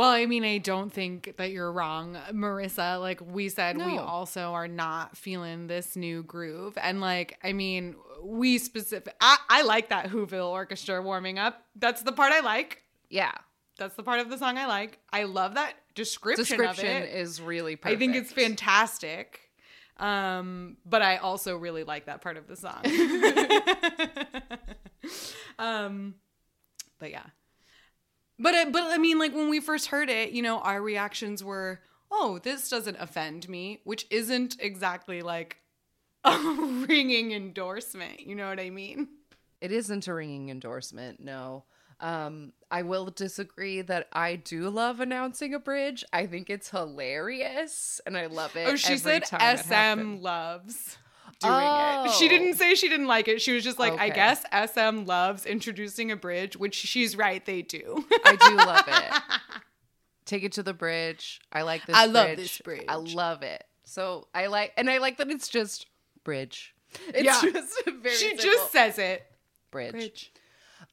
[0.00, 2.98] Well, I mean, I don't think that you're wrong, Marissa.
[2.98, 6.78] Like we said, we also are not feeling this new groove.
[6.80, 11.66] And like, I mean, we specific I, I like that Whoville orchestra warming up.
[11.76, 12.82] That's the part I like.
[13.10, 13.32] Yeah.
[13.76, 14.98] That's the part of the song I like.
[15.12, 17.14] I love that description, Description of it.
[17.14, 19.50] is really I think it's fantastic.
[19.98, 22.86] Um, but I also really like that part of the song.
[25.58, 26.14] um,
[26.98, 27.24] but yeah.
[28.40, 31.44] But I, but I mean, like when we first heard it, you know, our reactions
[31.44, 31.80] were,
[32.10, 35.58] "Oh, this doesn't offend me," which isn't exactly like
[36.24, 36.38] a
[36.88, 38.20] ringing endorsement.
[38.20, 39.08] You know what I mean?
[39.60, 41.64] It isn't a ringing endorsement, no.
[42.00, 46.02] Um, I will disagree that I do love announcing a bridge.
[46.14, 48.66] I think it's hilarious and I love it.
[48.68, 49.38] Oh, she said it SM
[49.70, 50.22] happens.
[50.22, 50.98] loves
[51.40, 52.10] doing it.
[52.18, 52.28] She Oh.
[52.28, 53.40] didn't say she didn't like it.
[53.42, 57.62] She was just like, I guess SM loves introducing a bridge, which she's right, they
[57.62, 58.04] do.
[58.24, 59.22] I do love it.
[60.24, 61.40] Take it to the bridge.
[61.52, 62.84] I like this I love this bridge.
[62.88, 63.64] I love it.
[63.84, 65.86] So I like and I like that it's just
[66.24, 66.74] bridge.
[67.08, 67.40] It's Yeah.
[67.52, 69.24] just very she simple just says it.
[69.70, 69.92] bridge.
[69.92, 70.32] Bridge.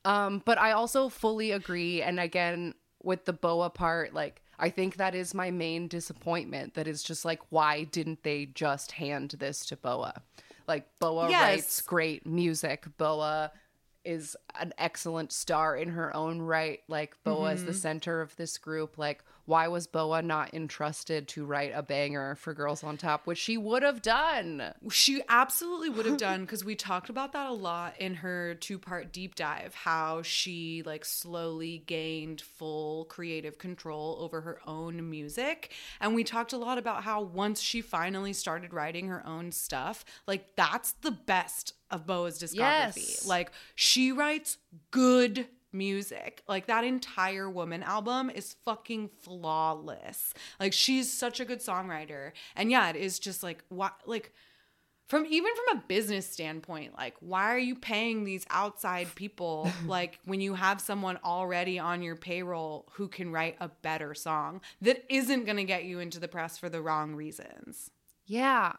[0.05, 2.01] Um, but I also fully agree.
[2.01, 6.73] And again, with the boa part, like I think that is my main disappointment.
[6.73, 10.21] That is just like, why didn't they just hand this to Boa?
[10.67, 11.41] Like Boa Yes.
[11.41, 12.85] writes great music.
[12.97, 13.51] Boa
[14.03, 16.79] is an excellent star in her own right.
[16.87, 17.79] Like Boa is the mm-hmm.
[17.79, 18.97] center of this group.
[18.97, 23.37] Like, why was Boa not entrusted to write a banger for Girls on Top, which
[23.37, 24.73] she would have done?
[24.91, 28.77] She absolutely would have done because we talked about that a lot in her two
[28.77, 29.73] part deep dive.
[29.73, 35.71] How she like slowly gained full creative control over her own music.
[36.01, 40.03] And we talked a lot about how once she finally started writing her own stuff,
[40.27, 42.97] like that's the best of Boa's discography.
[42.97, 43.25] Yes.
[43.25, 44.57] Like she writes
[44.91, 45.47] good
[45.77, 46.43] music.
[46.47, 50.33] Like that entire woman album is fucking flawless.
[50.59, 52.31] Like she's such a good songwriter.
[52.55, 54.33] And yeah, it is just like what like
[55.07, 60.19] from even from a business standpoint, like why are you paying these outside people like
[60.25, 65.05] when you have someone already on your payroll who can write a better song that
[65.09, 67.89] isn't going to get you into the press for the wrong reasons?
[68.25, 68.73] Yeah.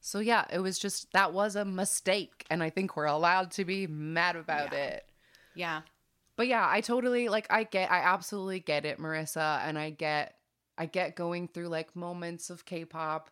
[0.00, 3.64] So yeah, it was just that was a mistake and I think we're allowed to
[3.64, 4.78] be mad about Yeah.
[4.78, 5.04] it.
[5.56, 5.80] Yeah.
[6.38, 10.36] But yeah, I totally like I get I absolutely get it, Marissa, and I get
[10.78, 13.28] I get going through like moments of K-pop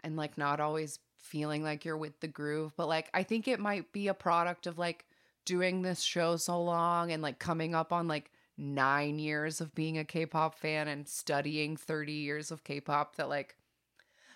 [0.00, 3.60] and like not always feeling like you're with the groove, but like I think it
[3.60, 5.06] might be a product of like
[5.44, 9.96] doing this show so long and like coming up on like 9 years of being
[9.98, 13.56] a K-pop fan and studying 30 years of K-pop that like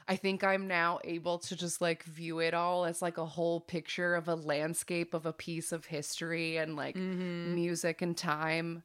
[0.06, 3.60] I think I'm now able to just like view it all as like a whole
[3.60, 7.54] picture of a landscape of a piece of history and like mm-hmm.
[7.54, 8.82] music and time.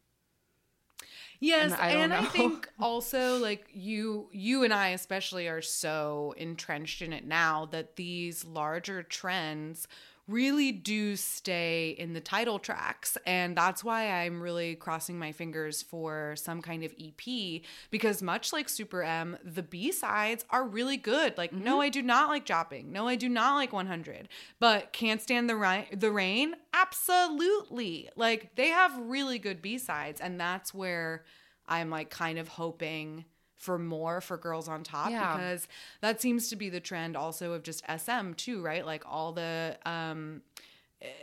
[1.42, 6.34] Yes, And I and I think also like you you and I especially are so
[6.38, 9.88] entrenched in it now that these larger trends
[10.30, 13.18] really do stay in the title tracks.
[13.26, 18.54] And that's why I'm really crossing my fingers for some kind of EP because much
[18.54, 21.38] like Super M the B-sides are really good.
[21.38, 21.82] Like no mm-hmm.
[21.82, 22.92] I do not like Jopping.
[22.92, 24.30] No I do not like 100
[24.60, 26.56] but Can't Stand the Rain the Rain?
[26.74, 28.10] Absolutely.
[28.16, 30.22] Like they have really good B-sides.
[30.22, 31.24] And that's where
[31.68, 33.26] I'm like kind of hoping
[33.60, 35.36] for more for girls on top Yeah.
[35.38, 35.68] because
[36.02, 38.86] that seems to be the trend also of just SM too, right?
[38.86, 40.42] Like all the um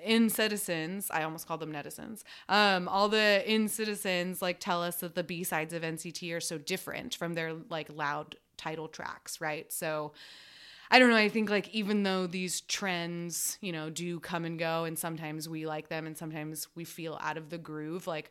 [0.06, 2.22] NCTzens, I almost called them netizens.
[2.48, 6.58] Um, all the NCTzens like tell us that the B sides of NCT are so
[6.58, 9.70] different from their like loud title tracks, right?
[9.72, 10.12] So
[10.90, 11.16] I don't know.
[11.16, 15.48] I think like even though these trends, you know, do come and go, and sometimes
[15.48, 18.30] we like them, and sometimes we feel out of the groove, like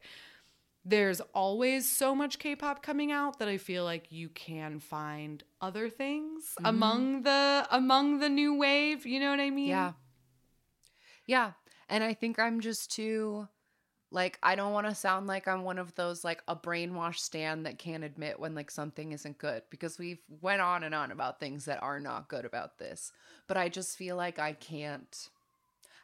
[0.85, 5.89] there's always so much K-pop coming out that I feel like you can find other
[5.89, 6.67] things mm-hmm.
[6.67, 9.05] among the among the new wave.
[9.05, 9.69] You know what I mean?
[9.69, 9.93] Yeah.
[11.25, 11.51] Yeah.
[11.89, 13.47] And I think I'm just too
[14.11, 17.65] like I don't want to sound like I'm one of those like a brainwashed stand
[17.65, 21.39] that can't admit when like something isn't good because we've went on and on about
[21.39, 23.11] things that are not good about this.
[23.47, 25.29] But I just feel like I can't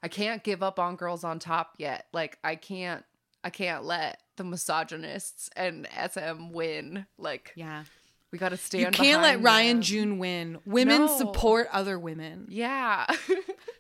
[0.02, 2.08] I can't give up on girls on top yet.
[2.12, 3.06] Like I can't
[3.44, 7.06] I can't let the misogynists and SM win.
[7.18, 7.84] Like Yeah.
[8.32, 9.82] we got to stand You can't let Ryan them.
[9.82, 10.60] June win.
[10.66, 11.18] Women No.
[11.18, 12.48] support other women.
[12.50, 13.06] Yeah.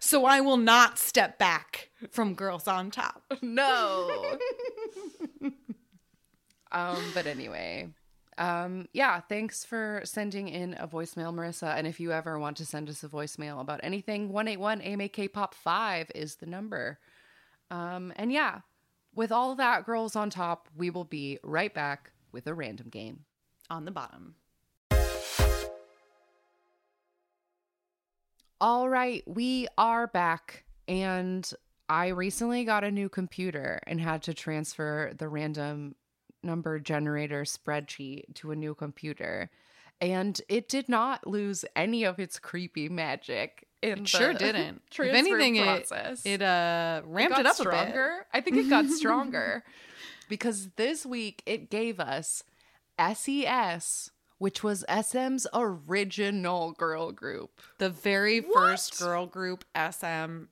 [0.03, 3.21] So I will not step back from girls on top.
[3.43, 4.35] no.
[6.71, 7.89] um, but anyway.
[8.37, 11.75] Um, yeah, thanks for sending in a voicemail, Marissa.
[11.75, 15.53] And if you ever want to send us a voicemail about anything, 181 AMAK Pop
[15.53, 16.97] 5 is the number.
[17.69, 18.61] Um, and yeah,
[19.15, 23.25] with all that girls on top, we will be right back with a random game.
[23.69, 24.35] On the bottom.
[28.59, 30.65] All right, we are back.
[30.87, 31.49] And
[31.89, 35.95] I recently got a new computer and had to transfer the random
[36.43, 39.49] number generator spreadsheet to a new computer.
[40.01, 43.67] And it did not lose any of its creepy magic.
[43.83, 44.81] In It sure didn't.
[44.91, 46.25] If anything, it, process.
[46.25, 48.05] it uh ramped got it up stronger.
[48.09, 48.27] a bit.
[48.33, 49.63] I think it got stronger
[50.27, 52.43] because this week it gave us
[53.15, 57.61] SES, which was SM's original girl group.
[57.79, 60.43] The very first girl group SM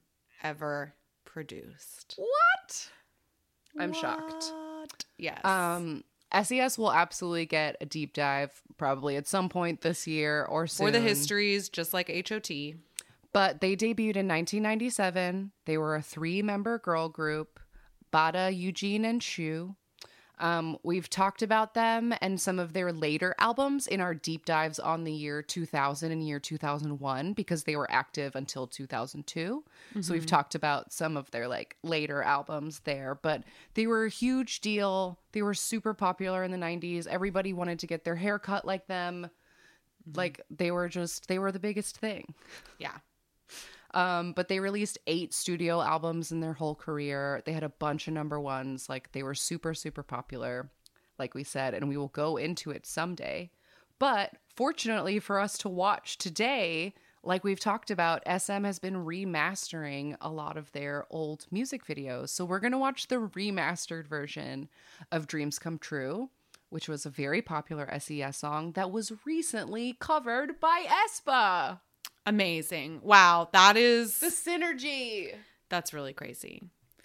[0.44, 0.94] ever
[1.26, 2.16] produced.
[2.18, 2.90] What?
[3.78, 4.52] I'm shocked.
[5.18, 5.44] Yes.
[5.46, 6.04] Um,
[6.44, 10.88] SES will absolutely get a deep dive probably at some point this year or soon.
[10.88, 12.50] for the histories, just like HOT.
[13.32, 15.52] But they debuted in 1997.
[15.66, 17.60] They were a three member girl group
[18.12, 19.76] Bada, Eugene, and Shoo.
[20.40, 24.80] Um, we've talked about them and some of their later albums in our deep dives
[24.80, 29.64] on the year 2000 and year 2001 because they were active until 2002.
[30.02, 33.44] So we've talked about some of their like later albums there, but
[33.74, 35.20] they were a huge deal.
[35.34, 37.06] They were super popular in the 90s.
[37.08, 39.30] Everybody wanted to get their hair cut like them.
[40.16, 42.34] Like they were just they were the biggest thing.
[42.78, 42.98] Yeah.
[43.94, 47.42] Um, but they released eight studio albums in their whole career.
[47.46, 48.88] They had a bunch of number ones.
[48.88, 50.70] Like they were super, super popular,
[51.18, 53.50] like we said, and we will go into it someday.
[53.98, 56.94] But fortunately for us to watch today,
[57.24, 62.30] like we've talked about, SM has been remastering a lot of their old music videos.
[62.30, 64.70] So we're going to watch the remastered version
[65.12, 66.30] of Dreams Come True,
[66.70, 71.80] which was a very popular SES song that was recently covered by aespa.
[72.26, 73.02] Amazing.
[73.04, 73.50] Wow.
[73.54, 75.34] That is The synergy.
[75.70, 76.62] that's really crazy.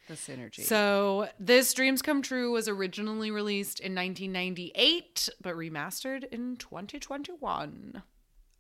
[0.09, 0.61] The synergy.
[0.61, 8.03] So, this Dreams Come True was originally released in 1998, but remastered in 2021.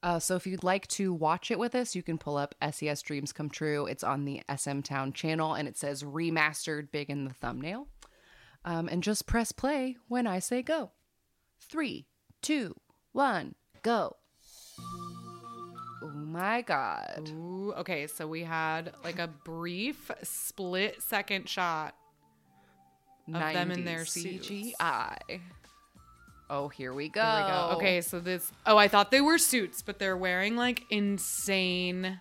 [0.02, 3.02] Uh, so if you'd like to watch it with us, you can pull up SES
[3.02, 3.86] Dreams Come True.
[3.86, 7.89] It's on the SM Town channel and it says remastered big in the thumbnail.
[8.66, 10.93] Um, and just press play when I say go.
[11.60, 12.06] Three,
[12.43, 12.74] two,
[13.12, 14.16] one, go.
[16.05, 17.31] Oh my god.
[17.31, 21.94] Ooh, okay, so we had like a brief split second shot
[23.26, 24.48] of them in their 90s suits.
[24.48, 25.40] CGI.
[26.51, 27.22] Oh, here we go.
[27.22, 27.70] There we go.
[27.76, 32.20] Okay, so this Oh, I thought they were suits, but they're wearing like insane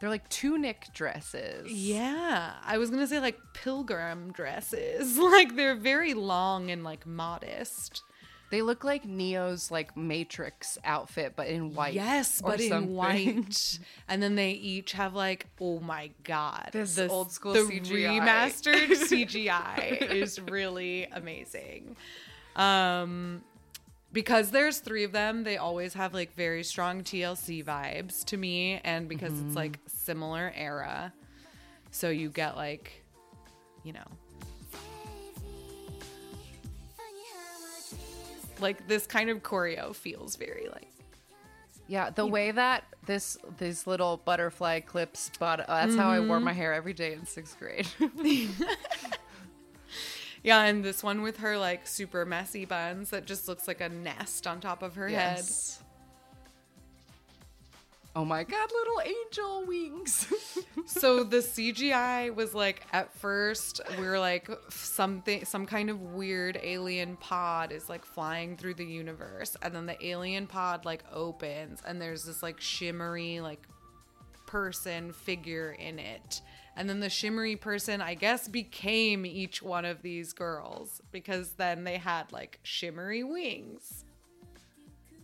[0.00, 1.70] They're like tunic dresses.
[1.72, 5.16] Yeah, I was going to say like pilgrim dresses.
[5.18, 8.02] Like they're very long and like modest.
[8.50, 11.92] They look like Neo's like Matrix outfit, but in white.
[11.94, 13.78] Yes, but in white.
[14.08, 18.20] And then they each have like, oh my god, This old school the CGI.
[18.20, 21.94] remastered CGI is really amazing.
[22.56, 23.42] Um,
[24.12, 28.80] because there's three of them, they always have like very strong TLC vibes to me,
[28.82, 29.48] and because Mm-hmm.
[29.48, 31.12] it's like similar era,
[31.90, 33.04] so you get like,
[33.84, 34.06] you know,
[38.60, 40.88] like this kind of choreo feels very like
[41.86, 46.28] Yeah, the way that this these little butterfly clips, but that's how I Mm-hmm.
[46.28, 47.86] wore my hair every day in sixth grade.
[50.44, 53.88] Yeah, and this one with her like super messy buns that just looks like a
[53.88, 55.82] nest on top of her Yes.
[58.18, 60.26] Oh my god, little angel wings.
[60.86, 66.58] So the CGI was like at first we were like something some kind of weird
[66.62, 71.82] alien pod is like flying through the universe and then the alien pod like opens
[71.86, 73.68] and there's this like shimmery like
[74.46, 76.40] person figure in it.
[76.74, 81.84] And then the shimmery person, I guess, became each one of these girls because then
[81.84, 84.06] they had like shimmery wings.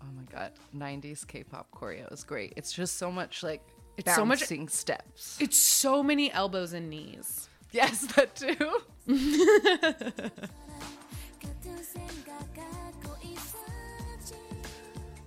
[0.05, 2.53] Oh my god, 90s K-pop choreo is great.
[2.57, 3.63] It's just so much like
[3.97, 5.39] It's so much- bouncing steps.
[5.41, 7.49] It's so many elbows and knees.
[7.73, 8.81] Yes, that too.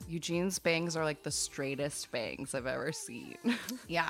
[0.08, 3.38] Eugene's bangs are like the straightest bangs I've ever seen.
[3.88, 4.10] Yeah.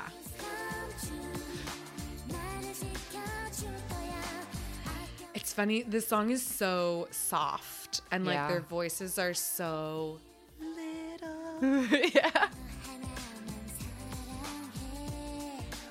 [5.34, 5.82] It's funny.
[5.82, 8.48] This song is so soft and like Yeah.
[8.48, 10.18] their voices are so.
[12.14, 12.48] yeah.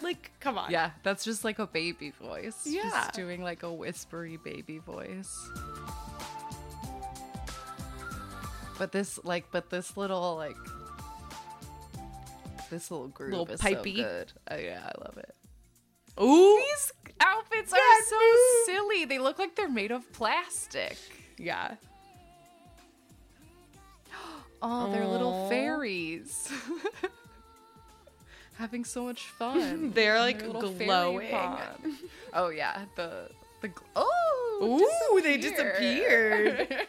[0.01, 0.71] Like, come on.
[0.71, 2.61] Yeah, that's just like a baby voice.
[2.65, 2.83] Yeah.
[2.83, 5.49] Just doing like a whispery baby voice.
[8.77, 10.55] But this like but this little like
[12.69, 13.97] this little group Little is pipey.
[13.97, 14.33] so good.
[14.51, 15.35] Oh yeah, I love it.
[16.21, 16.57] Ooh.
[16.57, 18.19] These outfits are so
[18.65, 19.05] silly.
[19.05, 20.97] They look like they're made of plastic.
[21.37, 21.75] Yeah.
[24.61, 26.51] Oh, they're little fairies.
[28.55, 29.91] Having so much fun.
[29.95, 31.29] They're, like, glowing.
[32.33, 33.29] Oh yeah, the
[33.61, 34.79] the gl- oh
[35.13, 36.87] Ooh, they disappeared.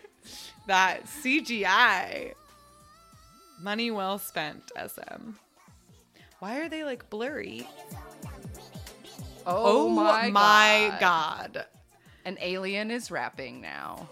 [0.66, 2.32] that CGI.
[3.60, 5.30] Money well spent, SM.
[6.38, 7.68] Why are they like blurry?
[9.46, 11.00] oh, oh my, god.
[11.00, 11.66] god.
[12.24, 14.08] An alien is rapping now.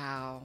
[0.00, 0.42] Wow.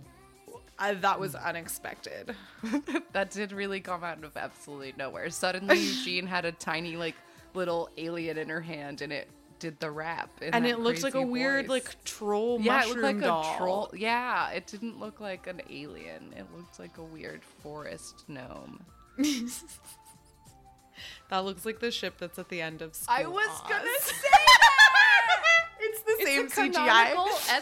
[0.77, 2.35] Uh, that was unexpected.
[3.13, 5.29] that did really come out of absolutely nowhere.
[5.29, 7.15] Suddenly, Eugene had a tiny, like,
[7.53, 9.29] little alien in her hand, and it
[9.59, 10.29] did the rap.
[10.41, 13.55] in And it looked like a crazy weird, like troll yeah, it looked like doll.
[13.55, 13.91] a troll.
[13.95, 16.33] Yeah, it didn't look like an alien.
[16.35, 18.83] It looked like a weird forest gnome.
[21.29, 23.69] That looks like the ship that's at the end of School I was Oz.
[23.69, 25.69] gonna say that.
[25.87, 27.15] It's the same it's a CGI.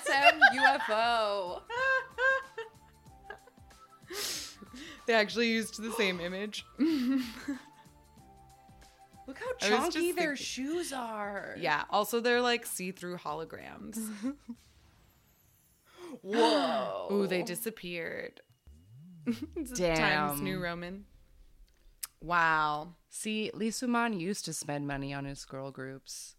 [0.04, 1.62] SM UFO.
[5.06, 6.66] they actually used the same image.
[9.26, 11.56] Look how I was just chunky their thinking- shoes are.
[11.58, 11.84] yeah.
[11.90, 13.98] Also, they're like see-through holograms.
[16.22, 17.08] Whoa.
[17.12, 18.42] Ooh, they disappeared.
[19.76, 19.96] Damn.
[19.98, 21.06] Times New Roman.
[22.22, 22.96] Wow.
[23.10, 26.36] See, Lee Soo-man used to spend money on his girl groups.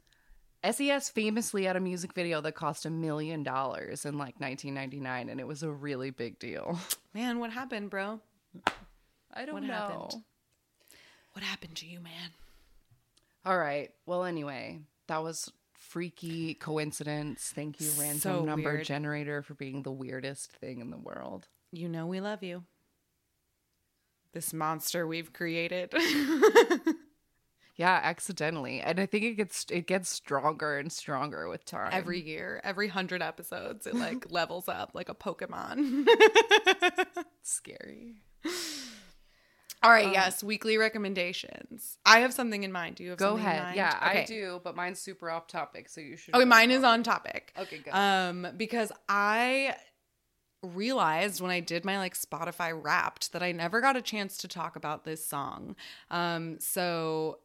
[0.70, 5.38] SES famously had a music video that cost a million dollars in like 1999, and
[5.40, 6.78] it was a really big deal.
[7.14, 8.20] Man, what happened, bro?
[9.32, 9.72] I don't What know.
[9.74, 10.22] happened?
[11.32, 12.30] What happened to you, man?
[13.44, 13.90] All right.
[14.06, 17.52] Well, anyway, that was freaky coincidence.
[17.54, 18.84] Thank you, random So number weird.
[18.86, 21.48] generator, for being the weirdest thing in the world.
[21.72, 22.62] You know we love you.
[24.32, 25.92] This monster we've created.
[27.76, 31.90] Yeah, accidentally, and I think it gets it gets stronger and stronger with time.
[31.92, 36.06] every year, every hundred episodes, it like levels up like a Pokemon.
[37.42, 38.14] scary.
[39.82, 41.98] All right, yes, weekly recommendations.
[42.06, 42.96] I have something in mind.
[42.96, 43.76] Do you have Go something in ahead.
[43.76, 46.34] Yeah, I do, but mine's super off topic, so you should.
[46.34, 47.52] Okay, mine is on topic.
[47.58, 47.90] Okay, good.
[47.92, 49.74] Um, because I
[50.62, 54.48] realized when I did my like Spotify Wrapped that I never got a chance to
[54.48, 55.76] talk about this song.
[56.10, 57.40] Um, so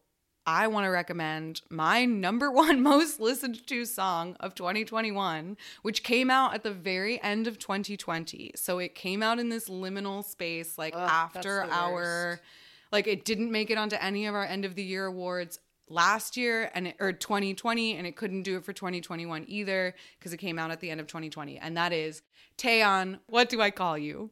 [0.49, 6.31] I want to recommend my number one most listened to song of 2021, which came
[6.31, 8.53] out at the very end of 2020.
[8.55, 12.39] So it came out in this liminal space, like Ugh, after our,
[12.91, 16.35] like it didn't make it onto any of our end of the year awards last
[16.35, 20.37] year and it, or 2020 and it couldn't do it for 2021 either because it
[20.37, 22.21] came out at the end of 2020 and that is
[22.59, 24.29] Taeyeon what do I call you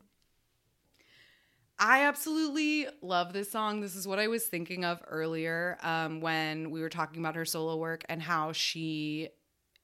[1.80, 3.82] I absolutely love this song.
[3.82, 7.46] This is what I was thinking of earlier um, when we were talking about her
[7.46, 9.30] solo work and how she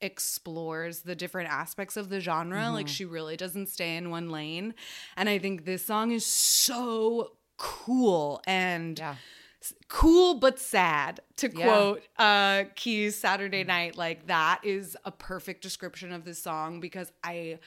[0.00, 2.70] explores the different aspects of the genre.
[2.70, 4.74] Like she really doesn't stay in one lane.
[5.16, 9.14] And I think this song is so cool and yeah.
[9.88, 11.62] cool but sad to Yeah.
[11.62, 17.12] quote uh keys saturday night like that is a perfect description of this song because
[17.22, 17.60] i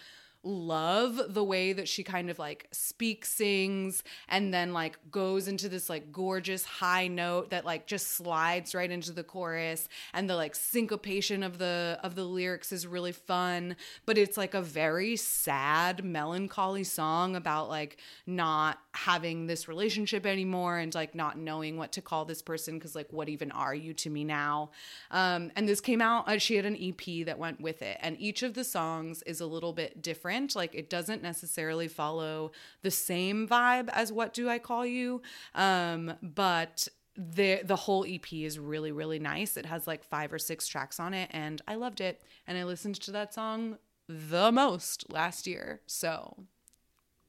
[0.47, 5.67] love the way that she kind of like speaks sings and then like goes into
[5.67, 10.35] this like gorgeous high note that like just slides right into the chorus and the
[10.35, 13.75] like syncopation of the of the lyrics is really fun.
[14.05, 20.77] But it's like a very sad melancholy song about like not having this relationship anymore
[20.77, 23.93] and like not knowing what to call this person because like what even are you
[23.95, 24.71] to me now?
[25.11, 28.17] Um and this came out uh, she had an ep that went with it and
[28.19, 32.51] each of the songs is a little bit different like it doesn't necessarily follow
[32.81, 35.21] the same vibe as what do i call you
[35.55, 36.87] um but
[37.17, 39.57] the the whole EP is really really nice.
[39.57, 42.63] It has like 5 or 6 tracks on it and I loved it and I
[42.63, 45.81] listened to that song the most last year.
[45.87, 46.45] So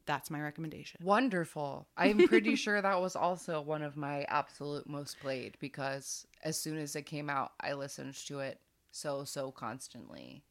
[0.04, 1.00] that's my recommendation.
[1.02, 1.86] Wonderful.
[1.96, 6.76] I'm pretty sure that was also one of my absolute most played because as soon
[6.78, 8.60] as it came out, I listened to it
[8.90, 10.42] so so constantly.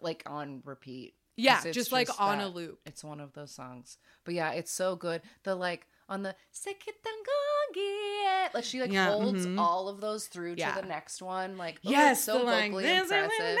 [0.00, 1.14] like on repeat.
[1.36, 2.78] Yeah, it's just, like, on a that- loop.
[2.84, 3.96] It's one of those songs.
[4.24, 5.22] But yeah, it's so good.
[5.44, 9.58] The like on the Sekitangongi, like she like Yeah, holds mhm.
[9.58, 10.74] all of those through Yeah.
[10.74, 11.56] to the next one.
[11.56, 13.58] Like oh, Yes, it's so the, vocally "This impressive.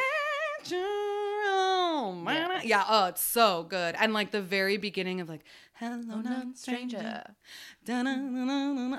[2.10, 2.64] Natural." Yes.
[2.64, 3.94] Yeah, oh, it's so good.
[3.98, 5.44] And like the very beginning of like
[5.82, 7.24] hello Oh, non stranger.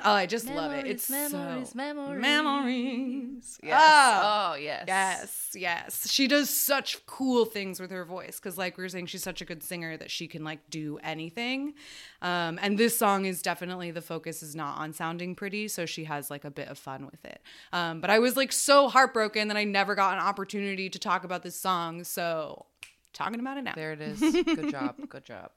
[0.04, 0.86] Oh, I just love it.
[0.86, 2.22] It's memories, so memories.
[2.22, 3.60] memories.
[3.64, 3.80] Yes.
[3.82, 4.52] Ah.
[4.52, 4.84] Oh, yes.
[4.88, 6.12] Yes, yes.
[6.12, 9.42] She does such cool things with her voice because, like we were saying, she's such
[9.42, 11.74] a good singer that she can like do anything.
[12.22, 16.04] Um, and this song is definitely the focus is not on sounding pretty, so she
[16.04, 17.42] has like a bit of fun with it.
[17.72, 21.24] Um, but I was like so heartbroken that I never got an opportunity to talk
[21.24, 22.66] about this song, so
[23.14, 23.74] talking about it now.
[23.76, 24.20] There it is.
[24.20, 24.96] Good job.
[25.10, 25.52] Good job.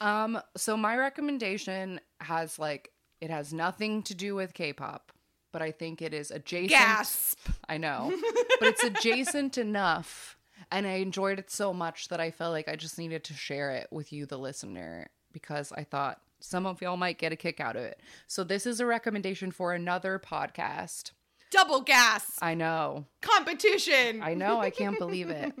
[0.00, 5.12] Um, so my recommendation has like it has nothing to do with K-pop,
[5.52, 6.70] but I think it is adjacent.
[6.70, 7.38] Gasp.
[7.68, 8.12] I know,
[8.60, 10.36] but it's adjacent enough,
[10.70, 13.70] and I enjoyed it so much that I felt like I just needed to share
[13.72, 17.60] it with you, the listener, because I thought some of y'all might get a kick
[17.60, 18.00] out of it.
[18.26, 21.12] So this is a recommendation for another podcast.
[21.56, 23.06] Double gas I know.
[23.22, 24.22] competition.
[24.22, 25.54] I know, I can't believe it.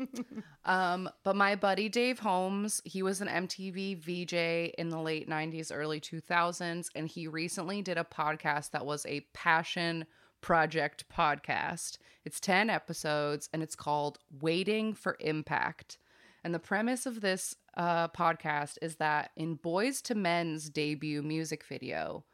[0.66, 5.70] Um, but my buddy Dave Holmes, he was an MTV VJ in the late 90s,
[5.72, 10.04] early 2000s, and he recently did a podcast that was a passion
[10.42, 11.96] project podcast.
[12.26, 15.96] It's 10 episodes and it's called Waiting for Impact.
[16.44, 21.64] And the premise of this uh, podcast is that in Boyz II Men's debut music
[21.64, 22.24] video,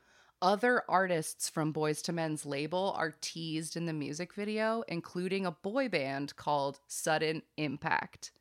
[0.43, 5.53] other artists from Boyz II Men's label are teased in the music video, including a
[5.53, 8.33] boy band called Sudden Impact.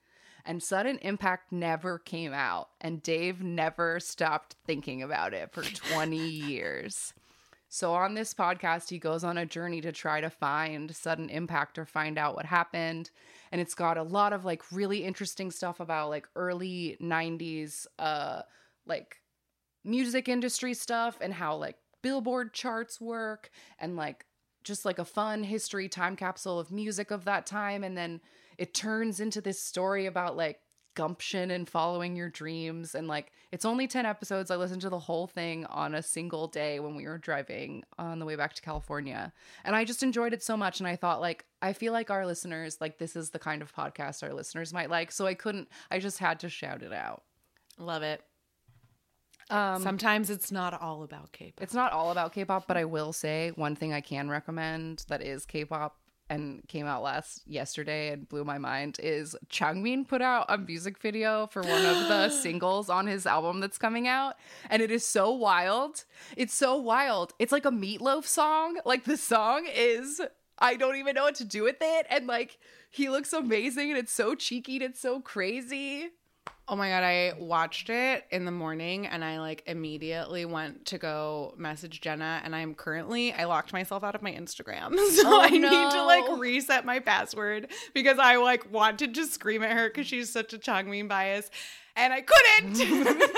[0.43, 6.17] And Sudden Impact never came out, and Dave never stopped thinking about it for 20
[6.17, 7.13] years.
[7.69, 11.77] So, on this podcast, he goes on a journey to try to find Sudden Impact
[11.77, 13.11] or find out what happened.
[13.51, 18.41] And it's got a lot of like really interesting stuff about like early 90s, uh,
[18.85, 19.21] like
[19.85, 23.49] music industry stuff and how like billboard charts work
[23.79, 24.25] and like
[24.63, 27.83] just like a fun history time capsule of music of that time.
[27.83, 28.21] And then
[28.57, 30.59] it turns into this story about like
[30.93, 32.95] gumption and following your dreams.
[32.95, 34.51] And like it's only 10 episodes.
[34.51, 38.19] I listened to the whole thing on a single day when we were driving on
[38.19, 39.31] the way back to california.
[39.63, 40.79] And i just enjoyed it so much.
[40.79, 43.73] And i thought like i feel like our listeners like this is the kind of
[43.73, 45.11] podcast our listeners might like.
[45.11, 47.23] So i couldn't i just had to shout it out.
[47.77, 48.21] Love it.
[49.49, 51.63] Um Sometimes it's not all about K-pop.
[51.63, 55.21] It's not all about K-pop, but I will say one thing I can recommend that
[55.21, 55.97] is K-pop
[56.31, 60.97] and came out last yesterday and blew my mind is Changmin put out a music
[60.99, 64.35] video for one of the singles on his album that's coming out
[64.69, 66.05] and it is so wild.
[66.37, 67.33] It's so wild.
[67.37, 68.77] It's like a meatloaf song.
[68.85, 70.21] Like the song is
[70.57, 72.57] I don't even know what to do with it and like
[72.89, 76.11] he looks amazing and it's so cheeky and it's so crazy.
[76.67, 80.97] Oh my god, I watched it in the morning and I like immediately went to
[80.97, 84.95] go message Jenna and I'm currently I locked myself out of my Instagram.
[85.11, 89.63] So Oh, I need to like reset my password because I like wanted to scream
[89.63, 91.49] at her cuz she's such a Changmin bias
[91.95, 92.79] and I couldn't.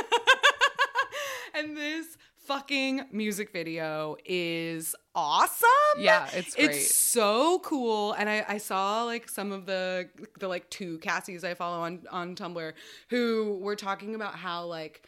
[1.56, 5.70] and this fucking music video is awesome.
[5.98, 6.72] Yeah, it's great.
[6.72, 8.14] It's so cool.
[8.14, 10.10] And I, I saw like some of the
[10.40, 12.74] the like two Cassies I follow on on Tumblr
[13.10, 15.08] who were talking about how like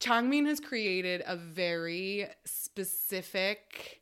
[0.00, 4.01] Changmin has created a very specific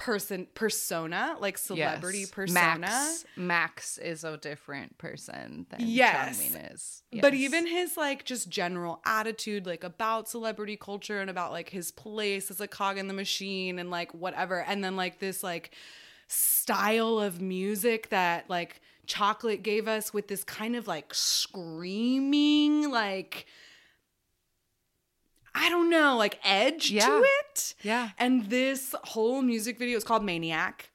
[0.00, 2.30] person persona, like celebrity Yes.
[2.30, 2.78] persona.
[2.80, 6.40] Max, Max is a different person than Yes.
[6.40, 7.02] Changmin is.
[7.20, 11.90] But even his like just general attitude, like about celebrity culture and about like his
[11.92, 14.62] place as a cog in the machine and like whatever.
[14.62, 15.72] And then like this like
[16.28, 23.46] style of music that like chocolate gave us with this kind of like screaming, like
[25.54, 27.06] I don't know, like edge Yeah.
[27.06, 27.74] to it.
[27.82, 28.10] Yeah.
[28.18, 30.90] And this whole music video is called Maniac.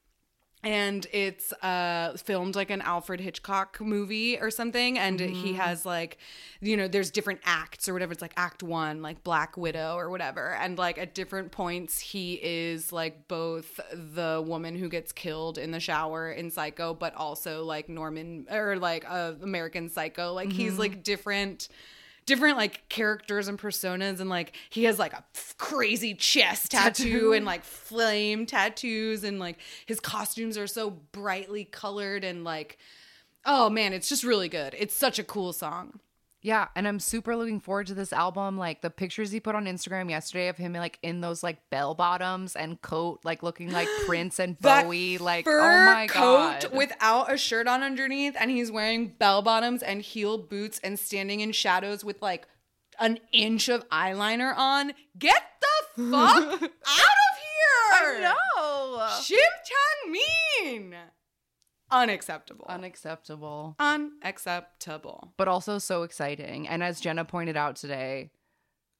[0.63, 4.97] And it's uh filmed like an Alfred Hitchcock movie or something.
[4.97, 6.17] And he has like,
[6.59, 8.13] you know, there's different acts or whatever.
[8.13, 10.55] It's like act one, like Black Widow or whatever.
[10.55, 15.69] And like at different points, he is like both the woman who gets killed in
[15.69, 20.33] the shower in Psycho, but also like Norman or like uh, American Psycho.
[20.33, 21.67] Like he's like different
[22.25, 25.23] different like characters and personas and like he has like a
[25.57, 27.33] crazy chest tattoo.
[27.33, 32.77] and like flame tattoos and like his costumes are so brightly colored and like
[33.45, 34.75] oh man it's just really good.
[34.77, 35.99] It's such a cool song
[36.45, 38.55] Yeah, and I'm super looking forward to this album.
[38.55, 41.95] Like the pictures he put on Instagram yesterday of him like in those like bell
[41.95, 45.17] bottoms and coat, like looking like Prince and Bowie.
[45.17, 49.07] Like, oh fur oh my coat god, without a shirt on underneath and he's wearing
[49.07, 52.47] bell bottoms and heel boots and standing in shadows with like
[52.99, 56.69] an inch of eyeliner on get the fuck out of
[57.99, 59.35] here no, Shim
[59.65, 60.95] Chang Min.
[61.91, 62.65] Unacceptable.
[62.67, 63.75] unacceptable.
[63.79, 65.33] Unacceptable.
[65.37, 66.67] but also so exciting.
[66.67, 68.31] And as Jenna pointed out today,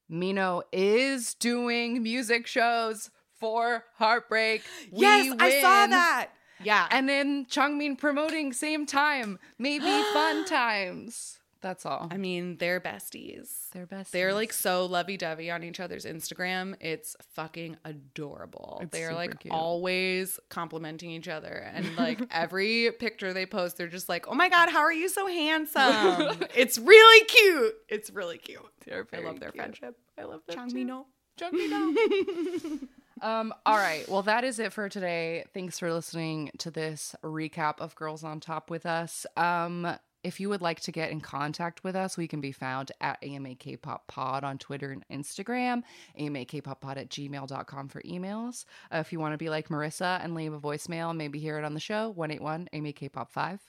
[0.09, 3.09] Minho is doing music shows
[3.39, 4.61] for Heartbreak.
[4.91, 6.29] We yes, I saw that.
[6.63, 6.87] Yeah.
[6.89, 11.39] And then Changmin promoting same time, maybe fun times.
[11.65, 12.07] That's all.
[12.11, 13.71] I mean, they're besties.
[13.73, 14.11] They're best.
[14.11, 16.75] They're like so lovey dovey on each other's Instagram.
[16.79, 18.81] It's fucking adorable.
[18.83, 19.51] It's they're like cute.
[19.51, 21.67] always complimenting each other.
[21.73, 25.09] And like every picture they post, they're just like, oh my God, how are you
[25.09, 26.37] so handsome?
[26.55, 27.73] it's really cute.
[27.89, 28.61] It's really cute.
[28.87, 29.55] I love their cute.
[29.55, 29.97] friendship.
[30.19, 31.05] I love them Changmino.
[33.21, 34.07] Um, all right.
[34.09, 35.45] Well, that is it for today.
[35.53, 39.25] Thanks for listening to this recap of Girls on Top with us.
[39.37, 42.91] Um, if you would like to get in contact with us, we can be found
[42.99, 45.83] at AMA Kpop Pod on Twitter and Instagram,
[46.17, 48.65] AMA Kpop Pod at gmail.com for emails.
[48.91, 51.63] Uh, if you want to be like Marissa and leave a voicemail maybe hear it
[51.63, 53.61] on the show, 181 AMA Kpop 5.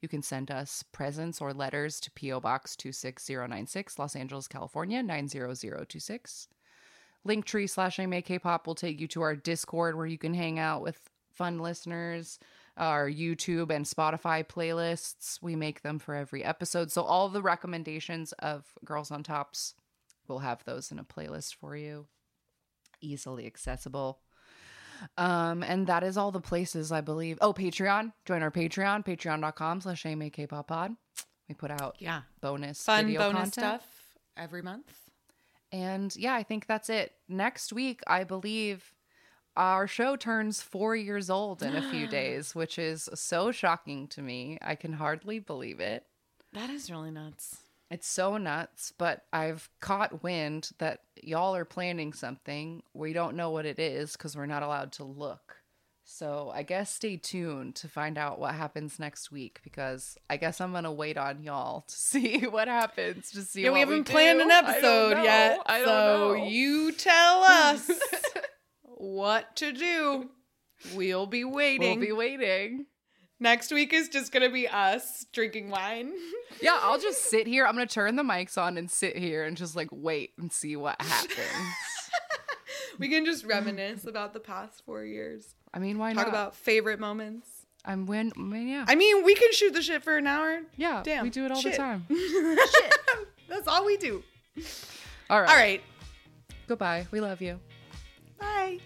[0.00, 2.40] You can send us presents or letters to P.O.
[2.40, 6.48] Box 26096, Los Angeles, California 90026.
[7.28, 10.82] Linktree slash AMA K-pop will take you to our Discord where you can hang out
[10.82, 10.98] with
[11.34, 12.40] fun listeners,
[12.76, 15.38] our YouTube and Spotify playlists.
[15.42, 16.90] We make them for every episode.
[16.90, 19.74] So all the recommendations of Girls on Tops,
[20.28, 22.06] we'll have those in a playlist for you.
[23.00, 24.20] Easily accessible.
[25.16, 27.38] Um, and that is all the places I believe.
[27.40, 28.12] Oh, Patreon.
[28.26, 30.04] Join our Patreon, patreon.com slash
[30.66, 30.96] pod.
[31.48, 32.22] We put out Yeah.
[32.40, 33.54] bonus Fun video bonus content.
[33.82, 34.92] stuff every month.
[35.72, 37.12] And yeah, I think that's it.
[37.28, 38.92] Next week, I believe
[39.56, 44.22] our show turns four years old in a few days, which is so shocking to
[44.22, 44.58] me.
[44.62, 46.04] I can hardly believe it.
[46.52, 47.58] That is really nuts.
[47.90, 52.82] It's so nuts, but I've caught wind that y'all are planning something.
[52.94, 55.56] We don't know what it is because we're not allowed to look.
[56.04, 60.60] So I guess stay tuned to find out what happens next week because I guess
[60.60, 63.30] I'm gonna wait on y'all to see what happens.
[63.32, 64.12] To see Yeah, we haven't do.
[64.12, 65.22] planned an I don't episode know.
[65.22, 65.60] yet.
[65.66, 66.44] I don't so know.
[66.46, 67.90] you tell us
[69.00, 70.30] what to do.
[70.94, 71.98] We'll be waiting.
[71.98, 72.86] We'll be waiting.
[73.42, 76.12] Next week is just gonna be us drinking wine.
[76.62, 77.64] Yeah, I'll just sit here.
[77.64, 80.76] I'm gonna turn the mics on and sit here and just like wait and see
[80.76, 81.38] what happens.
[82.98, 85.54] we can just reminisce about the past four years.
[85.72, 86.22] I mean, why Talk not?
[86.24, 87.48] Talk about favorite moments.
[87.82, 88.32] I'm win.
[88.36, 90.60] I mean, yeah, I mean, we can shoot the shit for an hour.
[90.76, 91.02] yeah.
[91.02, 91.22] Damn.
[91.22, 91.72] we do it all shit.
[91.72, 92.04] the time.
[92.10, 92.94] shit.
[93.48, 94.22] That's all we do.
[95.30, 95.48] All right.
[95.48, 95.82] All right.
[96.66, 97.06] Goodbye.
[97.10, 97.58] We love you.
[98.40, 98.78] Bye.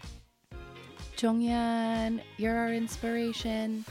[1.16, 3.85] Jonghyun, you're our inspiration.